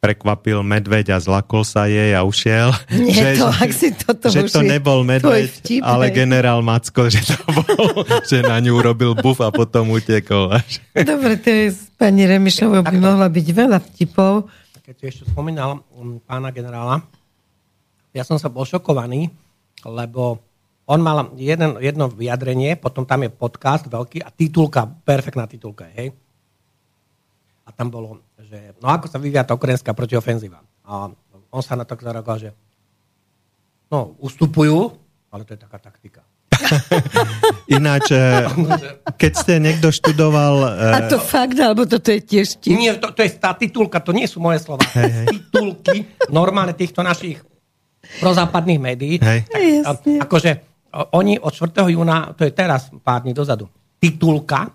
[0.04, 2.76] prekvapil medveď a zlakol sa jej a ušiel.
[2.91, 7.40] Nie, to, ak si toto že to nebol medveď, vtip, ale generál Macko, že to
[7.52, 10.56] bol, že na ňu urobil buf a potom utekol.
[10.91, 14.62] Dobre, to je pani Remišovou by mohla byť veľa vtipov.
[14.84, 17.00] Keď si ešte spomínal um, pána generála,
[18.12, 19.32] ja som sa bol šokovaný,
[19.88, 20.44] lebo
[20.84, 26.12] on mal jeden, jedno vyjadrenie, potom tam je podcast veľký a titulka, perfektná titulka, hej.
[27.64, 30.60] A tam bolo, že no ako sa vyvíja tá ukrajinská protiofenzíva.
[30.84, 31.08] A
[31.48, 32.52] on sa na to zareagoval, že
[33.88, 34.92] no, ustupujú,
[35.32, 36.22] ale to je taká taktika.
[37.77, 38.48] Ináč, eh,
[39.18, 40.68] keď ste niekto študoval...
[40.94, 42.76] A to fakt, alebo toto je tiež tiež?
[42.76, 44.84] Nie, to, to je tá titulka, to nie sú moje slova.
[44.95, 45.26] Hej, hej.
[45.40, 45.95] Titulky
[46.31, 47.40] normálne týchto našich
[48.19, 49.15] prozápadných médií.
[49.19, 49.40] Hej.
[49.48, 49.91] Tak, a,
[50.27, 50.52] akože
[51.18, 51.90] oni od 4.
[51.90, 53.65] júna, to je teraz pár dní dozadu,
[53.98, 54.69] titulka,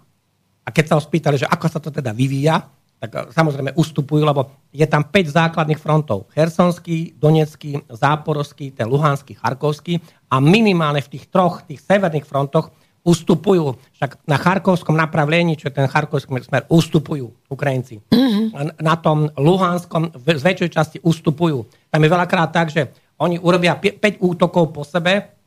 [0.65, 2.61] a keď sa ho spýtali, že ako sa to teda vyvíja,
[2.99, 6.27] tak e, samozrejme ustupujú, lebo je tam 5 základných frontov.
[6.35, 12.75] Hersonský, Donecký, Záporovský, ten Luhanský, Charkovský a minimálne v tých troch, tých severných frontoch
[13.07, 13.79] ustupujú.
[13.97, 18.05] Však na Charkovskom napravlení, čo je ten Charkovský smer, ustupujú Ukrajinci.
[18.13, 18.83] Mm-hmm.
[18.85, 21.65] Na tom Luhanskom z väčšej časti ustupujú.
[21.89, 25.39] Tam je veľakrát tak, že oni urobia 5 útokov po sebe,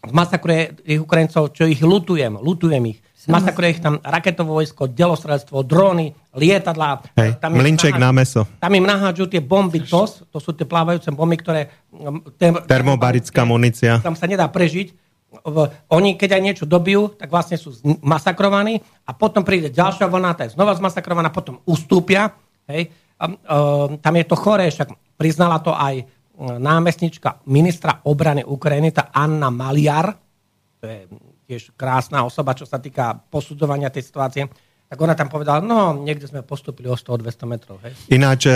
[0.00, 2.98] zmasakruje ich Ukrajincov, čo ich lutujem, lutujem ich.
[3.28, 7.04] Masakruje ich tam raketové vojsko, delostrelstvo, drony, lietadlá.
[7.20, 8.48] Hej, tam mlinček na meso.
[8.56, 11.68] Tam im nahádžu tie bomby TOS, to sú tie plávajúce bomby, ktoré...
[12.40, 14.00] Ter, Termobarická munícia.
[14.00, 14.96] Tam sa nedá prežiť.
[15.92, 20.48] Oni, keď aj niečo dobijú, tak vlastne sú masakrovaní a potom príde ďalšia vlna, tá
[20.48, 22.32] je znova zmasakrovaná, potom ustúpia.
[22.72, 22.88] Hej.
[23.20, 23.28] A, a,
[24.00, 26.08] tam je to choré, však priznala to aj
[26.40, 30.16] námestnička ministra obrany Ukrajiny, tá Anna Maliar,
[30.80, 31.04] to je
[31.50, 34.46] tiež krásna osoba, čo sa týka posudzovania tej situácie,
[34.86, 37.78] tak ona tam povedala, no, niekde sme postupili o 100-200 metrov.
[37.82, 37.94] Hej.
[38.10, 38.46] Ináč,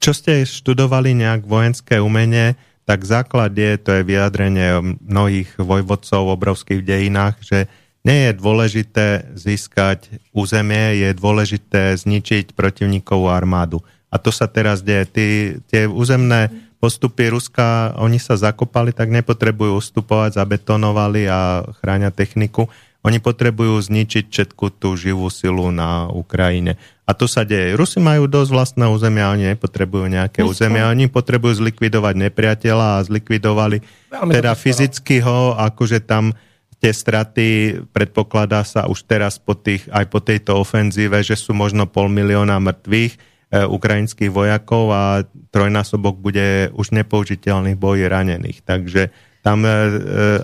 [0.00, 2.56] čo ste študovali nejak vojenské umenie,
[2.88, 7.68] tak základ je, to je vyjadrenie mnohých vojvodcov v obrovských dejinách, že
[8.00, 9.06] nie je dôležité
[9.36, 13.84] získať územie, je dôležité zničiť protivníkovú armádu.
[14.08, 15.04] A to sa teraz deje.
[15.12, 15.28] Tí,
[15.68, 22.72] tie územné postupy Ruska, oni sa zakopali, tak nepotrebujú ustupovať, zabetonovali a chráňa techniku.
[23.00, 26.76] Oni potrebujú zničiť všetku tú živú silu na Ukrajine.
[27.08, 27.72] A to sa deje.
[27.72, 30.52] Rusi majú dosť vlastné územia, oni nepotrebujú nejaké Rusko.
[30.56, 33.80] územia, oni potrebujú zlikvidovať nepriateľa a zlikvidovali
[34.12, 36.36] Veľmi teda fyzicky ho, akože tam
[36.80, 37.48] tie straty
[37.92, 42.56] predpokladá sa už teraz po tých, aj po tejto ofenzíve, že sú možno pol milióna
[42.56, 48.62] mŕtvych ukrajinských vojakov a trojnásobok bude už nepoužiteľných bojí ranených.
[48.62, 49.10] Takže
[49.42, 49.72] tam e,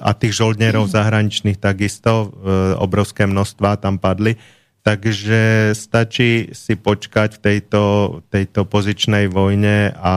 [0.02, 2.26] a tých žoldnerov zahraničných takisto e,
[2.80, 4.34] obrovské množstva tam padli.
[4.82, 7.82] Takže stačí si počkať v tejto,
[8.30, 10.14] tejto pozičnej vojne a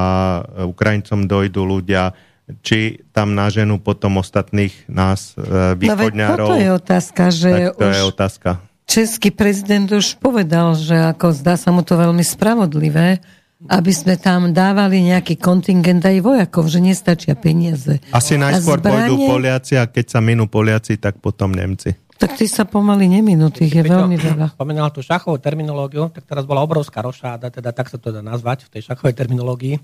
[0.62, 2.14] Ukrajincom dojdú ľudia,
[2.62, 5.34] či tam naženú potom ostatných nás
[5.74, 6.48] východňárov.
[6.50, 7.94] No, to je otázka, že tak to už...
[7.98, 8.50] je otázka
[8.90, 13.22] český prezident už povedal, že ako zdá sa mu to veľmi spravodlivé,
[13.70, 18.02] aby sme tam dávali nejaký kontingent aj vojakov, že nestačia peniaze.
[18.10, 19.14] Asi najskôr zbranie...
[19.14, 21.94] pôjdu Poliaci a keď sa minú Poliaci, tak potom Nemci.
[22.20, 24.52] Tak ty sa pomaly neminú, tých je veľmi veľa.
[24.60, 28.68] Spomínala tú šachovú terminológiu, tak teraz bola obrovská rošáda, teda tak sa to dá nazvať
[28.68, 29.80] v tej šachovej terminológii.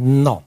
[0.00, 0.44] No,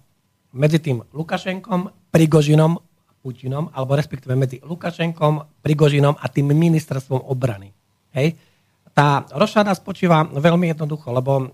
[0.53, 2.77] medzi tým Lukašenkom, Prigožinom
[3.23, 7.71] Putinom, alebo respektíve medzi Lukašenkom, Prigožinom a tým ministerstvom obrany.
[8.11, 8.35] Hej?
[8.91, 11.47] Tá rošada spočíva veľmi jednoducho, lebo um,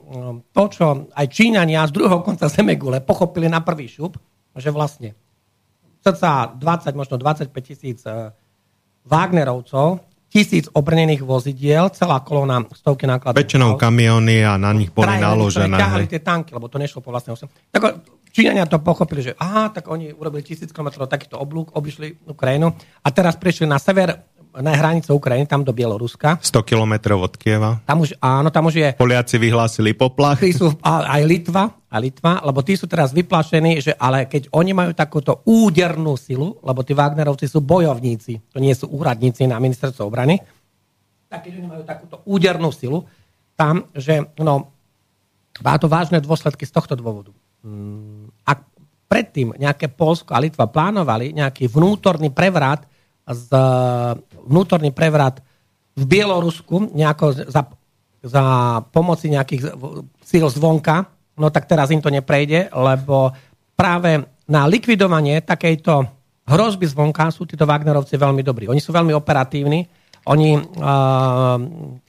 [0.49, 4.17] to, čo aj Číňania z druhého konca Zemegule pochopili na prvý šup,
[4.57, 5.13] že vlastne
[6.01, 8.33] cca 20, možno 25 tisíc uh,
[9.05, 13.41] Wagnerovcov, tisíc obrnených vozidiel, celá kolóna stovky nákladov.
[13.41, 15.73] Väčšinou kamiony a na nich boli naložené.
[15.73, 17.33] Ťahali tie tanky, lebo to nešlo po vlastne
[17.73, 17.81] Tak
[18.29, 23.07] Číňania to pochopili, že aha, tak oni urobili tisíc kilometrov takýto oblúk, obišli Ukrajinu a
[23.09, 26.41] teraz prišli na sever na hranice Ukrajiny, tam do Bieloruska.
[26.41, 27.85] 100 kilometrov od Kieva.
[27.85, 28.89] Tam už, áno, tam už je...
[28.97, 30.41] Poliaci vyhlásili poplach.
[30.41, 34.73] Tí sú, aj Litva, a Litva, lebo tí sú teraz vyplašení, že ale keď oni
[34.73, 40.05] majú takúto údernú silu, lebo tí Wagnerovci sú bojovníci, to nie sú úradníci na ministerstvo
[40.05, 40.41] obrany,
[41.29, 43.05] tak keď oni majú takúto údernú silu,
[43.53, 44.73] tam, že no,
[45.61, 47.29] má to vážne dôsledky z tohto dôvodu.
[47.59, 48.59] Mm, ak
[49.09, 52.85] predtým nejaké Polsko a Litva plánovali nejaký vnútorný prevrat
[53.25, 53.49] z,
[54.47, 55.41] vnútorný prevrat
[55.97, 57.67] v Bielorusku nejako za,
[58.21, 58.43] za
[58.93, 59.75] pomoci nejakých
[60.23, 63.33] síl zvonka, no tak teraz im to neprejde, lebo
[63.73, 66.05] práve na likvidovanie takejto
[66.49, 68.65] hrozby zvonka sú títo Wagnerovci veľmi dobrí.
[68.71, 69.85] Oni sú veľmi operatívni,
[70.29, 71.57] oni uh,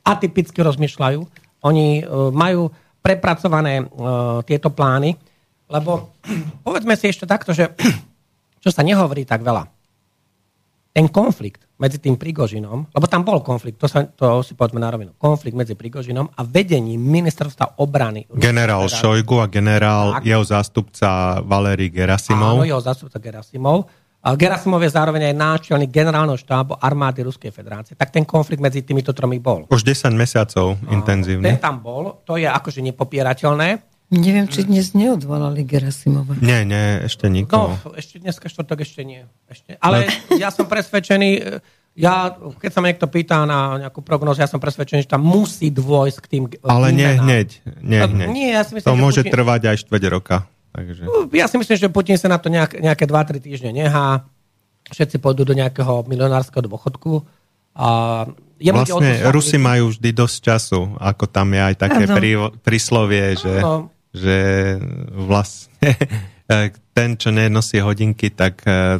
[0.04, 1.20] atypicky rozmýšľajú,
[1.64, 2.68] oni uh, majú
[3.00, 5.29] prepracované uh, tieto plány
[5.70, 6.12] lebo
[6.66, 7.70] povedzme si ešte takto, že
[8.62, 9.70] čo sa nehovorí tak veľa.
[10.90, 14.92] Ten konflikt medzi tým Prigožinom, lebo tam bol konflikt, to, sa, to si povedzme na
[14.92, 18.28] rovinu, konflikt medzi Prigožinom a vedením ministerstva obrany.
[18.36, 20.28] Generál Šojgu a generál, tak.
[20.28, 22.60] jeho zástupca Valery Gerasimov.
[22.60, 23.88] Áno, jeho zástupca Gerasimov.
[24.20, 27.96] Gerasimov je zároveň aj náčelník generálneho štábu armády Ruskej federácie.
[27.96, 29.64] Tak ten konflikt medzi týmito tromi bol.
[29.72, 31.48] Už 10 mesiacov intenzívne.
[31.48, 33.89] Ten tam bol, to je akože nepopierateľné.
[34.10, 36.34] Neviem, či dnes neodvolali Gerasimova.
[36.42, 37.78] Nie, nie, ešte nikoho.
[37.78, 39.22] No, ešte dneska štvrtok ešte nie.
[39.46, 39.78] Ešte.
[39.78, 41.62] Ale ja som presvedčený, e,
[41.94, 45.70] ja, keď sa ma niekto pýta na nejakú prognozu, ja som presvedčený, že tam musí
[45.70, 47.48] dôjsť k tým Ale nie hneď.
[47.86, 48.28] Nie, hneď.
[48.34, 50.36] Nie, ja si myslím, to že môže Putin- trvať aj štvrť roka.
[50.74, 51.02] Takže...
[51.30, 54.26] Ja si myslím, že Putin sa na to nejak, nejaké 2-3 týždne nehá.
[54.90, 57.22] Všetci pôjdu do nejakého milionárskeho dôchodku.
[57.78, 57.88] A
[58.58, 63.62] to, Vlastne Rusi majú vždy dosť času, ako tam je aj také prí, príslovie, že,
[63.62, 63.88] Áno.
[64.10, 64.38] Že
[65.14, 65.94] vlastne
[66.96, 68.98] ten, čo nenosí hodinky, tak eh,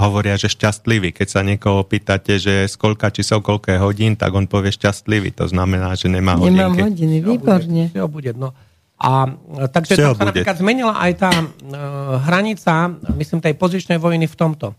[0.00, 1.12] hovoria, že šťastlivý.
[1.12, 5.36] Keď sa niekoho opýtate, že z koľka čísel, koľko je hodín, tak on povie šťastlivý.
[5.36, 6.82] To znamená, že nemá Nemám hodinky.
[6.88, 7.84] hodiny, výborne.
[7.92, 8.56] Všetko bude, no.
[9.00, 10.40] A e, takže tam sa bude.
[10.40, 14.76] napríklad zmenila aj tá uh, hranica, myslím, tej pozičnej vojny v tomto.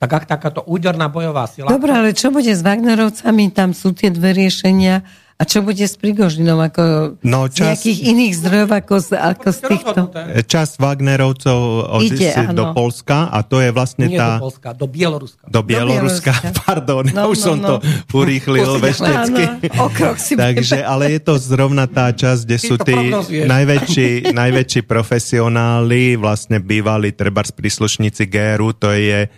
[0.00, 1.68] Tak ak takáto úderná bojová sila...
[1.68, 3.52] Dobre, ale čo bude s Wagnerovcami?
[3.52, 5.00] Tam sú tie dve riešenia.
[5.34, 6.62] A čo bude s Prigožinom?
[6.62, 9.98] Ako No, z čas- nejakých iných zdrojov ako z, ako z týchto?
[10.06, 10.20] Rozhodnuté.
[10.46, 11.58] Časť Wagnerovcov
[11.98, 12.64] Ide, odísť do.
[12.70, 14.38] Polska a to je vlastne Nie tá...
[14.38, 15.42] do Polska, do Bieloruska.
[15.50, 16.62] Do Bieloruska, Bieloruska.
[16.62, 17.66] pardon, No, už no, som no.
[17.66, 17.74] to
[18.14, 19.16] urýchlil veštec.
[19.26, 19.38] Áno,
[19.74, 22.98] o krok si Takže, ale je to zrovna tá časť, kde sú to tí
[23.42, 24.08] najväčší,
[24.42, 29.28] najväčší profesionáli, vlastne bývali trebárs príslušníci GRU, to je e,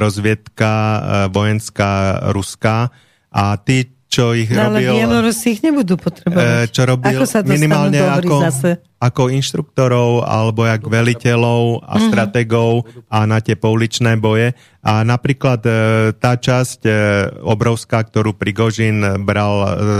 [0.00, 0.98] rozviedka e,
[1.28, 1.92] vojenská
[2.32, 2.88] ruská
[3.28, 4.92] a tí, čo ich No, ale robil...
[4.94, 6.68] Bielorusi ich nebudú potrebovať.
[6.68, 8.70] čo robil ako sa minimálne ako, zase?
[8.98, 12.04] ako inštruktorov alebo jak veliteľov a Mhm.
[12.06, 12.72] strategov
[13.08, 14.52] a na tie pouličné boje.
[14.80, 15.72] A napríklad e,
[16.14, 16.92] tá časť e,
[17.40, 19.54] obrovská, ktorú Prigožin bral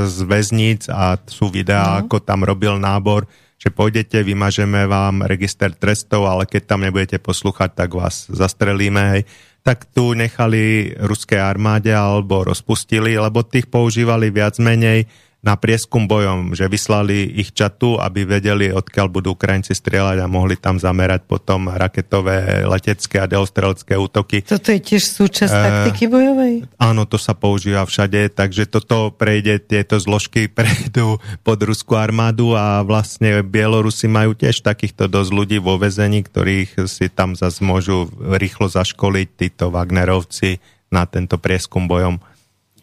[0.05, 2.05] z väzníc a sú videá, No.
[2.05, 3.25] ako tam robil nábor,
[3.57, 9.03] že pôjdete, vymažeme vám register trestov, ale keď tam nebudete poslúchať, tak vás zastrelíme.
[9.13, 9.23] Hej
[9.63, 15.07] tak tu nechali ruskej armáde alebo rozpustili, lebo tých používali viac menej
[15.43, 20.55] na prieskum bojom, že vyslali ich čatu, aby vedeli, odkiaľ budú Ukrajinci strieľať a mohli
[20.55, 24.47] tam zamerať potom raketové, letecké a deostrelské útoky.
[24.47, 26.55] Toto je tiež súčasť Eh, taktiky bojovej?
[26.79, 32.87] Áno, to sa používa všade, takže toto prejde, tieto zložky prejdú pod ruskú armádu a
[32.87, 38.07] vlastne Bielorusi majú tiež takýchto dosť ľudí vo vezení, ktorých si tam zase môžu
[38.39, 40.63] rýchlo zaškoliť títo Wagnerovci
[40.93, 42.21] na tento prieskum bojom.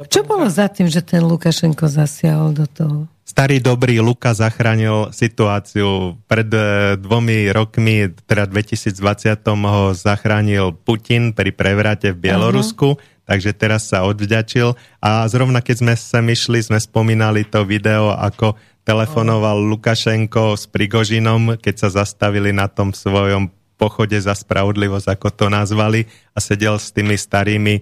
[0.07, 2.97] Čo bolo za tým, že ten Lukašenko zasiahol do toho?
[3.27, 6.15] Starý dobrý Luka zachránil situáciu.
[6.23, 6.59] Pred e,
[6.95, 8.95] dvomi rokmi, teda 2020
[9.43, 12.95] ho zachránil Putin pri prevrate v Bielorusku,
[13.27, 14.73] takže teraz sa odvďačil.
[15.03, 18.55] A zrovna keď sme sem išli, sme spomínali to video, ako
[18.87, 25.45] telefonoval Lukašenko s Prigožinom, keď sa zastavili na tom svojom pochode za spravodlivosť, ako to
[25.51, 27.81] nazvali, a sedel s tými starými e,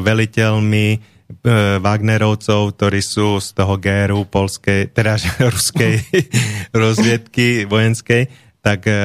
[0.00, 1.15] veliteľmi
[1.82, 5.18] Wagnerovcov, ktorí sú z toho GRU polskej, teda
[5.54, 6.02] ruskej
[6.82, 8.30] rozviedky vojenskej,
[8.62, 8.98] tak e,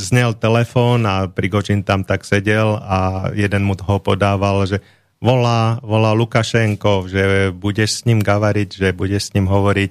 [0.00, 4.80] znel telefón a Prigožin tam tak sedel a jeden mu ho podával, že
[5.20, 9.90] volá, volá Lukašenko, že budeš s ním gavariť, že budeš s ním hovoriť.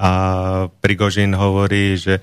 [0.00, 0.10] A
[0.80, 2.22] Prigožin hovorí, že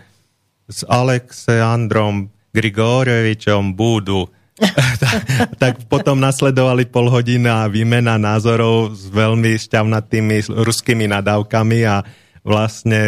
[0.68, 4.32] s Aleksandrom Grigorievičom budú
[5.62, 12.02] tak potom nasledovali pol hodina výmena názorov s veľmi šťavnatými ruskými nadávkami a
[12.48, 13.02] vlastne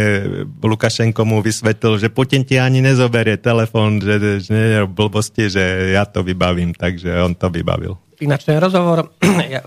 [0.59, 5.95] Lukašenko mu vysvetlil, že Putin ti ani nezoberie telefón, že, že nie je blbosti, že
[5.95, 7.95] ja to vybavím, takže on to vybavil.
[8.19, 9.63] Ináč ten rozhovor e,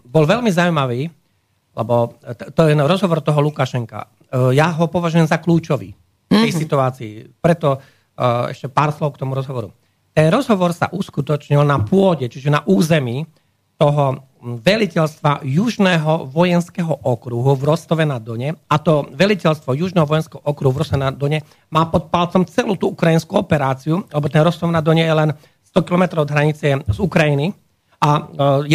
[0.00, 1.12] bol veľmi zaujímavý,
[1.76, 2.16] lebo
[2.56, 4.08] to je rozhovor toho Lukašenka.
[4.08, 5.92] E, Ja ho považujem za kľúčový
[6.32, 7.44] v tej situácii.
[7.44, 7.78] Preto e,
[8.56, 9.68] ešte pár slov k tomu rozhovoru.
[10.20, 13.24] Ten rozhovor sa uskutočnil na pôde, čiže na území
[13.80, 14.20] toho
[14.60, 18.52] veliteľstva Južného vojenského okruhu v Rostove na Done.
[18.52, 21.40] A to veliteľstvo Južného vojenského okruhu v Rostove na Done
[21.72, 25.32] má pod palcom celú tú ukrajinskú operáciu, lebo ten Rostov na Done je len
[25.72, 27.56] 100 km od hranice z Ukrajiny
[28.04, 28.22] a e,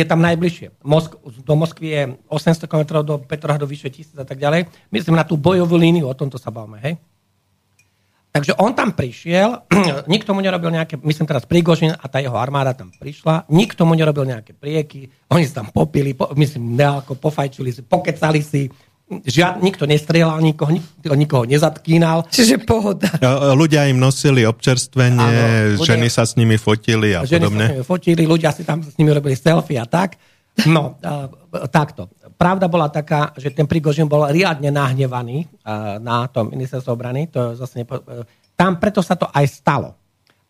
[0.01, 0.81] je tam najbližšie.
[0.81, 4.65] Mosk- do Moskvy je 800 km, do Petrohradu vyše 1000 a tak ďalej.
[4.89, 6.97] Myslím na tú bojovú líniu, o tomto sa bavíme, hej?
[8.35, 9.63] Takže on tam prišiel,
[10.11, 13.95] nikto mu nerobil nejaké, myslím teraz Prigožin a tá jeho armáda tam prišla, nikto mu
[13.95, 18.67] nerobil nejaké prieky, oni sa tam popili, po, myslím, nejako pofajčili si, pokecali si,
[19.07, 22.27] žiad, nikto nestrieľal nikoho, nikto nikoho nezatkínal.
[22.27, 23.07] Čiže pohoda.
[23.23, 27.31] A Ľudia im nosili občerstvenie, Áno, ľudia- ženy sa s nimi fotili a Ženy sa
[27.31, 27.65] s podobne.
[27.71, 30.19] nimi fotili, ľudia si tam s nimi robili selfie a tak.
[30.65, 30.99] No,
[31.71, 32.07] takto.
[32.35, 37.31] Pravda bola taká, že ten Prigožin bol riadne nahnevaný uh, na tom ministerstvo obrany.
[37.31, 38.27] To zase nepo, uh,
[38.59, 39.95] tam preto sa to aj stalo.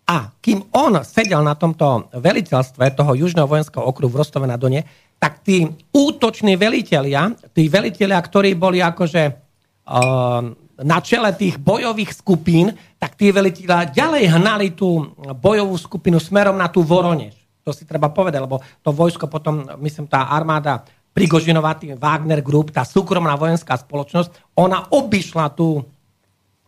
[0.05, 4.85] A kým on sedel na tomto veliteľstve toho južného vojenského okruhu v Rostove na Done,
[5.17, 10.41] tak tí útoční velitelia, tí velitelia, ktorí boli akože uh,
[10.81, 16.67] na čele tých bojových skupín, tak tí veliteľa ďalej hnali tú bojovú skupinu smerom na
[16.67, 17.37] tú Voronež.
[17.65, 20.85] To si treba povedať, lebo to vojsko potom, myslím, tá armáda
[21.15, 25.79] Prigožinová, tým Wagner Group, tá súkromná vojenská spoločnosť, ona obišla tú,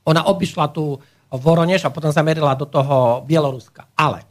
[0.08, 3.92] ona obišla tú Voronež a potom zamerila do toho Bieloruska.
[4.00, 4.24] Ale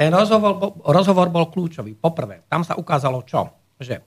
[0.00, 1.92] ten rozhovor bol, rozhovor bol kľúčový.
[1.92, 3.52] Poprvé, tam sa ukázalo čo?
[3.76, 4.00] Že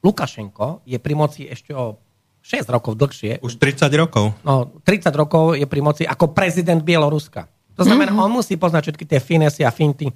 [0.00, 2.00] Lukašenko je pri moci ešte o
[2.40, 3.44] 6 rokov dlhšie.
[3.44, 4.32] Už 30 rokov.
[4.44, 7.48] No, 30 rokov je pri moci ako prezident Bieloruska.
[7.76, 8.26] To znamená, mm-hmm.
[8.30, 10.08] on musí poznať všetky tie finesy a finty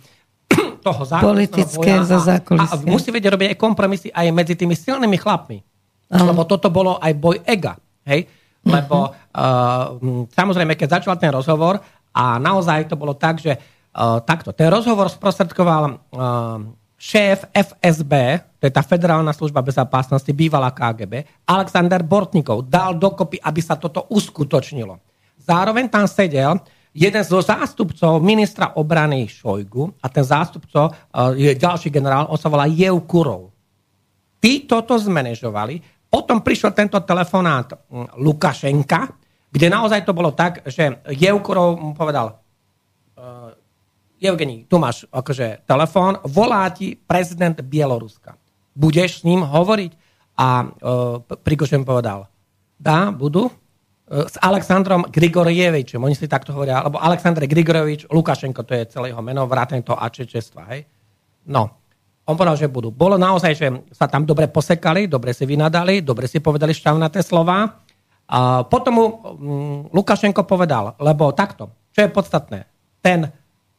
[0.80, 2.74] toho Politické za zákulisie.
[2.74, 5.58] A, a musí vedieť robiť aj kompromisy aj medzi tými silnými chlapmi.
[5.60, 6.24] Uh-huh.
[6.24, 7.76] Lebo toto bolo aj boj ega.
[8.06, 8.30] Hej?
[8.64, 10.24] Lebo uh-huh.
[10.24, 11.82] uh, samozrejme, keď začal ten rozhovor
[12.14, 14.54] a naozaj to bolo tak, že Uh, takto.
[14.54, 16.60] Ten rozhovor sprostredkoval uh,
[16.94, 18.12] šéf FSB,
[18.60, 24.06] to je tá Federálna služba bezpečnosti, bývalá KGB, Alexander Bortnikov, dal dokopy, aby sa toto
[24.12, 25.02] uskutočnilo.
[25.42, 26.62] Zároveň tam sedel
[26.98, 32.50] jeden zo zástupcov ministra obrany Šojgu a ten zástupco uh, je ďalší generál, on sa
[32.50, 33.54] volá Jevkurov.
[34.42, 35.78] Tí toto zmanéžovali,
[36.10, 37.70] potom prišiel tento telefonát
[38.18, 39.14] Lukašenka,
[39.50, 42.38] kde naozaj to bolo tak, že Jevkurov mu povedal,
[44.18, 48.34] Evgení, tu máš akože telefón, volá ti prezident Bieloruska.
[48.74, 49.92] Budeš s ním hovoriť?
[50.38, 52.26] A uh, Prigožen povedal,
[52.78, 53.50] dá, budu.
[54.08, 59.20] S Aleksandrom Grigorievičom, oni si takto hovoria, alebo Aleksandr Grigorievič, Lukašenko, to je celé jeho
[59.20, 60.88] meno, vrátane toho Ačečestva, hej?
[61.44, 61.68] No,
[62.24, 62.88] on povedal, že budú.
[62.88, 67.68] Bolo naozaj, že sa tam dobre posekali, dobre si vynadali, dobre si povedali šťavnaté slova.
[68.28, 69.16] A potom mu um,
[69.92, 72.58] Lukašenko povedal, lebo takto, čo je podstatné,
[73.00, 73.28] ten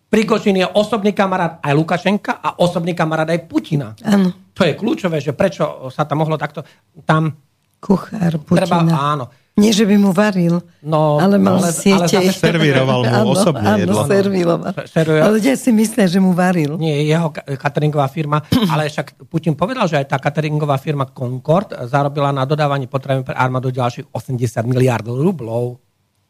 [0.09, 3.93] Prigožin je osobný kamarát aj Lukašenka a osobný kamarát aj Putina.
[4.01, 4.33] Áno.
[4.57, 6.65] To je kľúčové, že prečo sa tam mohlo takto...
[7.05, 7.29] Tam
[7.77, 8.65] Kuchár Putina.
[8.65, 9.29] Treba, áno.
[9.59, 12.15] Nie, že by mu varil, no, ale mal ale, siete.
[12.15, 14.01] Ale servíroval mu áno, osobne áno, jedlo.
[14.07, 14.71] Serviloval.
[15.19, 16.79] Ale ľudia si myslia, že mu varil.
[16.79, 18.39] Nie, jeho cateringová firma,
[18.73, 23.35] ale však Putin povedal, že aj tá cateringová firma Concord zarobila na dodávaní potravín pre
[23.35, 25.88] armádu ďalších 80 miliardov rublov.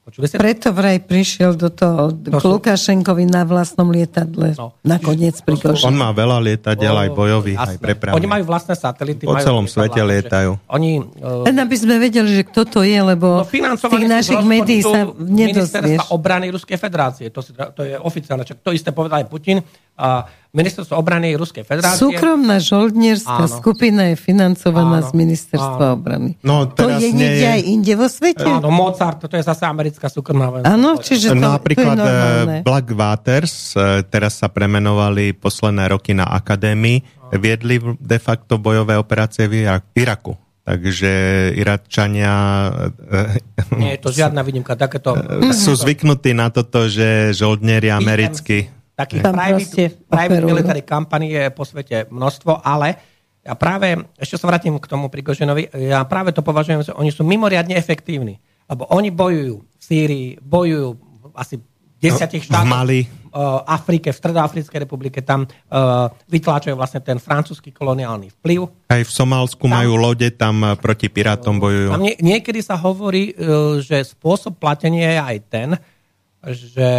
[0.10, 0.42] Počuli ste?
[0.42, 2.58] Preto vraj prišiel do toho to k sú...
[2.58, 4.58] Lukášenkovi na vlastnom lietadle.
[4.58, 4.74] No.
[4.82, 5.78] Nakoniec prišiel.
[5.86, 8.18] On má veľa lietadiel, aj bojových, aj prepravných.
[8.18, 9.30] Oni majú vlastné satelity.
[9.30, 10.58] Po celom svete lietajú.
[10.66, 11.46] Oni, uh...
[11.46, 15.06] Len aby sme vedeli, že kto to je, lebo no, z tých našich médií sa
[15.14, 15.78] nedozvieš.
[15.78, 17.30] Ministerstva obrany Ruskej federácie.
[17.30, 18.42] To, si, to je oficiálne.
[18.42, 19.62] Čak to isté povedal aj Putin.
[20.00, 22.02] A ministerstvo obrany Ruskej federácie.
[22.02, 23.58] Súkromná žoldnierská áno.
[23.62, 25.08] skupina je financovaná áno.
[25.08, 25.98] z ministerstva áno.
[26.00, 26.32] obrany.
[26.42, 27.54] No, to je niekde je...
[27.54, 28.50] aj inde vo svete?
[28.50, 30.66] Áno, Mozart, to je zase americká súkromná.
[30.66, 36.26] Áno, čiže to, Napríklad to je eh, Blackwaters, eh, teraz sa premenovali posledné roky na
[36.26, 40.34] akadémii, viedli de facto bojové operácie v Iraku.
[40.66, 41.10] Takže
[41.58, 42.34] Iračania...
[43.10, 44.74] Eh, Nie je to žiadna výnimka.
[44.74, 45.14] Takéto,
[45.54, 51.64] sú zvyknutí na toto, že žoldnieri americkí Takých Tam private, private military company je po
[51.64, 53.00] svete množstvo, ale
[53.40, 57.24] ja práve, ešte sa vrátim k tomu Prigožinovi, ja práve to považujem, že oni sú
[57.24, 58.44] mimoriadne efektívni.
[58.68, 61.00] Lebo oni bojujú v Sýrii, bojujú
[61.34, 61.64] asi
[61.98, 62.68] desiatich štátoch.
[62.68, 63.00] V Mali.
[63.30, 68.90] Uh, Afrike, v Stredoafrickej republike, tam uh, vytláčajú vlastne ten francúzsky koloniálny vplyv.
[68.90, 71.94] Aj v Somálsku tam, majú lode, tam uh, proti pirátom bojujú.
[71.94, 75.70] Tam nie, niekedy sa hovorí, uh, že spôsob platenia je aj ten,
[76.42, 76.90] že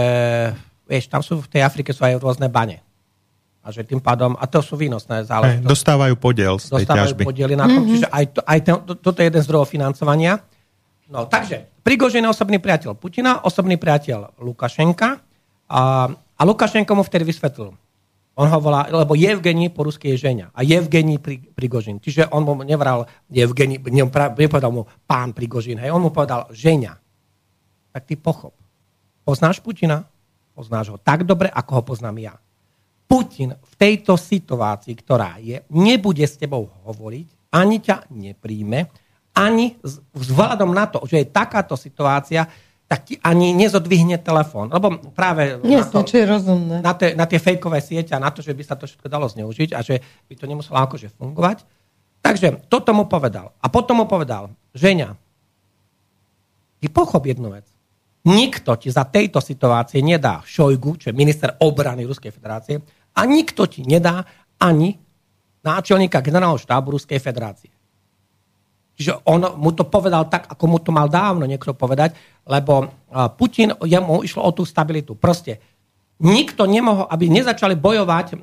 [0.90, 2.82] vieš, tam sú v tej Afrike sú aj rôzne bane.
[3.62, 5.68] A že tým pádom, a to sú výnosné záležitosti.
[5.68, 7.22] Dostávajú podiel z tej Dostávajú ťažby.
[7.22, 7.92] podiely na tom, mm-hmm.
[7.94, 10.42] čiže aj, to, aj ten, to, toto je jeden zdroj financovania.
[11.06, 15.20] No, takže, Prigožin je osobný priateľ Putina, osobný priateľ Lukašenka
[15.70, 17.76] a, a Lukašenko mu vtedy vysvetlil.
[18.40, 20.48] On ho volá, lebo Evgení po rusky je ženia.
[20.56, 22.00] A Evgení pri, Prigožin.
[22.00, 26.96] Čiže on mu nevral Evgení, nepovedal mu pán Prigožin, hej, on mu povedal ženia.
[27.92, 28.56] Tak ty pochop.
[29.26, 30.08] Poznáš Putina?
[30.60, 32.34] Poznáš ho tak dobre, ako ho poznám ja.
[33.08, 38.92] Putin v tejto situácii, ktorá je, nebude s tebou hovoriť, ani ťa nepríjme,
[39.32, 39.80] ani
[40.12, 42.44] vzhľadom na to, že je takáto situácia,
[42.84, 44.68] tak ti ani nezodvihne telefón.
[44.68, 46.76] Lebo práve Jasne, na, to, čo je rozumné.
[46.84, 49.32] Na, tie, na tie fejkové siete a na to, že by sa to všetko dalo
[49.32, 51.64] zneužiť a že by to nemuselo akože fungovať.
[52.20, 53.56] Takže toto mu povedal.
[53.64, 55.16] A potom mu povedal, ženia,
[56.84, 57.64] ty pochop jednu vec.
[58.20, 62.76] Nikto ti za tejto situácie nedá Šojgu, čo je minister obrany Ruskej federácie,
[63.16, 64.20] a nikto ti nedá
[64.60, 64.92] ani
[65.64, 67.72] náčelníka generálneho štábu Ruskej federácie.
[69.00, 72.12] Čiže on mu to povedal tak, ako mu to mal dávno niekto povedať,
[72.44, 72.92] lebo
[73.40, 75.16] Putin, jemu išlo o tú stabilitu.
[75.16, 75.56] Proste
[76.20, 78.36] nikto nemohol, aby nezačali bojovať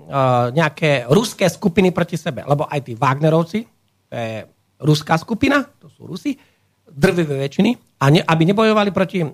[0.57, 2.41] nejaké ruské skupiny proti sebe.
[2.41, 3.69] Lebo aj tí Wagnerovci,
[4.09, 4.49] to je
[4.81, 6.33] ruská skupina, to sú Rusi,
[6.97, 9.29] drvivé väčšiny, a ne, aby nebojovali proti uh,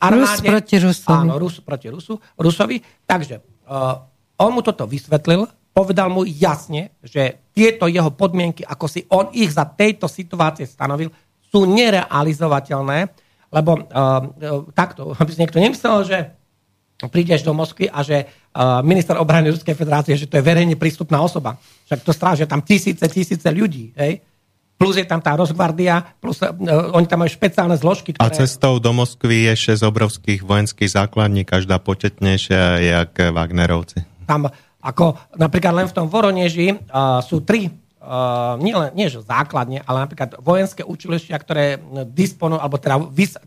[0.00, 0.24] armáde.
[0.24, 1.28] Rus proti Rusovi.
[1.28, 2.76] Áno, Rus proti Rusu, Rusovi.
[3.08, 4.04] Takže uh,
[4.40, 9.52] on mu toto vysvetlil, povedal mu jasne, že tieto jeho podmienky, ako si on ich
[9.52, 11.08] za tejto situácie stanovil,
[11.52, 12.98] sú nerealizovateľné,
[13.52, 16.18] lebo uh, takto, aby si niekto nemyslel, že
[17.08, 21.18] prídeš do Moskvy a že uh, minister obrany Ruskej federácie, že to je verejne prístupná
[21.18, 21.58] osoba.
[21.88, 23.90] Však to stráže tam tisíce, tisíce ľudí.
[23.98, 24.22] Hej?
[24.82, 26.50] Plus je tam tá rozgvardia, plus uh,
[26.90, 28.18] oni tam majú špeciálne zložky.
[28.18, 28.26] Ktoré...
[28.26, 34.02] A cestou do Moskvy je 6 obrovských vojenských základní, každá početnejšia, jak Wagnerovci.
[34.26, 34.50] Tam
[34.82, 37.70] ako napríklad len v tom Voroneži uh, sú tri
[38.02, 41.78] Uh, nie, len, nie že základne, ale napríklad vojenské učilištia, ktoré
[42.10, 42.98] disponujú, alebo teda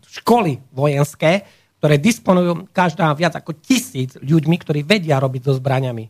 [0.08, 1.44] školy vojenské,
[1.76, 6.08] ktoré disponujú každá viac ako tisíc ľuďmi, ktorí vedia robiť so zbraniami.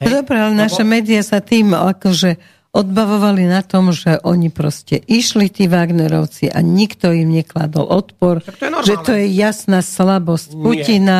[0.00, 0.08] Hej?
[0.08, 0.64] Dobre, ale Lebo...
[0.64, 2.40] naše médiá sa tým akože
[2.72, 8.80] odbavovali na tom, že oni proste išli tí Wagnerovci a nikto im nekladol odpor, to
[8.80, 11.16] že to je jasná slabosť Nie, Putina,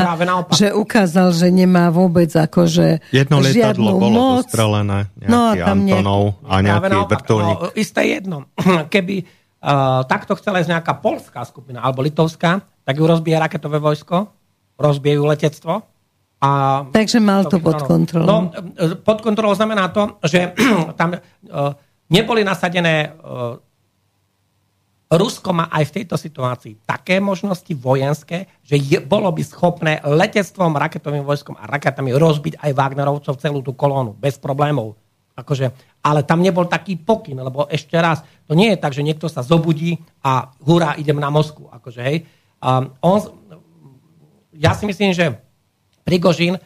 [0.49, 4.49] že ukázal, že nemá vôbec akože Jedno lietadlo bolo moc.
[4.49, 6.49] postrelené, nejaký no a tam Antonov nie...
[6.49, 7.57] a nejaký vrtulník.
[7.61, 8.37] No, isté jedno.
[8.93, 14.25] Keby uh, takto chcela ísť nejaká polská skupina alebo litovská, tak ju rozbije raketové vojsko,
[14.81, 15.85] rozbijú letectvo,
[16.43, 16.51] a
[16.91, 18.27] Takže mal to pod kontrolou.
[18.27, 18.37] No,
[19.07, 20.51] pod kontrolou znamená to, že
[20.99, 21.21] tam uh,
[22.11, 23.63] neboli nasadené uh,
[25.13, 30.73] Rusko má aj v tejto situácii také možnosti vojenské, že je, bolo by schopné letectvom,
[30.73, 34.97] raketovým vojskom a raketami rozbiť aj Wagnerovcov celú tú kolónu bez problémov.
[35.37, 35.69] Akože,
[36.01, 39.45] ale tam nebol taký pokyn, lebo ešte raz, to nie je tak, že niekto sa
[39.45, 41.69] zobudí a hurá, idem na Moskvu.
[41.69, 42.25] Akože, hej.
[42.65, 43.21] Um, on,
[44.57, 45.37] ja si myslím, že
[46.03, 46.59] Prigožín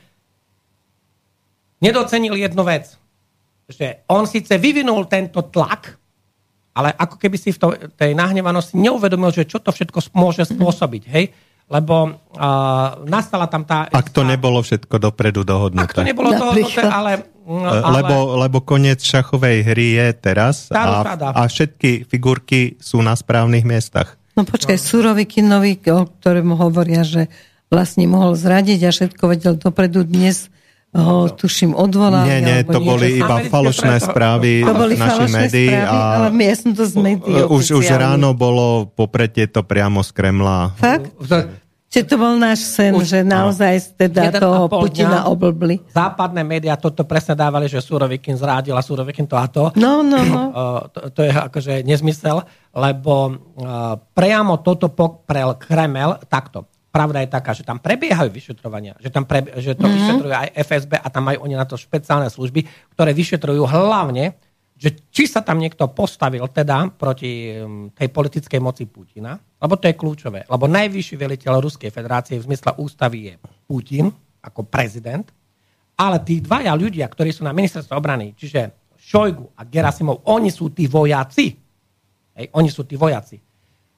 [1.80, 2.96] nedocenil jednu vec.
[3.66, 5.98] Že on síce vyvinul tento tlak,
[6.76, 11.02] ale ako keby si v to, tej nahnevanosti neuvedomil, že čo to všetko môže spôsobiť.
[11.08, 11.24] Hej?
[11.66, 13.90] Lebo uh, nastala tam tá...
[13.90, 15.82] Ak to nebolo všetko dopredu dohodnuté.
[15.82, 17.26] Ak to nebolo dohodnuté, ale...
[17.42, 17.90] ale...
[18.02, 24.18] Lebo, lebo koniec šachovej hry je teraz a, a všetky figurky sú na správnych miestach.
[24.34, 24.82] No počkaj, no.
[24.82, 27.30] Surovikinovi, o ktorému hovoria, že
[27.70, 30.50] vlastne mohol zradiť a všetko vedel dopredu dnes
[30.96, 32.24] ho tuším odvolal.
[32.24, 35.68] Nie, nie, to boli iba falošné správy to boli našich médií.
[35.68, 37.36] Správy, a ale ja som to z médií.
[37.44, 40.72] Už, už ráno bolo popretie to priamo z Kremla.
[40.78, 41.12] Fakt?
[41.86, 45.80] Čiže to bol náš sen, už, že naozaj teda toho Putina oblbli.
[45.94, 49.70] Západné médiá toto presne dávali, že Surovikin zrádil a Surovikin to a to.
[49.78, 50.42] No, no, no.
[50.94, 52.42] to, to je akože nezmysel,
[52.74, 53.38] lebo
[54.12, 59.44] priamo toto poprel Kremel takto pravda je taká, že tam prebiehajú vyšetrovania, že, tam pre,
[59.60, 59.96] že to mm-hmm.
[60.00, 62.64] vyšetrujú aj FSB a tam majú oni na to špeciálne služby,
[62.96, 64.32] ktoré vyšetrujú hlavne,
[64.76, 69.92] že či sa tam niekto postavil teda proti um, tej politickej moci Putina, lebo to
[69.92, 70.48] je kľúčové.
[70.48, 73.34] Lebo najvyšší veliteľ Ruskej federácie v zmysle ústavy je
[73.68, 74.08] Putin
[74.40, 75.28] ako prezident,
[76.00, 80.72] ale tí dvaja ľudia, ktorí sú na ministerstve obrany, čiže Šojgu a Gerasimov, oni sú
[80.72, 81.56] tí vojaci.
[82.36, 83.45] Hej, oni sú tí vojaci.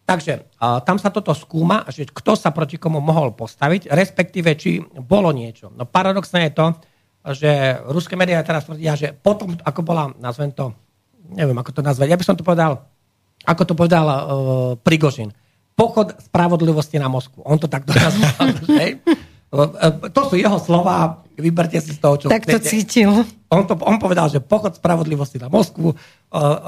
[0.08, 4.80] Takže uh, tam sa toto skúma, že kto sa proti komu mohol postaviť, respektíve či
[4.80, 5.68] bolo niečo.
[5.76, 6.66] No paradoxné je to,
[7.36, 7.50] že
[7.92, 10.72] ruské médiá teraz tvrdia, že potom, ako bola, nazvem to,
[11.28, 12.88] neviem, ako to nazvať, ja by som to povedal,
[13.44, 14.16] ako to povedal uh,
[14.80, 15.28] Prigožin,
[15.76, 17.44] pochod spravodlivosti na Moskvu.
[17.44, 18.48] On to takto nazval.
[19.48, 22.68] To sú jeho slova, vyberte si z toho, čo Tak to chcete.
[22.68, 23.24] cítil.
[23.48, 25.96] On, to, on povedal, že pochod spravodlivosti na Moskvu, uh,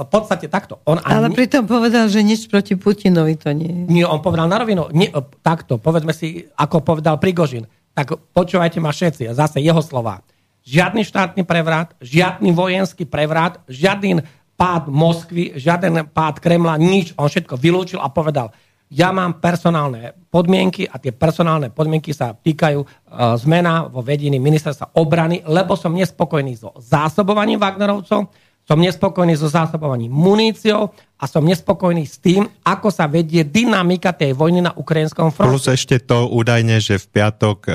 [0.04, 0.80] v podstate takto.
[0.88, 1.36] On Ale ani...
[1.36, 4.00] pritom povedal, že nič proti Putinovi to nie je.
[4.00, 5.12] Nie, on povedal na rovinu, nie,
[5.44, 7.68] takto, povedzme si, ako povedal Prigožin.
[7.92, 10.24] Tak počúvajte ma všetci, zase jeho slova.
[10.64, 14.24] Žiadny štátny prevrat, žiadny vojenský prevrat, žiadny
[14.56, 17.12] pád Moskvy, žiaden pád Kremla, nič.
[17.20, 18.52] On všetko vylúčil a povedal,
[18.90, 24.98] ja mám personálne podmienky a tie personálne podmienky sa týkajú uh, zmena vo vedení ministerstva
[24.98, 32.06] obrany, lebo som nespokojný so zásobovaním Wagnerovcov, som nespokojný so zásobovaním muníciou a som nespokojný
[32.06, 35.58] s tým, ako sa vedie dynamika tej vojny na ukrajinskom fronte.
[35.58, 37.70] Plus ešte to údajne, že v piatok e,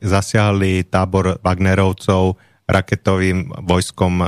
[0.00, 4.26] zasiahli tábor Wagnerovcov raketovým vojskom e,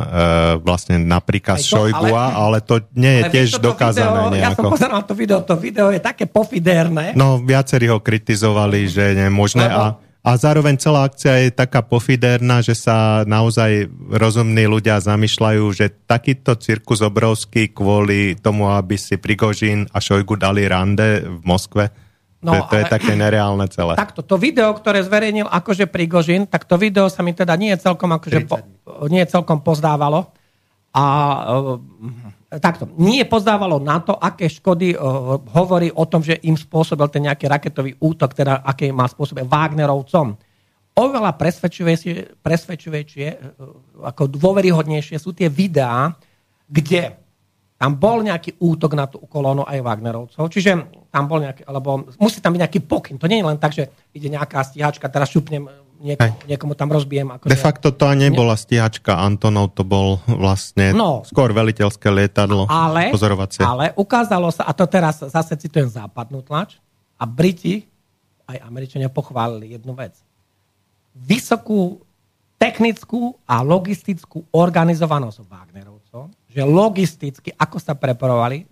[0.65, 4.49] vlastne napríklad Šojgua, ale, ale to nie je tiež dokázané video, nejako.
[4.49, 7.13] Ja som pozeral to video, to video je také pofiderné.
[7.13, 9.77] No, viacerí ho kritizovali, že je možné Lebo...
[9.77, 9.87] a
[10.21, 16.61] a zároveň celá akcia je taká pofiderná, že sa naozaj rozumní ľudia zamýšľajú, že takýto
[16.61, 21.89] cirkus obrovský kvôli tomu, aby si Prigožín a Šojgu dali rande v Moskve,
[22.41, 24.01] No, to, to je také nereálne celé.
[24.01, 27.85] Takto, to video, ktoré zverejnil akože Prigožin, tak to video sa mi teda nie je
[27.85, 28.57] celkom, akože po,
[29.13, 30.33] nie je celkom pozdávalo.
[30.97, 31.05] A
[31.53, 37.07] uh, takto, nie pozdávalo na to, aké škody uh, hovorí o tom, že im spôsobil
[37.13, 40.35] ten nejaký raketový útok, teda aké má spôsobe Wagnerovcom.
[40.97, 43.41] Oveľa presvedčivejšie, presvedčivejšie uh,
[44.01, 46.17] ako dôveryhodnejšie sú tie videá,
[46.65, 47.21] kde
[47.81, 52.45] tam bol nejaký útok na tú kolónu aj Wagnerovcov, čiže tam bol nejaký, alebo musí
[52.45, 53.17] tam byť nejaký pokyn.
[53.17, 55.65] To nie je len tak, že ide nejaká stíhačka, teraz šupnem
[55.97, 57.33] niekomu, niekomu tam rozbijem.
[57.33, 62.69] Ako De facto to ani nebola stíhačka Antonov, to bol vlastne no, skôr veliteľské lietadlo
[62.69, 63.65] ale, pozorovacie.
[63.65, 66.77] Ale ukázalo sa, a to teraz zase citujem západnú tlač,
[67.21, 67.85] a Briti,
[68.49, 70.17] aj Američania pochválili jednu vec.
[71.13, 72.01] Vysokú
[72.57, 76.00] technickú a logistickú organizovanosť Wagnerovcov,
[76.51, 78.67] že logisticky, ako sa prepravovali,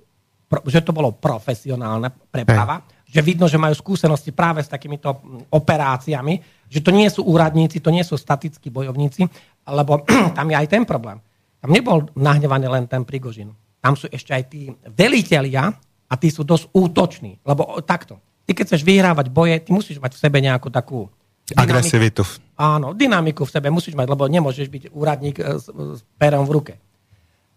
[0.66, 5.08] že to bolo profesionálna preprava, Hej že vidno, že majú skúsenosti práve s takýmito
[5.48, 9.24] operáciami, že to nie sú úradníci, to nie sú statickí bojovníci,
[9.64, 10.04] lebo
[10.36, 11.16] tam je aj ten problém.
[11.58, 13.50] Tam nebol nahnevaný len ten Prigožin.
[13.80, 15.72] Tam sú ešte aj tí velitelia
[16.06, 17.40] a tí sú dosť útoční.
[17.42, 21.08] Lebo takto, ty keď chceš vyhrávať boje, ty musíš mať v sebe nejakú takú.
[21.56, 22.28] Agresivitu.
[22.60, 26.72] Áno, dynamiku v sebe musíš mať, lebo nemôžeš byť úradník s, s perom v ruke.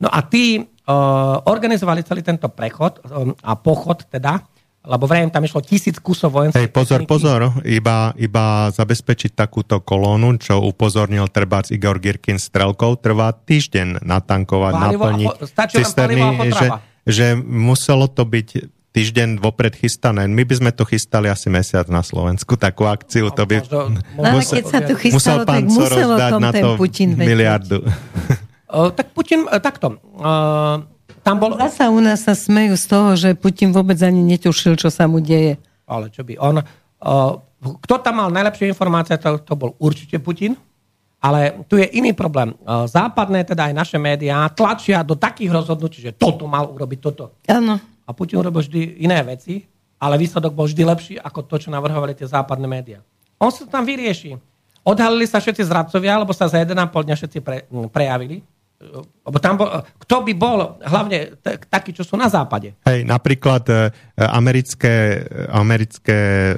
[0.02, 4.42] No a tí uh, organizovali celý tento prechod um, a pochod teda
[4.82, 6.58] lebo vrajím, tam išlo tisíc kusov vojenských.
[6.58, 7.14] Hej, pozor, techniky.
[7.14, 14.74] pozor, iba, iba zabezpečiť takúto kolónu, čo upozornil trebárs Igor Girkin strelkou, trvá týždeň natankovať,
[14.74, 15.28] palivo naplniť
[15.70, 16.68] cisterny, že,
[17.06, 20.26] že muselo to byť týždeň vopred chystané.
[20.26, 23.30] My by sme to chystali asi mesiac na Slovensku, takú akciu.
[23.38, 26.68] To by, no, ale keď sa to chystalo, musel pán tak muselo dať na to
[26.76, 27.86] Putin miliardu.
[27.86, 28.50] Uh,
[28.96, 30.00] tak Putin, uh, takto.
[30.16, 30.88] Uh,
[31.22, 31.54] tam bol...
[31.60, 35.22] Zasa u nás sa smejú z toho, že Putin vôbec ani netušil, čo sa mu
[35.22, 35.62] deje.
[35.86, 36.56] Ale čo by on...
[37.62, 40.58] Kto tam mal najlepšie informácie, to, to bol určite Putin.
[41.22, 42.58] Ale tu je iný problém.
[42.66, 47.38] Západné, teda aj naše médiá, tlačia do takých rozhodnutí, že toto mal urobiť, toto.
[47.46, 47.78] Áno.
[47.78, 49.62] A Putin urobil vždy iné veci,
[50.02, 53.06] ale výsledok bol vždy lepší ako to, čo navrhovali tie západné médiá.
[53.38, 54.42] On sa tam vyrieši.
[54.82, 58.42] Odhalili sa všetci zradcovia, lebo sa za 1,5 dňa všetci pre, prejavili
[58.82, 59.70] lebo tam bol,
[60.02, 62.74] kto by bol hlavne t- taký, čo sú na západe?
[62.84, 63.74] Hej, napríklad e,
[64.18, 65.22] americké,
[65.54, 66.56] americké e,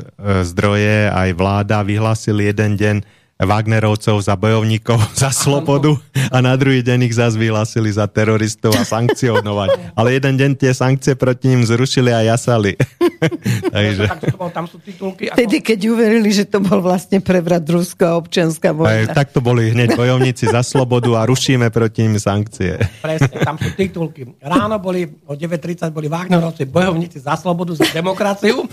[0.48, 2.98] zdroje aj vláda vyhlásili jeden deň
[3.46, 5.96] Wagnerovcov za bojovníkov za slobodu
[6.32, 9.94] a na druhý deň ich zase vyhlásili za teroristov a sankcionovať.
[9.94, 12.76] Ale jeden deň tie sankcie proti ním zrušili a jasali.
[13.76, 14.10] Takže...
[14.52, 15.32] tam sú titulky.
[15.32, 15.38] Ako...
[15.40, 19.08] Tedy, keď uverili, že to bol vlastne prevrat Rusko a občianská vojna.
[19.08, 22.78] Aj, tak to boli hneď bojovníci za slobodu a rušíme proti nim sankcie.
[23.00, 24.28] Presne, tam sú titulky.
[24.44, 28.68] Ráno boli, o 9.30 boli Wagnerovci bojovníci za slobodu, za demokraciu,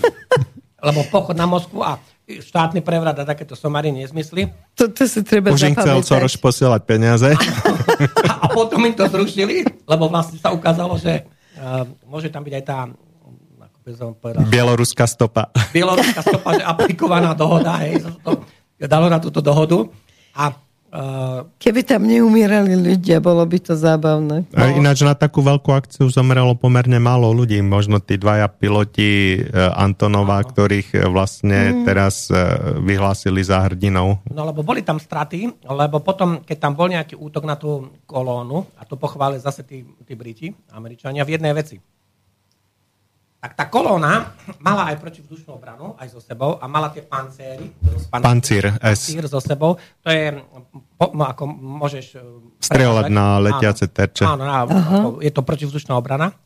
[0.81, 4.49] lebo pochod na Moskvu a štátny prevrat a takéto somary nezmysly.
[4.79, 7.29] To, to si treba Už im chcel Soros posielať peniaze.
[7.31, 11.27] A, a potom im to zrušili, lebo vlastne sa ukázalo, že
[11.59, 12.77] uh, môže tam byť aj tá
[14.45, 15.49] Bieloruská stopa.
[15.73, 18.45] Bieloruská stopa, že aplikovaná dohoda, hej, to,
[18.77, 19.89] dalo na túto dohodu.
[20.37, 20.53] A
[21.55, 24.43] Keby tam neumierali ľudia, bolo by to zábavné.
[24.51, 27.63] A ináč na takú veľkú akciu zomrelo pomerne málo ľudí.
[27.63, 30.47] Možno tí dvaja piloti uh, Antonova, Áno.
[30.51, 31.83] ktorých uh, vlastne mm.
[31.87, 34.19] teraz uh, vyhlásili za hrdinou.
[34.35, 38.67] No lebo boli tam straty, lebo potom, keď tam bol nejaký útok na tú kolónu,
[38.75, 41.79] a to pochválili zase tí, tí Briti, Američania, v jednej veci
[43.41, 47.73] tak tá kolóna mala aj protivzdušnú obranu, aj so sebou, a mala tie pancéry.
[48.13, 49.81] Pancír, pancír so sebou.
[50.05, 50.37] To je,
[50.93, 52.21] po, ako môžeš...
[52.21, 52.25] E,
[52.61, 54.23] Strieľať na letiace áno, terče.
[54.29, 54.67] Áno, áno
[55.17, 56.37] je to protivzdušná obrana.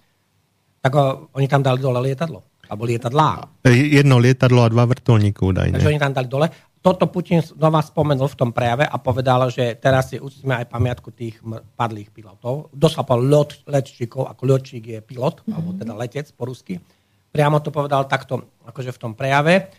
[0.79, 2.47] Tak o, oni tam dali dole lietadlo.
[2.71, 3.59] Alebo lietadlá.
[3.67, 5.75] Jedno lietadlo a dva vrtulníky údajne.
[5.75, 6.47] Takže oni tam dali dole
[6.85, 11.09] toto Putin znova spomenul v tom prejave a povedal, že teraz si uctíme aj pamiatku
[11.09, 11.41] tých
[11.73, 12.69] padlých pilotov.
[12.69, 15.53] Doslova lot, letčíkov, ako letčík je pilot, mm-hmm.
[15.57, 16.77] alebo teda letec po rusky.
[17.33, 19.73] Priamo to povedal takto, akože v tom prejave.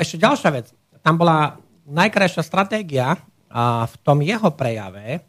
[0.00, 0.72] Ešte ďalšia vec.
[1.04, 3.20] Tam bola najkrajšia stratégia
[3.52, 5.20] a v tom jeho prejave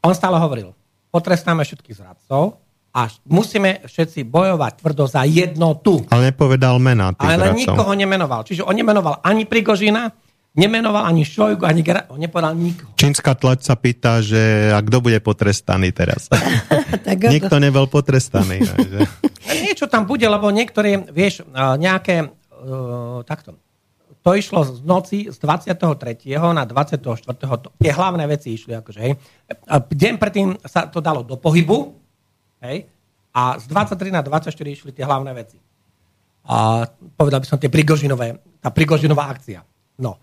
[0.00, 0.72] on stále hovoril,
[1.12, 2.56] potrestáme všetkých zradcov,
[2.90, 6.02] a musíme všetci bojovať tvrdo za jednotu.
[6.10, 7.58] Ale nepovedal mená tých Ale zradcov.
[7.58, 8.40] nikoho nemenoval.
[8.42, 10.10] Čiže on nemenoval ani Prigožina,
[10.58, 12.90] nemenoval ani Šojgu, ani Gera, on nepovedal nikoho.
[12.98, 16.26] Čínska tlač sa pýta, že a kto bude potrestaný teraz?
[17.34, 18.66] Nikto nebol potrestaný.
[19.70, 23.54] Niečo tam bude, lebo niektorí, vieš, nejaké, uh, takto,
[24.20, 25.80] to išlo z noci z 23.
[26.52, 27.00] na 24.
[27.80, 29.16] Tie hlavné veci išli, akože, hej.
[29.72, 31.99] Deň predtým sa to dalo do pohybu,
[32.60, 32.88] Hej?
[33.30, 35.58] A z 23 na 24 išli tie hlavné veci.
[36.46, 36.84] A
[37.14, 39.62] povedal by som tie Prigožinové, tá Prigožinová akcia.
[40.00, 40.16] No.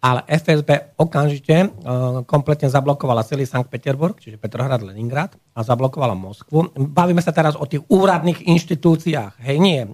[0.00, 6.72] ale FSB okamžite uh, kompletne zablokovala celý Sankt Peterburg, čiže Petrohrad, Leningrad a zablokovala Moskvu.
[6.72, 9.42] Bavíme sa teraz o tých úradných inštitúciách.
[9.42, 9.84] Hej, nie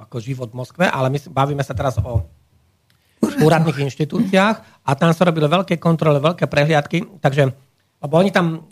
[0.00, 2.24] ako život v Moskve, ale my bavíme sa teraz o
[3.20, 7.52] úradných inštitúciách a tam sa robili veľké kontroly, veľké prehliadky, takže,
[8.00, 8.64] lebo oni tam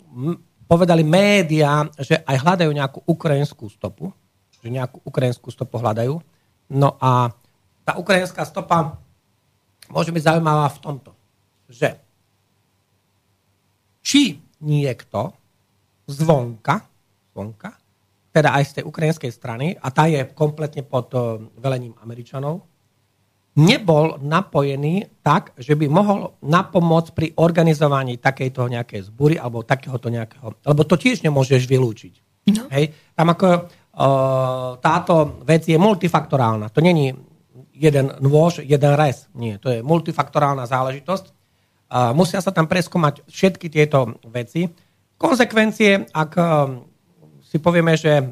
[0.69, 4.13] povedali médiá, že aj hľadajú nejakú ukrajinskú stopu,
[4.61, 6.21] že nejakú ukrajinskú stopu hľadajú.
[6.69, 7.33] No a
[7.81, 9.01] tá ukrajinská stopa
[9.89, 11.11] môže byť zaujímavá v tomto,
[11.65, 11.97] že
[14.05, 15.33] či niekto
[16.05, 16.85] zvonka,
[17.33, 17.73] zvonka,
[18.29, 22.68] teda aj z tej ukrajinskej strany, a tá je kompletne pod eh, velením Američanov,
[23.59, 30.55] nebol napojený tak, že by mohol napomôcť pri organizovaní takejto nejakej zbury alebo takéhoto nejakého...
[30.63, 32.13] Lebo to tiež nemôžeš vylúčiť.
[32.55, 32.71] No.
[32.71, 32.95] Hej?
[33.13, 36.71] Tam ako uh, táto vec je multifaktorálna.
[36.71, 37.11] To není
[37.75, 39.27] jeden nôž, jeden res.
[39.35, 41.25] Nie, to je multifaktorálna záležitosť.
[41.89, 44.71] Uh, musia sa tam preskúmať všetky tieto veci.
[45.19, 46.47] Konsekvencie, ak uh,
[47.43, 48.23] si povieme, že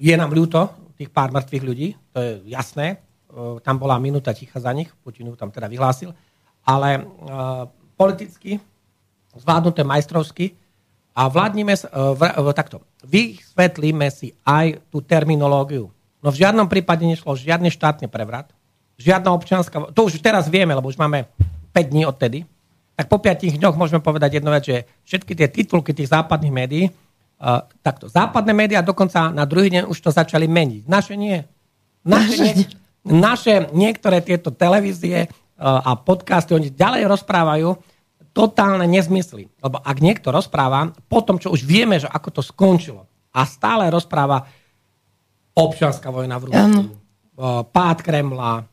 [0.00, 3.02] je nám ľúto tých pár mŕtvych ľudí, to je jasné,
[3.62, 6.14] tam bola minúta ticha za nich, Putin tam teda vyhlásil,
[6.62, 7.66] ale uh,
[7.98, 8.62] politicky
[9.34, 10.54] zvládnuté majstrovsky
[11.14, 15.94] a vládnime, uh, takto, vysvetlíme si aj tú terminológiu
[16.24, 18.48] No v žiadnom prípade nešlo žiadny štátny prevrat,
[18.96, 19.92] žiadna občianská...
[19.92, 21.28] To už teraz vieme, lebo už máme
[21.76, 22.48] 5 dní odtedy.
[22.96, 26.84] Tak po 5 dňoch môžeme povedať jednu vec, že všetky tie titulky tých západných médií,
[26.88, 30.88] uh, takto, západné médiá dokonca na druhý deň už to začali meniť.
[30.88, 31.44] Naše nie.
[32.08, 32.72] Naše, nie,
[33.04, 37.68] naše niektoré tieto televízie uh, a podcasty, oni ďalej rozprávajú
[38.34, 39.46] totálne nezmysly.
[39.62, 43.86] Lebo ak niekto rozpráva po tom, čo už vieme, že ako to skončilo a stále
[43.94, 44.42] rozpráva
[45.54, 46.82] občianská vojna v Rusku,
[47.70, 48.66] pád Kremla,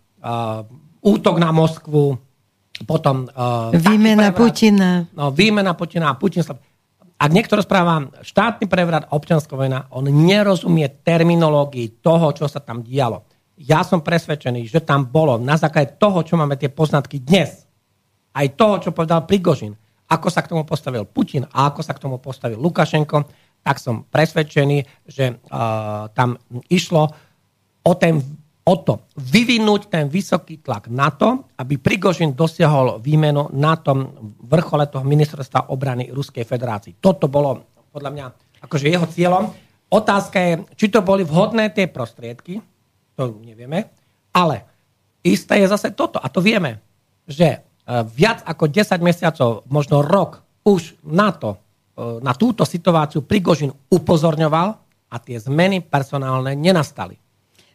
[0.97, 2.17] útok na Moskvu,
[2.89, 3.29] potom...
[3.69, 5.05] Výmena Putina.
[5.13, 6.57] No, výmena Putina a Putin sa...
[7.21, 13.29] Ak niekto rozpráva štátny prevrat občianská vojna, on nerozumie terminológii toho, čo sa tam dialo.
[13.61, 17.69] Ja som presvedčený, že tam bolo na základe toho, čo máme tie poznatky dnes,
[18.33, 19.77] aj toho, čo povedal Prigožin,
[20.09, 23.29] ako sa k tomu postavil Putin a ako sa k tomu postavil Lukašenko,
[23.61, 26.41] tak som presvedčený, že uh, tam
[26.73, 27.05] išlo
[27.85, 28.17] o, ten,
[28.65, 34.09] o to vyvinúť ten vysoký tlak na to, aby Prigožin dosiahol výmenu na tom
[34.41, 36.97] vrchole toho ministerstva obrany Ruskej federácii.
[36.97, 38.25] Toto bolo podľa mňa
[38.65, 39.53] akože jeho cieľom.
[39.91, 42.70] Otázka je, či to boli vhodné tie prostriedky,
[43.21, 43.93] to nevieme,
[44.33, 44.65] ale
[45.21, 46.81] isté je zase toto, a to vieme,
[47.29, 47.61] že
[48.17, 51.61] viac ako 10 mesiacov, možno rok, už na to
[51.91, 54.69] E, na túto situáciu Prigožin upozorňoval
[55.11, 57.19] a tie zmeny personálne nenastali.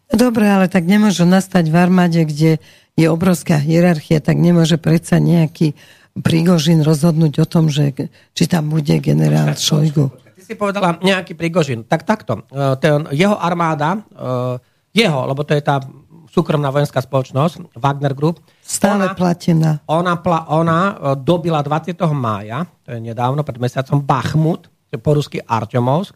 [0.09, 2.63] Dobre, ale tak nemôžu nastať v armáde, kde
[2.97, 5.77] je obrovská hierarchia, tak nemôže predsa nejaký
[6.17, 7.93] Prigožin rozhodnúť o tom, že
[8.33, 10.09] či tam bude generál Šojgu.
[10.09, 11.85] Ty si povedala nejaký Prigožin.
[11.85, 12.49] Tak takto.
[12.49, 14.01] E, ten, jeho armáda, e,
[14.97, 15.85] jeho, lebo to je tá
[16.37, 18.45] súkromná vojenská spoločnosť, Wagner Group.
[18.61, 19.71] Stále ona, platená.
[19.89, 21.97] Ona, pla, ona e, dobila 20.
[22.13, 24.69] mája, to je nedávno, pred mesiacom, Bachmut,
[25.01, 26.13] po rusky Artemovsk,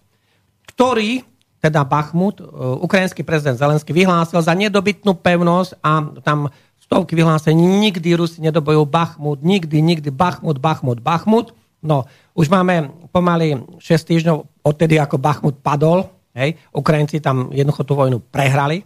[0.77, 1.25] ktorý,
[1.61, 2.45] teda Bachmut, e,
[2.85, 6.53] ukrajinský prezident Zelenský vyhlásil za nedobytnú pevnosť a tam
[6.85, 11.57] stovky vyhlásení, nikdy Rusi nedobojú Bachmut, nikdy, nikdy Bachmut, Bachmut, Bachmut.
[11.81, 12.05] No,
[12.37, 14.37] už máme pomaly 6 týždňov
[14.67, 18.81] odtedy, ako Bachmut padol, hej, Ukrajinci tam jednoducho tú vojnu prehrali,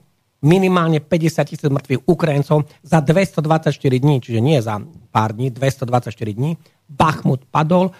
[0.44, 4.76] minimálne 50 tisíc mŕtvych Ukrajincov za 224 dní, čiže nie za
[5.08, 6.60] pár dní, 224 dní.
[6.84, 7.96] Bachmut padol,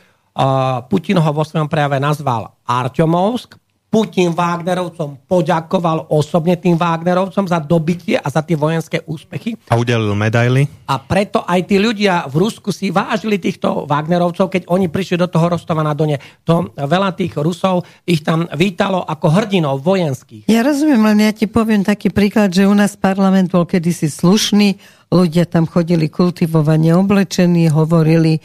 [0.93, 3.57] Putin ho vo svojom prejave nazval Artyomovsk,
[3.95, 9.55] Putin Wagnerovcom poďakoval osobne tým Wagnerovcom za dobitie a za tie vojenské úspechy.
[9.71, 10.67] A udelil medaily.
[10.91, 15.31] A preto aj tí ľudia v Rusku si vážili týchto Wagnerovcov, keď oni prišli do
[15.31, 16.19] toho Rostova na Done.
[16.43, 20.51] To veľa tých Rusov ich tam vítalo ako hrdinov vojenských.
[20.51, 24.75] Ja rozumiem, len ja ti poviem taký príklad, že u nás parlament bol kedysi slušný,
[25.15, 28.41] ľudia tam chodili kultivovane oblečení, hovorili e,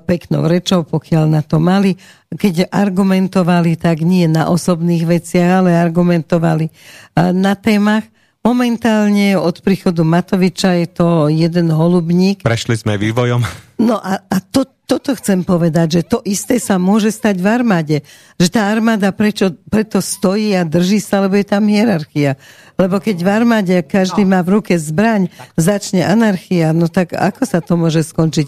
[0.00, 2.00] peknou rečou, pokiaľ na to mali.
[2.32, 6.72] Keď argumentovali, tak nie na osobných veciach, ale argumentovali e,
[7.36, 8.08] na témach.
[8.40, 12.46] Momentálne od príchodu Matoviča je to jeden holubník.
[12.46, 13.65] Prešli sme vývojom.
[13.76, 17.96] No a, a to, toto chcem povedať, že to isté sa môže stať v armáde.
[18.40, 22.40] Že tá armáda prečo, preto stojí a drží sa, lebo je tam hierarchia.
[22.80, 24.32] Lebo keď v armáde každý no.
[24.32, 25.28] má v ruke zbraň,
[25.60, 28.46] začne anarchia, no tak ako sa to môže skončiť?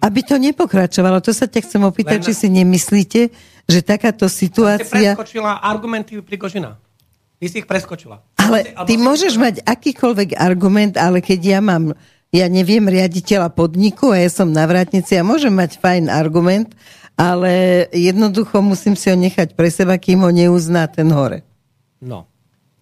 [0.00, 2.26] Aby to nepokračovalo, to sa ťa chcem opýtať, Len...
[2.30, 3.20] či si nemyslíte,
[3.68, 5.12] že takáto situácia...
[5.12, 6.80] Ty preskočila argumenty Prigožina.
[7.36, 8.20] Ty si ich preskočila.
[8.40, 11.96] Ale ty môžeš mať akýkoľvek argument, ale keď ja mám
[12.30, 16.70] ja neviem, riaditeľa podniku a ja som na vrátnici a môžem mať fajn argument,
[17.18, 21.42] ale jednoducho musím si ho nechať pre seba, kým ho neuzná ten hore.
[21.98, 22.30] No.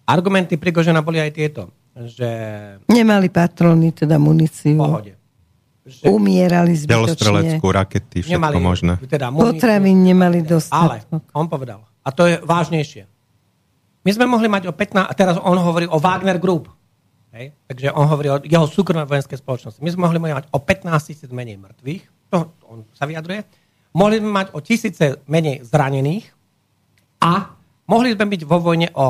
[0.05, 2.29] Argumenty Prigožena boli aj tieto, že...
[2.87, 4.77] Nemali patrony, teda muníciu.
[4.77, 5.13] V pohode.
[5.89, 6.93] Že Umierali zbytočne.
[6.93, 8.93] Delostreleckú, rakety, všetko nemali, možné.
[9.09, 11.25] Teda muníciu, Potravín nemali ale dostatok.
[11.33, 13.03] on povedal, a to je vážnejšie.
[14.05, 16.71] My sme mohli mať o 15, a teraz on hovorí o Wagner Group.
[17.33, 17.53] Hej?
[17.69, 19.79] Takže on hovorí o jeho súkromnej vojenskej spoločnosti.
[19.81, 23.45] My sme mohli mať o 15 tisíc menej mŕtvych, to on sa vyjadruje.
[23.93, 26.29] Mohli sme mať o tisíce menej zranených
[27.25, 27.53] a
[27.89, 29.07] mohli sme byť vo vojne o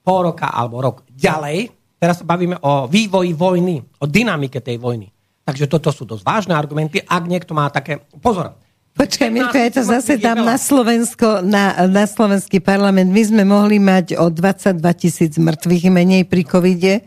[0.00, 1.68] pol roka alebo rok ďalej.
[2.00, 5.12] Teraz sa bavíme o vývoji vojny, o dynamike tej vojny.
[5.44, 8.00] Takže toto sú dosť vážne argumenty, ak niekto má také...
[8.24, 8.56] Pozor,
[8.90, 13.08] Počkaj, Mirko, ja to 15 zase dám na Slovensko, na, na slovenský parlament.
[13.08, 17.06] My sme mohli mať o 22 tisíc mŕtvych menej pri covide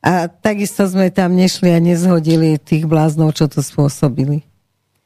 [0.00, 4.42] a takisto sme tam nešli a nezhodili tých bláznov, čo to spôsobili.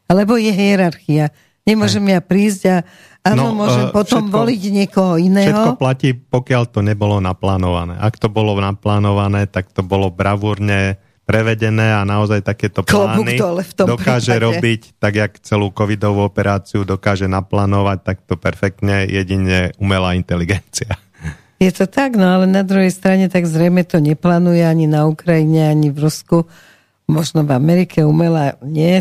[0.06, 1.34] Alebo je hierarchia.
[1.64, 2.76] Nemôžem ja prísť a
[3.24, 5.62] áno, No, môžem eh, potom všetko- voliť niekoho Všetko iného.
[5.74, 7.96] platí, pokiaľ to nebolo naplánované.
[7.96, 13.72] Ak to bolo naplánované, tak to bolo bravúrne prevedené a naozaj takéto plány dole v
[13.72, 14.44] tom dokáže prípade.
[14.44, 21.00] robiť, tak jak celú covidovú operáciu dokáže naplánovať, tak to perfektne jedine umelá inteligencia.
[21.64, 25.72] Je to tak, no ale na druhej strane tak zrejme to neplánuje ani na Ukrajine,
[25.72, 26.44] ani v Rusku.
[27.08, 29.00] Možno v Amerike umela nie,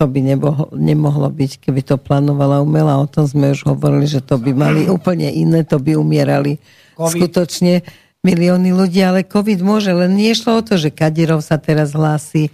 [0.00, 2.96] to by nemohlo, nemohlo byť, keby to plánovala umela.
[2.96, 6.56] O tom sme už hovorili, že to by mali úplne iné, to by umierali
[6.96, 7.12] Covid.
[7.12, 7.84] skutočne
[8.24, 12.48] milióny ľudí, ale COVID môže, len nie šlo o to, že Kadirov sa teraz hlási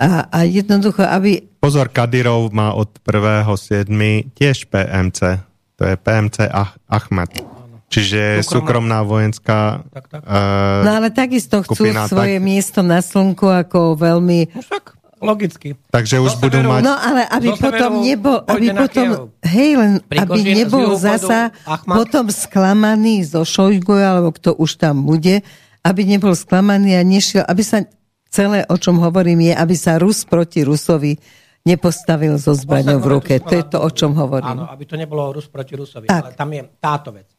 [0.00, 3.88] a, a jednoducho, aby Pozor, Kadyrov má od 1.7.
[4.32, 5.44] tiež PMC.
[5.80, 7.53] To je PMC Ach- Ahmed.
[7.94, 9.58] Čiže Súkromná- súkromná vojenská...
[9.88, 10.20] Tak, tak.
[10.26, 14.50] eh, No ale takisto chcú skupina, svoje tak- miesto na slnku ako veľmi...
[14.50, 14.84] No však,
[15.22, 15.68] logicky.
[15.88, 16.80] takže už Zo budú mať...
[16.82, 19.08] No ale aby Zo potom nebol, aby potom,
[19.40, 21.54] hej, len aby nebol zasa
[21.86, 25.40] potom sklamaný zo Šojgu, alebo kto už tam bude,
[25.80, 27.86] aby nebol sklamaný a nešiel, aby sa
[28.28, 31.16] celé, o čom hovorím, je, aby sa Rus proti Rusovi
[31.64, 33.34] nepostavil so zbraňou v ruke.
[33.40, 34.58] To je to, o čom Áno, hovorím.
[34.68, 36.04] aby to nebolo Rus proti Rusovi.
[36.04, 36.20] Tak.
[36.20, 37.32] Ale tam je táto vec.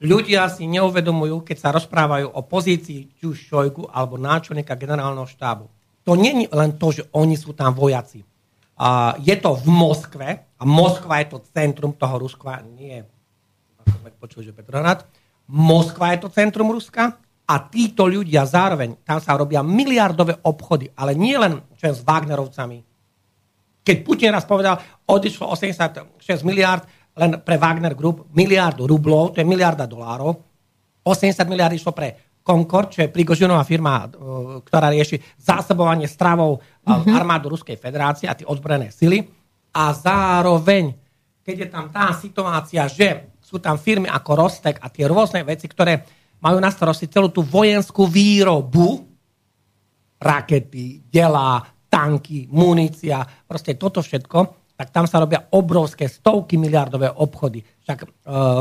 [0.00, 5.68] Ľudia si neuvedomujú, keď sa rozprávajú o pozícii či už Šojgu alebo náčelníka generálneho štábu.
[6.08, 8.24] To nie je len to, že oni sú tam vojaci.
[8.80, 13.04] A je to v Moskve a Moskva je to centrum toho Ruska, nie
[13.84, 15.04] ako sme počuli, že Petrohrad.
[15.52, 21.12] Moskva je to centrum Ruska a títo ľudia zároveň, tam sa robia miliardové obchody, ale
[21.12, 22.88] nie len čo je s Wagnerovcami,
[23.80, 24.76] keď Putin raz povedal,
[25.08, 26.84] odišlo 86 miliard
[27.20, 30.32] len pre Wagner Group, miliardu rublov, to je miliarda dolárov,
[31.04, 37.12] 80 miliard išlo pre Concord, čo je Prigožinová firma, uh, ktorá rieši zásobovanie stravou mm-hmm.
[37.12, 39.20] armádu Ruskej federácie a tie ozbrojené sily.
[39.76, 40.96] A zároveň,
[41.44, 45.68] keď je tam tá situácia, že sú tam firmy ako Rostek a tie rôzne veci,
[45.68, 46.00] ktoré
[46.40, 49.04] majú na starosti celú tú vojenskú výrobu,
[50.16, 51.60] rakety, delá,
[51.90, 57.60] tanky, munícia, proste toto všetko, tak tam sa robia obrovské stovky miliardové obchody.
[57.60, 58.06] Však e,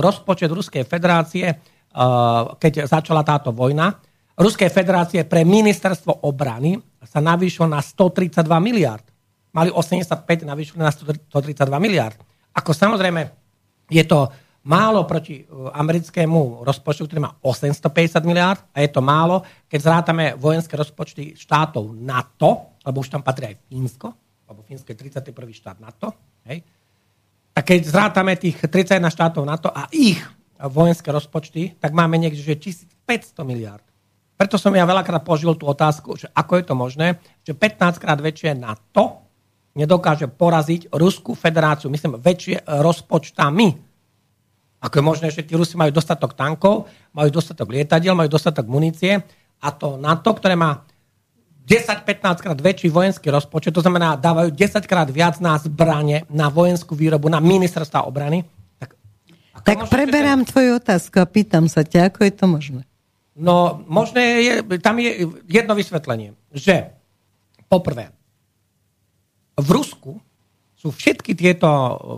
[0.04, 1.56] rozpočet Ruskej federácie, e,
[2.60, 3.96] keď začala táto vojna,
[4.36, 6.76] Ruskej federácie pre ministerstvo obrany
[7.08, 9.08] sa navýšilo na 132 miliard.
[9.56, 12.20] Mali 85, navýšili na 132 miliard.
[12.52, 13.32] Ako samozrejme,
[13.88, 14.28] je to
[14.68, 20.36] málo proti e, americkému rozpočtu, ktorý má 850 miliard a je to málo, keď zrátame
[20.36, 24.12] vojenské rozpočty štátov NATO, lebo už tam patrí aj Fínsko,
[24.50, 25.30] lebo Fínsko je 31.
[25.54, 26.12] štát NATO,
[26.50, 26.66] hej?
[27.54, 30.20] tak keď zrátame tých 31 štátov NATO a ich
[30.60, 33.84] vojenské rozpočty, tak máme niekde, že 1500 miliard.
[34.40, 37.08] Preto som ja veľakrát požil tú otázku, že ako je to možné,
[37.44, 39.28] že 15 krát väčšie NATO
[39.76, 43.68] nedokáže poraziť Ruskú federáciu, myslím, väčšie rozpočtami.
[44.80, 49.20] Ako je možné, že tí Rusi majú dostatok tankov, majú dostatok lietadiel, majú dostatok munície
[49.60, 50.88] a to NATO, ktoré má
[51.70, 56.98] 10-15 krát väčší vojenský rozpočet, to znamená, dávajú 10 krát viac na zbranie, na vojenskú
[56.98, 58.42] výrobu, na ministerstva obrany.
[58.82, 58.98] Tak,
[59.62, 62.82] Tak preberám tvoju otázku a pýtam sa ťa, ako je to možné?
[63.38, 66.90] No, možné je, tam je jedno vysvetlenie, že
[67.70, 68.10] poprvé,
[69.54, 70.18] v Rusku
[70.74, 71.70] sú všetky tieto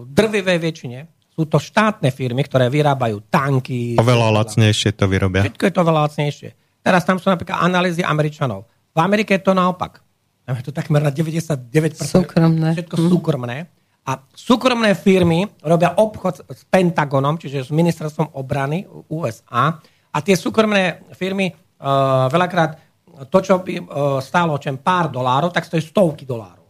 [0.08, 4.00] drvivé väčšine, sú to štátne firmy, ktoré vyrábajú tanky.
[4.00, 5.44] Oveľa lacnejšie to vyrobia.
[5.44, 6.50] Všetko je to veľa lacnejšie.
[6.82, 8.71] Teraz tam sú napríklad analýzy Američanov.
[8.92, 10.04] V Amerike je to naopak.
[10.44, 11.64] Tam je to takmer na 99%.
[12.02, 12.76] Súkromné.
[12.76, 13.58] Všetko súkromné.
[14.02, 19.78] A súkromné firmy robia obchod s Pentagonom, čiže s ministerstvom obrany USA.
[20.12, 22.92] A tie súkromné firmy uh, veľakrát
[23.30, 23.84] to, čo by uh,
[24.18, 26.66] stálo čem pár dolárov, tak stojí stovky dolárov.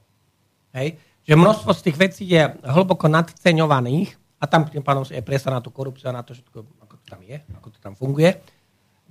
[0.75, 0.99] Hej?
[1.23, 4.11] Že množstvo z tých vecí je hlboko nadceňovaných
[4.41, 7.05] a tam tým pádom je priestor na tú korupciu a na to všetko, ako to
[7.07, 8.41] tam je, ako to tam funguje.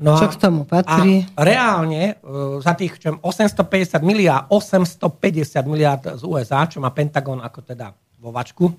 [0.00, 1.28] No Čo k tomu patrí?
[1.36, 7.36] A reálne uh, za tých čo 850 miliard, 850 miliard z USA, čo má Pentagon
[7.44, 8.72] ako teda vo vačku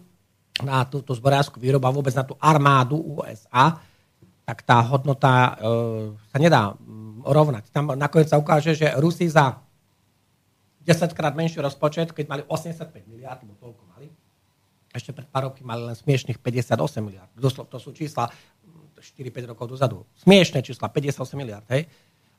[0.65, 3.77] na túto zborárskú výrobu a vôbec na tú armádu USA,
[4.49, 7.69] tak tá hodnota uh, sa nedá um, rovnať.
[7.69, 9.61] Tam nakoniec sa ukáže, že Rusi za
[10.81, 14.09] 10 krát menší rozpočet, keď mali 85 miliard, bo toľko mali,
[14.89, 17.29] ešte pred pár roky mali len smiešných 58 miliard.
[17.37, 18.33] To sú čísla
[19.01, 20.05] 4-5 rokov dozadu.
[20.21, 21.89] Smiešné čísla, 58 miliard, hej?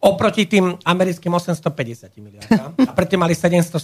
[0.03, 2.75] Oproti tým americkým 850 miliardám.
[2.75, 3.79] A predtým mali 770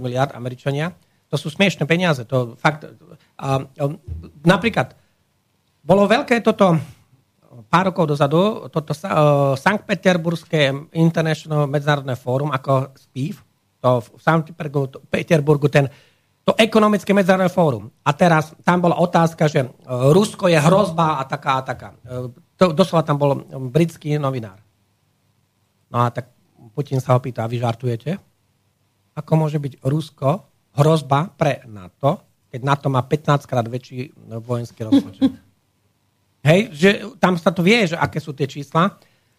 [0.00, 0.92] miliard Američania.
[1.28, 2.24] To sú smiešné peniaze.
[2.24, 2.88] To fakt, a,
[3.36, 3.48] a,
[4.48, 4.96] napríklad,
[5.84, 6.76] bolo veľké toto
[7.68, 13.42] pár rokov dozadu, toto uh, Sankt Peterburské International Medzinárodné fórum ako SPIV,
[13.78, 14.54] to v Sankt
[15.10, 15.86] Peterburgu ten
[16.48, 17.92] to ekonomické medzinárodné fórum.
[18.00, 21.88] A teraz tam bola otázka, že e, Rusko je hrozba a taká a taká.
[22.00, 23.36] E, to, doslova tam bol
[23.68, 24.56] britský novinár.
[25.92, 26.32] No a tak
[26.72, 28.16] Putin sa ho pýta, a vy žartujete?
[29.12, 30.28] Ako môže byť Rusko
[30.80, 35.28] hrozba pre NATO, keď NATO má 15 krát väčší vojenský rozpočet?
[36.48, 36.88] Hej, že
[37.20, 38.96] tam sa to vie, že aké sú tie čísla.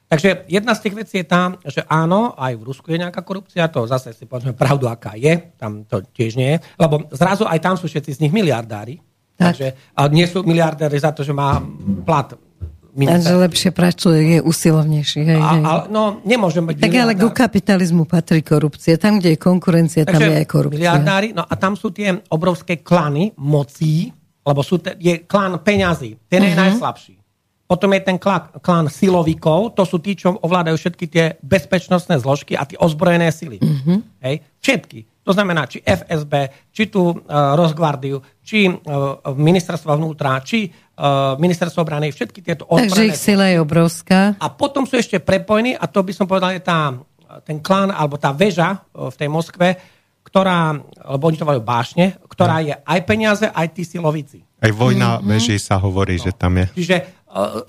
[0.09, 3.69] Takže jedna z tých vecí je tá, že áno, aj v Rusku je nejaká korupcia,
[3.69, 7.59] to zase si povedzme pravdu, aká je, tam to tiež nie je, lebo zrazu aj
[7.61, 8.97] tam sú všetci z nich miliardári,
[9.37, 9.53] tak.
[9.53, 11.61] takže a nie sú miliardári za to, že má
[12.09, 12.33] plat
[12.89, 15.19] Takže lepšie pracuje, je usilovnejší.
[15.21, 15.61] Hej, hej.
[15.63, 18.97] A, a, no, nemôžem byť Tak ale ku kapitalizmu patrí korupcia.
[18.97, 20.77] Tam, kde je konkurencia, Takže tam je aj korupcia.
[20.81, 24.09] Miliardári, no a tam sú tie obrovské klany mocí,
[24.41, 26.17] lebo sú te, je klan peňazí.
[26.27, 26.49] Ten uh-huh.
[26.49, 26.61] je mhm.
[26.65, 27.13] najslabší.
[27.69, 32.65] Potom je ten klán silovikov, to sú tí, čo ovládajú všetky tie bezpečnostné zložky a
[32.65, 33.61] tie ozbrojené sily.
[33.61, 34.25] Mm-hmm.
[34.25, 34.35] Hej?
[34.57, 34.99] Všetky.
[35.21, 36.33] To znamená, či FSB,
[36.73, 42.89] či tú uh, Rosgvardiu, či uh, ministerstvo vnútra, či uh, ministerstvo obrany, všetky tieto ozbrojené...
[42.89, 44.33] Takže ich sila je obrovská.
[44.41, 46.97] A potom sú ešte prepojení, a to by som povedal, je tá,
[47.45, 49.77] ten klán, alebo tá väža uh, v tej Moskve,
[50.25, 50.73] ktorá,
[51.13, 52.65] lebo oni to volajú bášne, ktorá no.
[52.65, 54.41] je aj peniaze, aj tí silovici.
[54.59, 55.29] Aj vojna mm-hmm.
[55.29, 56.23] veží sa hovorí, no.
[56.25, 56.65] že tam je.
[56.73, 56.97] Čiže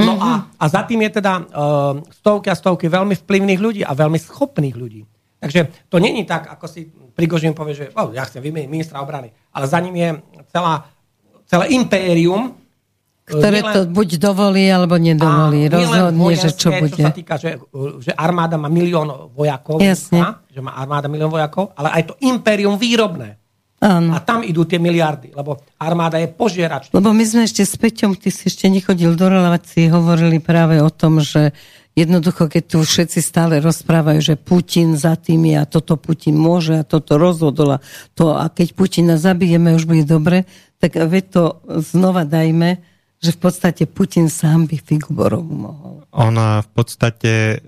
[0.01, 0.25] no mm-hmm.
[0.25, 4.17] a, a za tým je teda uh, stovky a stovky veľmi vplyvných ľudí a veľmi
[4.17, 5.05] schopných ľudí.
[5.41, 9.33] Takže to není tak, ako si Prigožin povie, že oh, ja chcem vymeniť ministra obrany,
[9.53, 10.09] ale za ním je
[10.53, 10.85] celá,
[11.49, 12.57] celé impérium,
[13.25, 15.71] ktoré nielen, to buď dovolí, alebo nedovolí.
[15.71, 16.93] Rozhodne, že čo bude.
[16.93, 17.57] Čo sa týka, že,
[18.03, 20.45] že armáda má milión vojakov, Jasne.
[20.51, 23.40] že má armáda milión vojakov, ale aj to impérium výrobné.
[23.81, 24.13] Áno.
[24.13, 26.93] A tam idú tie miliardy, lebo armáda je požierač.
[26.93, 30.93] Lebo my sme ešte s Peťom, ty si ešte nechodil do relácií, hovorili práve o
[30.93, 31.57] tom, že
[31.97, 36.77] jednoducho, keď tu všetci stále rozprávajú, že Putin za tým je a toto Putin môže
[36.77, 37.83] a toto rozhodol a
[38.13, 40.45] to a keď Putina zabijeme, už bude dobre,
[40.77, 41.45] tak veď to
[41.81, 42.85] znova dajme,
[43.21, 46.05] že v podstate Putin sám by figu borovu mohol.
[46.13, 47.65] On v podstate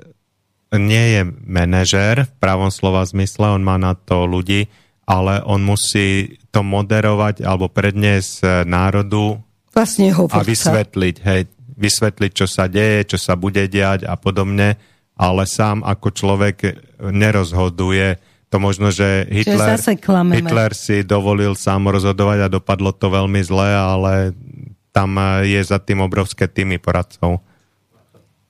[0.73, 4.73] nie je manažér v pravom slova zmysle, on má na to ľudí,
[5.13, 9.37] ale on musí to moderovať alebo predniesť eh, národu
[9.73, 11.43] vlastne a vysvetliť, hej,
[11.77, 14.77] vysvetliť, čo sa deje, čo sa bude diať a podobne,
[15.17, 16.57] ale sám ako človek
[17.01, 18.21] nerozhoduje.
[18.53, 19.81] To možno, že Hitler,
[20.37, 24.37] Hitler si dovolil sám rozhodovať a dopadlo to veľmi zle, ale
[24.93, 27.41] tam eh, je za tým obrovské týmy poradcov.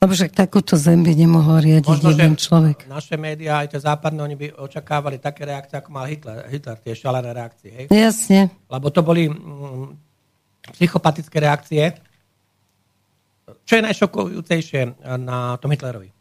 [0.03, 2.91] Lebo však takúto zem by nemohol riadiť Možno, jeden človek.
[2.91, 6.91] Naše médiá, aj tie západné, oni by očakávali také reakcie, ako mal Hitler, Hitler tie
[6.91, 7.71] šalené reakcie.
[7.71, 7.85] Hej?
[7.87, 8.51] Jasne.
[8.67, 9.95] Lebo to boli mm,
[10.75, 11.95] psychopatické reakcie.
[13.63, 16.11] Čo je najšokujúcejšie na tom Hitlerovi?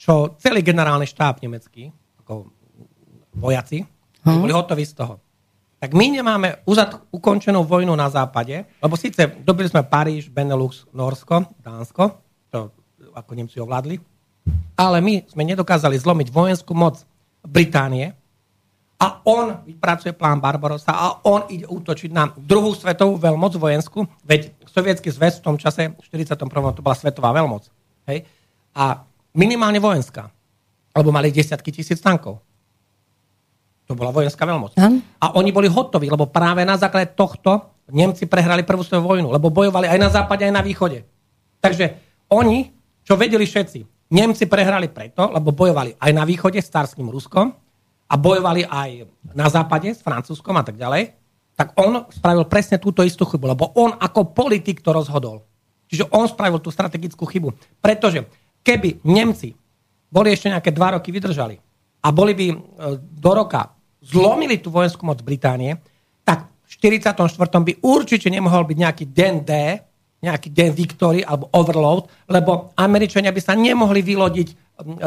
[0.00, 1.92] Čo celý generálny štáb nemecký,
[2.24, 2.48] ako
[3.36, 3.84] vojaci,
[4.24, 4.40] hm?
[4.40, 5.20] boli hotoví z toho
[5.80, 11.48] tak my nemáme uzad, ukončenú vojnu na západe, lebo síce dobili sme Paríž, Benelux, Norsko,
[11.64, 12.20] Dánsko,
[12.52, 12.68] to
[13.16, 13.96] ako Nemci ovládli,
[14.76, 17.00] ale my sme nedokázali zlomiť vojenskú moc
[17.40, 18.12] Británie
[19.00, 24.52] a on vypracuje plán Barbarossa a on ide útočiť na druhú svetovú veľmoc vojenskú, veď
[24.68, 26.36] sovietský zväz v tom čase, v 41.
[26.76, 27.72] to bola svetová veľmoc.
[28.04, 28.28] Hej?
[28.76, 29.00] A
[29.32, 30.28] minimálne vojenská,
[30.92, 32.44] lebo mali desiatky tisíc tankov.
[33.90, 34.78] To bola vojenská veľmoc.
[34.78, 35.18] Hm?
[35.18, 39.50] A oni boli hotoví, lebo práve na základe tohto Nemci prehrali prvú svoju vojnu, lebo
[39.50, 41.02] bojovali aj na západe, aj na východe.
[41.58, 41.98] Takže
[42.30, 42.70] oni,
[43.02, 43.82] čo vedeli všetci,
[44.14, 47.50] Nemci prehrali preto, lebo bojovali aj na východe s cárským Ruskom
[48.06, 51.18] a bojovali aj na západe s Francúzskom a tak ďalej,
[51.58, 55.42] tak on spravil presne túto istú chybu, lebo on ako politik to rozhodol.
[55.90, 57.50] Čiže on spravil tú strategickú chybu.
[57.82, 58.22] Pretože
[58.62, 59.50] keby Nemci
[60.06, 61.58] boli ešte nejaké dva roky vydržali
[62.00, 62.56] a boli by e,
[62.98, 65.76] do roka zlomili tú vojenskú moc Británie,
[66.24, 67.16] tak v 44.
[67.60, 69.52] by určite nemohol byť nejaký deň D,
[70.20, 74.48] nejaký deň Victory alebo Overload, lebo Američania by sa nemohli vylodiť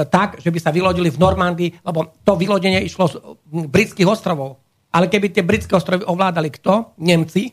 [0.10, 3.18] tak, že by sa vylodili v Normandii, lebo to vylodenie išlo z
[3.50, 4.62] britských ostrovov.
[4.94, 6.94] Ale keby tie britské ostrovy ovládali kto?
[7.02, 7.50] Nemci,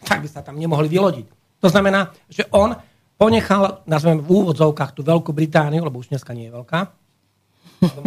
[0.00, 1.26] tak by sa tam nemohli vylodiť.
[1.60, 2.72] To znamená, že on
[3.20, 6.80] ponechal, nazveme v úvodzovkách, tú Veľkú Britániu, lebo už dneska nie je veľká,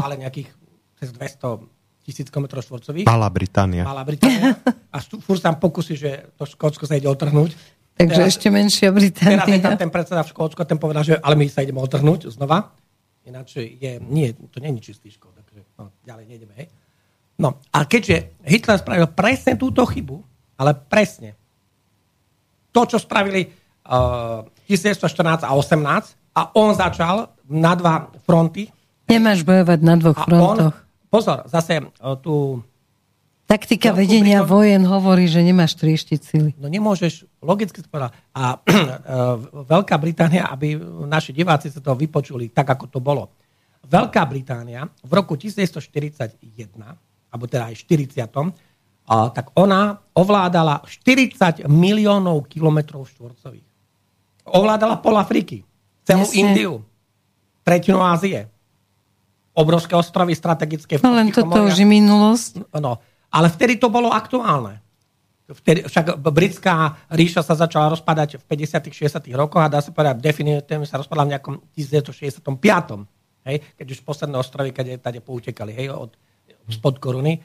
[0.01, 0.49] ale nejakých
[0.97, 3.05] cez 200 tisíc km štvorcových.
[3.05, 3.83] Malá Británia.
[3.85, 4.57] Malá Británia.
[4.89, 7.53] A furt sa pokusí, že to Škótsko sa ide otrhnúť.
[7.95, 9.45] Takže teraz, ešte menšia Británia.
[9.45, 12.33] Teraz je tam ten predseda v Škótsku, ten povedal, že ale my sa ideme otrhnúť
[12.33, 12.73] znova.
[13.21, 16.67] Ináč je, nie, to nie je čistý škod, takže no, ďalej nejdeme, hej.
[17.37, 20.17] No, a keďže Hitler spravil presne túto chybu,
[20.57, 21.37] ale presne,
[22.73, 28.71] to, čo spravili uh, 1914 a 18 a on začal na dva fronty.
[29.05, 30.75] Nemáš bojovať na dvoch frontoch.
[30.81, 32.63] On, pozor, zase uh, tu
[33.51, 34.63] Taktika vedenia Britom...
[34.63, 36.51] vojen hovorí, že nemáš trieštiť sily.
[36.55, 38.15] No nemôžeš, logicky povedať.
[38.31, 38.71] A e,
[39.67, 43.27] Veľká Británia, aby naši diváci sa to vypočuli tak, ako to bolo.
[43.83, 46.39] Veľká Británia v roku 1941,
[47.27, 53.67] alebo teda aj 40 a, tak ona ovládala 40 miliónov kilometrov štvorcových.
[54.47, 55.67] Ovládala pol Afriky,
[56.07, 56.39] celú Jasne.
[56.39, 56.73] Indiu,
[57.67, 58.47] tretinu Ázie,
[59.53, 60.99] obrovské ostrovy strategické.
[61.03, 62.71] No len toto už je minulosť.
[62.79, 62.99] No,
[63.31, 64.79] ale vtedy to bolo aktuálne.
[65.51, 70.23] Vtedy, však britská ríša sa začala rozpadať v 50 60 rokoch a dá sa povedať,
[70.23, 72.47] definitívne sa rozpadla v nejakom 1965.
[73.41, 76.15] Hej, keď už posledné ostrovy, keď tady poutekali hej, od,
[76.71, 77.41] spod koruny.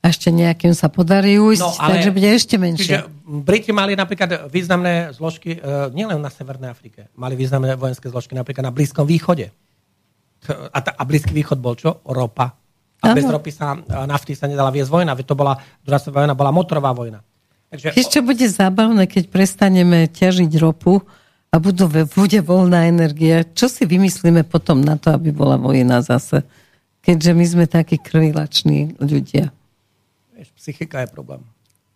[0.00, 2.96] A ešte nejakým sa podarí ujsť, no, ale, takže bude ešte menšie.
[2.96, 2.98] Čiže
[3.44, 8.64] Briti mali napríklad významné zložky, uh, nielen na Severnej Afrike, mali významné vojenské zložky napríklad
[8.64, 9.52] na Blízkom východe.
[10.48, 12.00] A, ta, a Blízky východ bol čo?
[12.08, 12.56] Ropa.
[13.00, 13.16] A ano.
[13.16, 16.52] bez ropy sa, nafty sa nedala viesť vojna, veď to bola, druhá svetová vojna bola
[16.52, 17.24] motorová vojna.
[17.72, 17.96] Takže...
[17.96, 21.00] Ešte bude zábavné, keď prestaneme ťažiť ropu
[21.48, 23.46] a budú, bude voľná energia.
[23.46, 26.44] Čo si vymyslíme potom na to, aby bola vojna zase?
[27.00, 29.48] Keďže my sme takí krvilační ľudia.
[30.36, 31.40] Vieš, psychika je problém.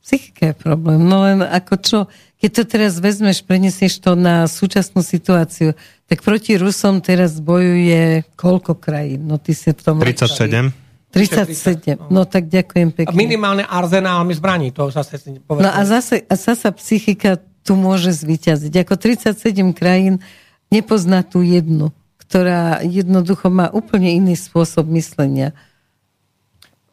[0.05, 1.01] Psychika je problém.
[1.01, 1.99] No len ako čo,
[2.37, 5.73] keď to teraz vezmeš, prenesieš to na súčasnú situáciu,
[6.05, 9.25] tak proti Rusom teraz bojuje koľko krajín?
[9.25, 9.97] No ty si v tom...
[10.05, 10.77] 37.
[11.09, 12.13] 37.
[12.13, 13.15] No tak ďakujem pekne.
[13.15, 18.13] A minimálne arzenálmi zbraní, to zase si No a zase, a zase psychika tu môže
[18.13, 18.85] zvyťaziť.
[18.85, 20.21] Ako 37 krajín
[20.69, 25.57] nepozná tú jednu, ktorá jednoducho má úplne iný spôsob myslenia.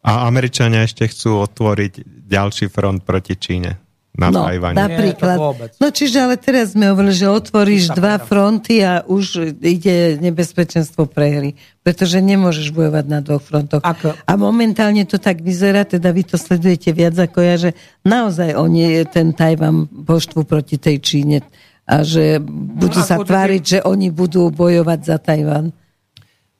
[0.02, 3.78] A Američania ešte chcú otvoriť ďalší front proti Číne
[4.12, 4.76] na no, Tajvane.
[4.76, 5.36] Napríklad.
[5.80, 11.56] No čiže ale teraz sme hovorili, že otvoríš dva fronty a už ide nebezpečenstvo prehry.
[11.80, 13.80] Pretože nemôžeš bojovať na dvoch frontoch.
[13.80, 14.12] Ako?
[14.12, 17.70] A momentálne to tak vyzerá, teda vy to sledujete viac ako ja, že
[18.04, 21.40] naozaj oni ten Tajvan poštvu proti tej Číne
[21.88, 22.38] a že
[22.78, 25.72] budú no, sa tváriť, že oni budú bojovať za Tajvan.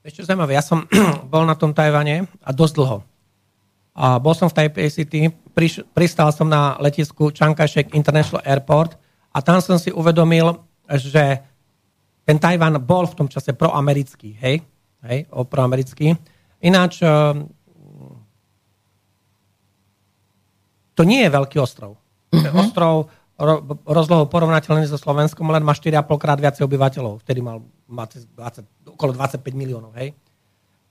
[0.03, 0.89] Ešte zaujímavé, ja som
[1.33, 3.12] bol na tom Tajvane a dosť dlho.
[3.93, 7.53] A bol som v Taipei City, priš, pristal som na letisku Chiang
[7.93, 8.97] International Airport
[9.33, 10.57] a tam som si uvedomil,
[10.89, 11.45] že
[12.25, 14.65] ten Tajvan bol v tom čase proamerický, hej?
[15.03, 16.15] Hej, o proamerický.
[16.63, 17.51] Ináč, ehm,
[20.95, 21.99] to nie je veľký ostrov.
[22.31, 22.63] Uh-huh.
[22.63, 27.27] Ostrov ro, rozlohou porovnateľný so Slovenskom, len má 4,5 krát viacej obyvateľov.
[27.27, 30.15] Vtedy mal 20, okolo 25 miliónov, hej?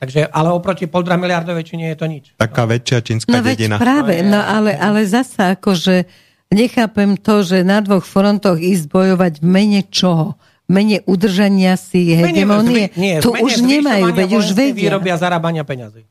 [0.02, 2.34] Takže, ale oproti poldra miliardovej Číne je to nič.
[2.34, 2.74] Taká no.
[2.74, 3.78] väčšia čínska no, dedina.
[3.78, 6.10] práve, no ale, ale zasa akože
[6.50, 10.42] nechápem to, že na dvoch frontoch ísť bojovať v mene čoho?
[10.66, 12.90] V mene udržania si hegemonie?
[12.98, 14.90] Nie, to už nemajú, veď už vedia.
[14.90, 16.02] výrobia zarábania peňazí.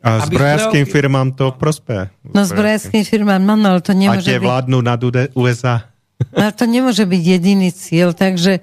[0.00, 2.14] A zbrojárským firmám to prospeje.
[2.30, 4.32] No zbrojárským firmám, no, no, ale to nemôže byť...
[4.32, 5.00] A tie vládnu nad
[5.34, 5.90] USA.
[6.30, 8.62] No to nemôže byť jediný cieľ, takže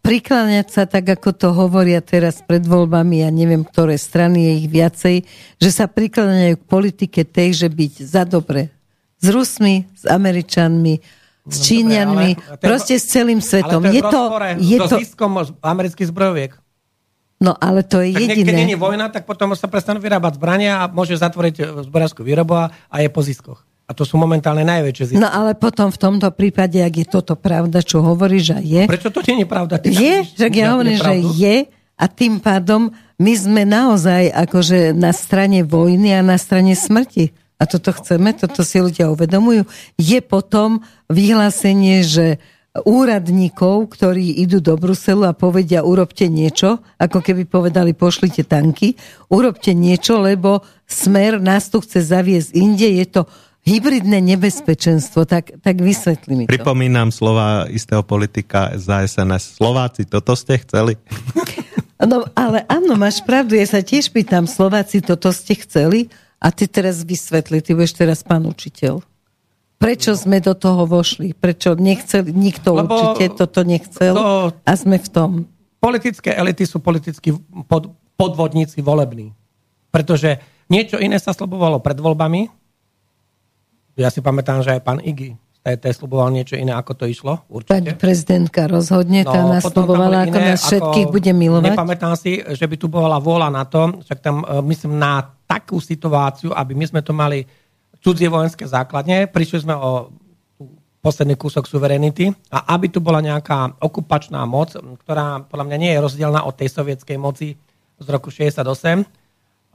[0.00, 4.68] prikláňať sa tak, ako to hovoria teraz pred voľbami, ja neviem, ktoré strany je ich
[4.70, 5.16] viacej,
[5.58, 8.70] že sa prikláňajú k politike tej, že byť za dobre
[9.18, 10.94] s Rusmi, s Američanmi,
[11.48, 13.82] s no, Číňanmi, dobre, proste s celým svetom.
[13.82, 14.22] Ale to je, je to,
[14.62, 14.96] je to...
[15.02, 15.32] ziskom
[15.66, 16.52] amerických zbrojoviek.
[17.38, 18.50] No ale to je tak jediné.
[18.50, 22.54] Keď nie je vojna, tak potom sa prestanú vyrábať zbrania a môže zatvoriť zbrojárskú výrobu
[22.58, 23.62] a, a je po ziskoch.
[23.88, 25.20] A to sú momentálne najväčšie zisky.
[25.20, 28.82] No ale potom v tomto prípade, ak je toto pravda, čo hovoríš, že je...
[28.84, 29.80] Prečo to nie je pravda?
[29.80, 31.56] Ty je, že ja hovorím, že je
[31.96, 37.32] a tým pádom my sme naozaj akože na strane vojny a na strane smrti.
[37.58, 39.66] A toto chceme, toto si ľudia uvedomujú.
[39.98, 42.38] Je potom vyhlásenie, že
[42.78, 48.94] úradníkov, ktorí idú do Bruselu a povedia urobte niečo, ako keby povedali pošlite tanky,
[49.32, 53.22] urobte niečo, lebo smer nás tu chce zaviesť inde, je to
[53.68, 56.52] hybridné nebezpečenstvo, tak, tak vysvetli mi to.
[56.56, 59.60] Pripomínam slova istého politika za SNS.
[59.60, 60.96] Slováci, toto ste chceli?
[61.98, 66.06] No, ale áno, máš pravdu, ja sa tiež pýtam, Slováci, toto ste chceli?
[66.38, 69.02] A ty teraz vysvetli, ty budeš teraz pán učiteľ.
[69.82, 71.34] Prečo sme do toho vošli?
[71.34, 75.30] Prečo nechceli, nikto Lebo určite toto nechcel to, a sme v tom.
[75.82, 77.34] Politické elity sú politickí
[77.66, 79.34] pod, podvodníci volební.
[79.90, 80.38] Pretože
[80.70, 82.50] niečo iné sa slobovalo pred voľbami.
[83.98, 87.44] Ja si pamätám, že aj pán Igi TT sluboval niečo iné, ako to išlo.
[87.50, 87.74] Určite.
[87.76, 91.74] Pani prezidentka rozhodne, tá no, nás slubovala, ako nás všetkých ako, bude milovať.
[91.74, 95.82] Nepamätám si, že by tu bola vôľa na to, však tam e, myslím na takú
[95.82, 97.44] situáciu, aby my sme to mali
[97.98, 100.14] cudzie vojenské základne, prišli sme o
[101.02, 106.02] posledný kúsok suverenity a aby tu bola nejaká okupačná moc, ktorá podľa mňa nie je
[106.02, 107.54] rozdielna od tej sovietskej moci
[107.98, 109.06] z roku 68,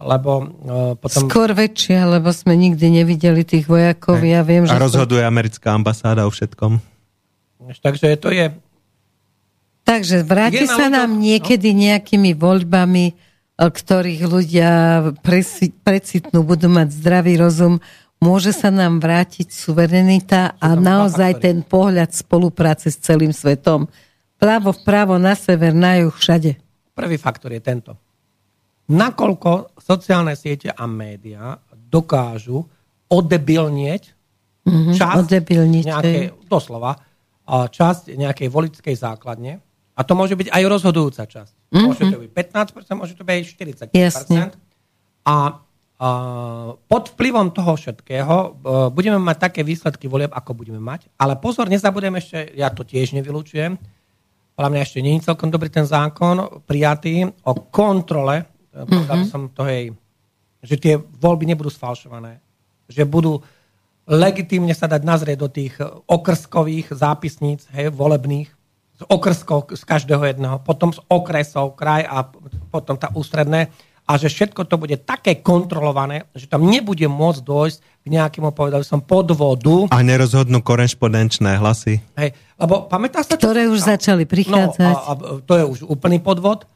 [0.02, 1.30] lebo uh, potom...
[1.30, 4.20] Skôr väčšia, lebo sme nikdy nevideli tých vojakov.
[4.26, 5.30] Ja viem, že a rozhoduje to...
[5.30, 6.82] americká ambasáda o všetkom.
[7.80, 8.52] Takže to je...
[9.84, 11.20] Takže vráti sa nám no?
[11.24, 13.14] niekedy nejakými voľbami, e,
[13.60, 14.72] ktorých ľudia
[15.84, 17.84] precitnú, budú mať zdravý rozum,
[18.24, 23.92] môže sa nám vrátiť suverenita a naozaj ten pohľad spolupráce s celým svetom.
[24.40, 26.56] Plávo vpravo, na sever, na juh, všade.
[26.96, 28.03] Prvý faktor je tento
[28.90, 32.66] nakoľko sociálne siete a médiá dokážu
[33.08, 34.12] odebilnieť
[34.66, 36.20] mm-hmm, časť odebilniť, nejakej,
[36.50, 36.98] doslova,
[37.48, 39.62] časť nejakej volickej základne.
[39.94, 41.54] A to môže byť aj rozhodujúca časť.
[41.54, 41.86] Mm-hmm.
[41.86, 43.44] Môže to byť 15%, môže to byť aj
[43.94, 43.94] 40%.
[43.94, 44.42] Jasne.
[45.24, 45.38] A, a
[46.90, 48.50] pod vplyvom toho všetkého e,
[48.92, 51.08] budeme mať také výsledky volieb, ako budeme mať.
[51.16, 53.78] Ale pozor, nezabudem ešte, ja to tiež nevylučujem,
[54.54, 59.30] podľa mňa ešte nie je celkom dobrý ten zákon prijatý o kontrole Povedal mm-hmm.
[59.30, 59.94] som to, hej,
[60.66, 62.42] že tie voľby nebudú sfalšované.
[62.90, 63.34] Že budú
[64.10, 65.78] legitímne sa dať nazrieť do tých
[66.10, 68.50] okrskových zápisníc, hej, volebných,
[68.94, 72.30] z okrskov z každého jedného, potom z okresov, kraj a
[72.70, 73.74] potom tá ústredné
[74.04, 78.84] a že všetko to bude také kontrolované, že tam nebude môcť dojsť k nejakému, povedal
[78.84, 79.88] som, podvodu.
[79.96, 82.04] A nerozhodnú korešpondenčné hlasy.
[82.20, 83.40] Hej, lebo pamätá sa...
[83.40, 84.84] Ktoré už začali prichádzať.
[84.84, 86.68] No, a, a, to je už úplný podvod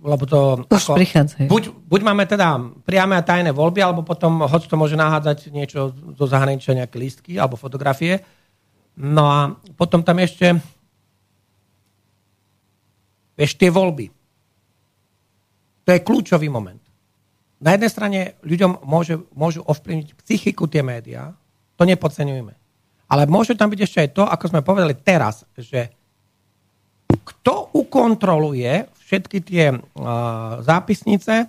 [0.00, 0.64] lebo to...
[0.72, 0.96] Už ako,
[1.44, 2.56] buď, buď máme teda
[2.88, 7.36] priame a tajné voľby, alebo potom hoď to môže nahádzať niečo zo zahraničia, nejaké lístky
[7.36, 8.24] alebo fotografie.
[8.96, 9.38] No a
[9.76, 10.56] potom tam ešte
[13.38, 14.10] ešte tie voľby.
[15.86, 16.82] To je kľúčový moment.
[17.62, 21.34] Na jednej strane ľuďom môže, môžu ovplyvniť psychiku tie médiá,
[21.78, 22.54] to nepodceňujeme.
[23.08, 25.97] Ale môže tam byť ešte aj to, ako sme povedali teraz, že
[27.22, 29.78] kto ukontroluje všetky tie
[30.62, 31.48] zápisnice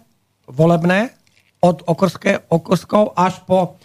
[0.49, 1.13] volebné
[1.59, 3.77] od okrské, okrskov až po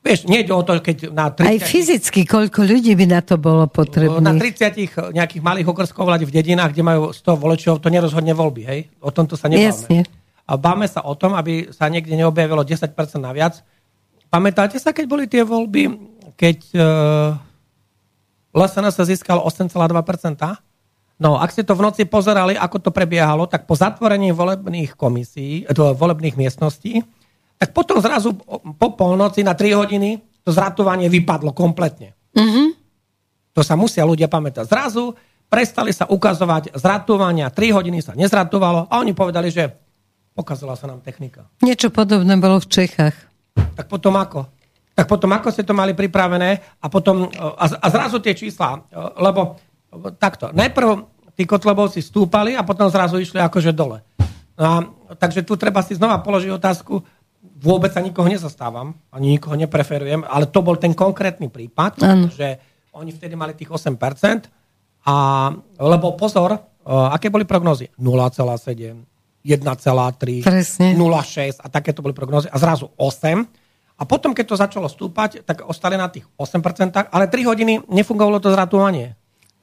[0.00, 1.44] Vieš, nie o to, keď na 30...
[1.44, 4.24] Aj fyzicky, koľko ľudí by na to bolo potrebné?
[4.24, 8.62] Na 30 nejakých malých okrskov vládi v dedinách, kde majú 100 voličov, to nerozhodne voľby,
[8.64, 8.80] hej?
[9.04, 9.68] O tomto sa nebáme.
[9.68, 10.08] Jasne.
[10.48, 13.60] A báme sa o tom, aby sa niekde neobjavilo 10% naviac.
[14.32, 15.92] Pamätáte sa, keď boli tie voľby,
[16.32, 19.76] keď uh, LSNS získal 8,2%?
[21.20, 25.68] No, ak ste to v noci pozerali, ako to prebiehalo, tak po zatvorení volebných komisí,
[25.68, 27.04] to, volebných miestností,
[27.60, 28.32] tak potom zrazu
[28.80, 32.16] po polnoci na 3 hodiny to zratovanie vypadlo kompletne.
[32.32, 32.66] Mm-hmm.
[33.52, 34.64] To sa musia ľudia pamätať.
[34.64, 35.12] Zrazu
[35.52, 39.76] prestali sa ukazovať zratovania, 3 hodiny sa nezratovalo a oni povedali, že
[40.32, 41.44] pokazala sa nám technika.
[41.60, 43.16] Niečo podobné bolo v Čechách.
[43.76, 44.48] Tak potom ako?
[44.96, 48.88] Tak potom ako ste to mali pripravené a potom a, a zrazu tie čísla,
[49.20, 49.60] lebo
[50.18, 50.54] takto.
[50.54, 50.88] Najprv
[51.34, 54.04] tí kotlebovci stúpali a potom zrazu išli akože dole.
[54.60, 54.76] No a,
[55.16, 57.00] takže tu treba si znova položiť otázku,
[57.60, 62.28] vôbec sa nikoho nezastávam, ani nikoho nepreferujem, ale to bol ten konkrétny prípad, ano.
[62.28, 62.60] že
[62.92, 63.96] oni vtedy mali tých 8%,
[65.08, 65.14] a,
[65.80, 67.88] lebo pozor, aké boli prognozy?
[67.96, 69.00] 0,7,
[69.40, 70.44] 1,3,
[70.92, 74.00] 0,6 a takéto boli prognozy a zrazu 8.
[74.00, 78.40] A potom, keď to začalo stúpať, tak ostali na tých 8%, ale 3 hodiny nefungovalo
[78.40, 79.19] to zratovanie.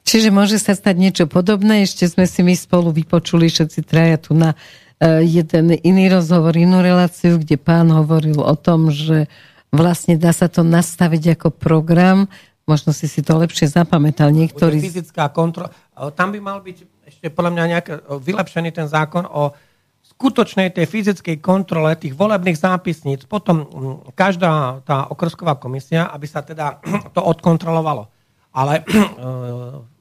[0.08, 1.84] Čiže môže sa stať niečo podobné.
[1.84, 6.80] Ešte sme si my spolu vypočuli všetci traja tu na uh, jeden iný rozhovor, inú
[6.80, 9.28] reláciu, kde pán hovoril o tom, že
[9.68, 12.24] vlastne dá sa to nastaviť ako program.
[12.64, 14.32] Možno si si to lepšie zapamätal.
[14.32, 14.80] Niektorý...
[14.80, 15.76] Fyzická kontrola.
[16.16, 19.52] Tam by mal byť ešte podľa mňa nejak vylepšený ten zákon o
[20.16, 23.28] skutočnej tej fyzickej kontrole tých volebných zápisníc.
[23.28, 23.68] Potom
[24.16, 26.80] každá tá okrsková komisia, aby sa teda
[27.16, 28.08] to odkontrolovalo.
[28.56, 28.80] Ale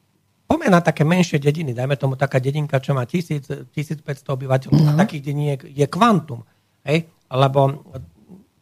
[0.48, 4.02] poďme na také menšie dediny, dajme tomu taká dedinka, čo má 1000, 1500
[4.34, 4.96] obyvateľov, no.
[4.96, 6.48] takých dediniek je kvantum,
[6.88, 7.12] hej?
[7.28, 7.84] lebo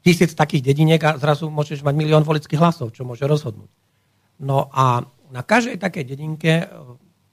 [0.02, 3.70] tisíc takých dediniek a zrazu môžeš mať milión volických hlasov, čo môže rozhodnúť.
[4.42, 6.66] No a na každej takej dedinke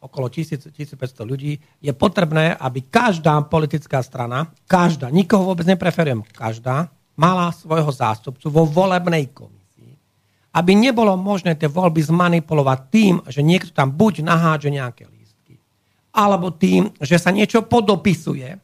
[0.02, 6.90] okolo 1000, 1500 ľudí, je potrebné, aby každá politická strana, každá, nikoho vôbec nepreferujem, každá,
[7.14, 9.61] mala svojho zástupcu vo volebnej komisii,
[10.52, 15.56] aby nebolo možné tie voľby zmanipulovať tým, že niekto tam buď naháže nejaké lístky,
[16.12, 18.60] alebo tým, že sa niečo podopisuje,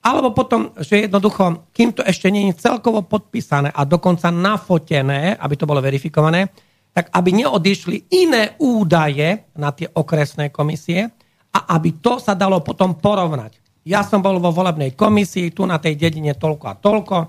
[0.00, 5.54] alebo potom, že jednoducho, kým to ešte nie je celkovo podpísané a dokonca nafotené, aby
[5.54, 6.48] to bolo verifikované,
[6.90, 11.06] tak aby neodišli iné údaje na tie okresné komisie
[11.54, 13.60] a aby to sa dalo potom porovnať.
[13.86, 17.16] Ja som bol vo volebnej komisii, tu na tej dedine toľko a toľko.
[17.20, 17.26] E,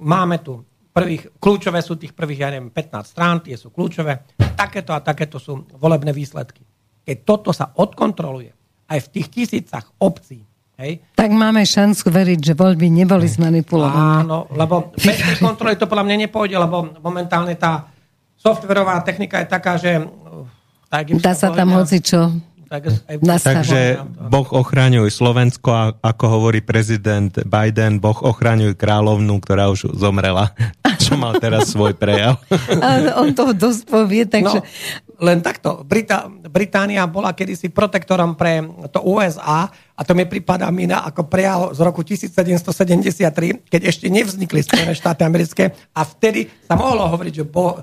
[0.00, 0.64] máme tu
[0.94, 4.22] prvých, kľúčové sú tých prvých, ja neviem, 15 strán, tie sú kľúčové.
[4.54, 6.62] Takéto a takéto sú volebné výsledky.
[7.02, 8.54] Keď toto sa odkontroluje
[8.86, 11.06] aj v tých tisícach obcí, Hej.
[11.14, 14.26] Tak máme šancu veriť, že voľby neboli zmanipulované.
[14.26, 17.86] Áno, lebo bez tej kontroly to podľa mňa nepôjde, lebo momentálne tá
[18.34, 20.02] softverová technika je taká, že...
[20.90, 22.26] Tak Dá sa tam hoci čo.
[22.74, 22.90] Tak,
[23.38, 30.50] Takže Boh ochraňuj Slovensko a ako hovorí prezident Biden, Boh ochraňuj kráľovnú, ktorá už zomrela,
[31.04, 32.42] čo mal teraz svoj prejav.
[32.82, 34.58] Ale on toho dosť povie, takže...
[34.58, 34.66] No,
[35.22, 35.86] len takto.
[35.86, 41.30] Brita, Británia bola kedysi protektorom pre to USA a to mi pripadá mi na ako
[41.30, 47.32] prejav z roku 1773, keď ešte nevznikli Spojené štáty americké a vtedy sa mohlo hovoriť,
[47.38, 47.78] že boh,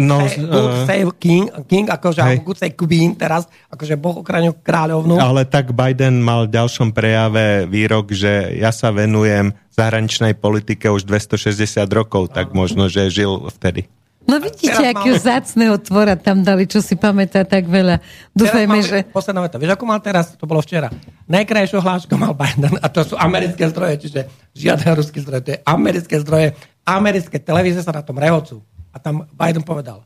[0.00, 2.40] No, say, uh, say king, king akože, hej.
[2.40, 5.20] good say queen teraz, akože Boh ochraňuje kráľovnú.
[5.20, 11.04] Ale tak Biden mal v ďalšom prejave výrok, že ja sa venujem zahraničnej politike už
[11.04, 13.84] 260 rokov, tak možno, že žil vtedy.
[14.22, 15.26] No vidíte, akého mal...
[15.26, 17.98] zácného tvora tam dali, čo si pamätá tak veľa.
[18.30, 18.98] Dúfajme, že...
[19.10, 19.58] Posledná veta.
[19.58, 20.38] Vieš, ako mal teraz?
[20.38, 20.94] To bolo včera.
[21.26, 24.20] Najkrajšiu hlášku mal Biden a to sú americké zdroje, čiže
[24.54, 26.54] žiadne ruské zdroje, to je americké zdroje.
[26.86, 28.62] Americké televízie sa na tom rehocú.
[28.92, 30.04] A tam Biden povedal,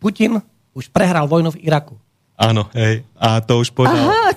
[0.00, 0.40] Putin
[0.72, 1.96] už prehral vojnu v Iraku.
[2.34, 3.06] Áno, hej.
[3.14, 3.94] A to už povedal...
[3.94, 4.34] Aha,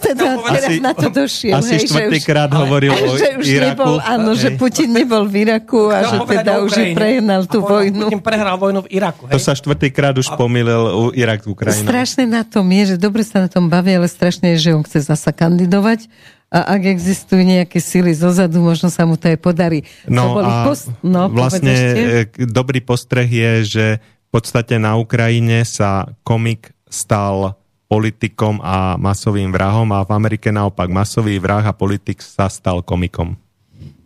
[0.56, 1.56] teda asi, na to došiel.
[1.60, 3.72] Asi štvrtýkrát hovoril ale, o že už Iraku.
[3.76, 4.40] Nebol, áno, hej.
[4.40, 8.08] že Putin nebol v Iraku a že teda už prehnal tú vojnu.
[8.08, 9.24] Putin prehral vojnu v Iraku.
[9.28, 9.34] Hej.
[9.36, 10.40] To sa štvrtýkrát už a...
[10.40, 11.88] pomýlil u Irak Ukrajinu.
[11.88, 14.84] Strašné na tom je, že dobre sa na tom baví, ale strašne je, že on
[14.84, 16.08] chce zasa kandidovať
[16.48, 19.84] a ak existujú nejaké sily zozadu, možno sa mu to aj podarí.
[20.08, 20.88] No a post...
[21.04, 22.48] no, vlastne povedašte?
[22.48, 29.88] dobrý postreh je, že v podstate na Ukrajine sa komik stal politikom a masovým vrahom
[29.96, 33.40] a v Amerike naopak masový vrah a politik sa stal komikom.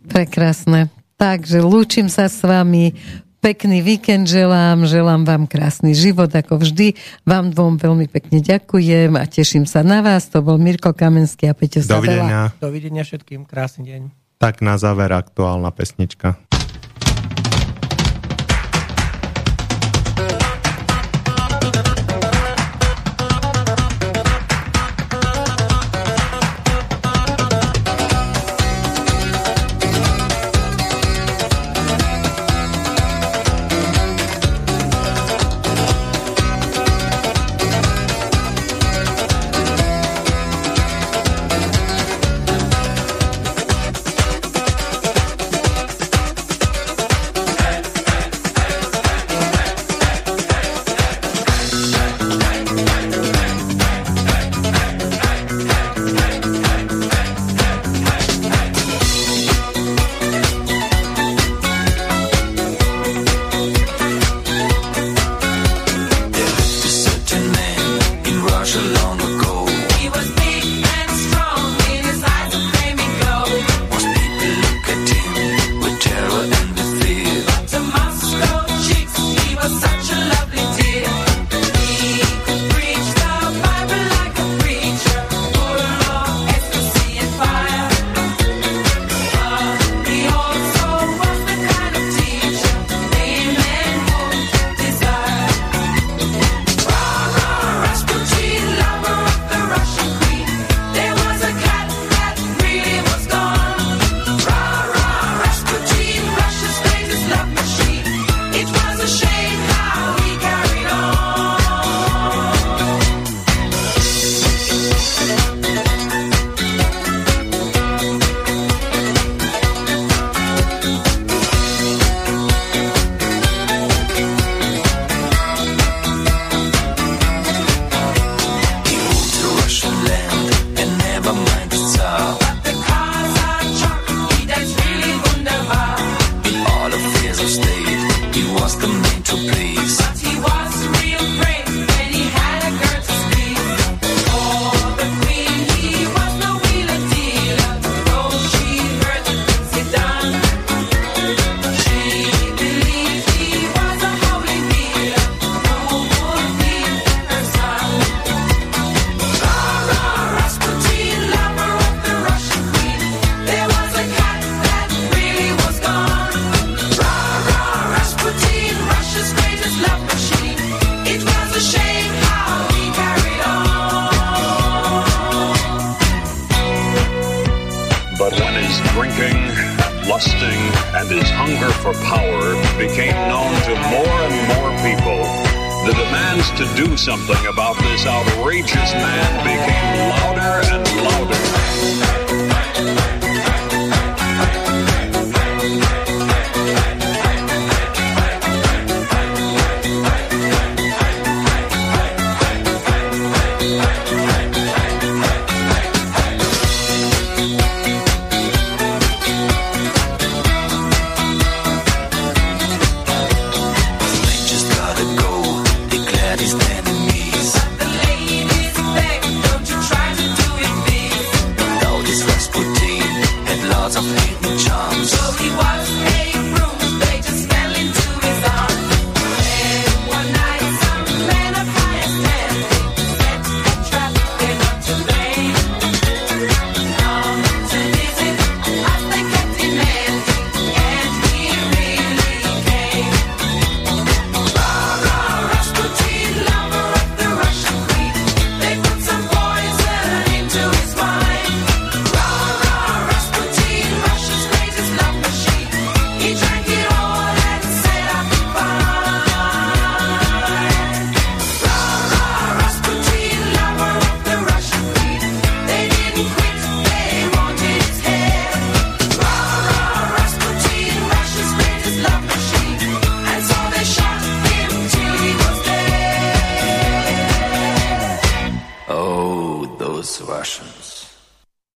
[0.06, 0.90] Prekrásne.
[1.18, 2.94] Takže lúčim sa s vami.
[3.42, 6.94] Pekný víkend želám, želám vám krásny život ako vždy.
[7.26, 10.30] Vám dvom veľmi pekne ďakujem a teším sa na vás.
[10.30, 12.54] To bol Mirko Kamenský a Peťo Dovidenia.
[12.62, 14.02] Dovidenia všetkým, krásny deň.
[14.38, 16.51] Tak na záver aktuálna pesnička.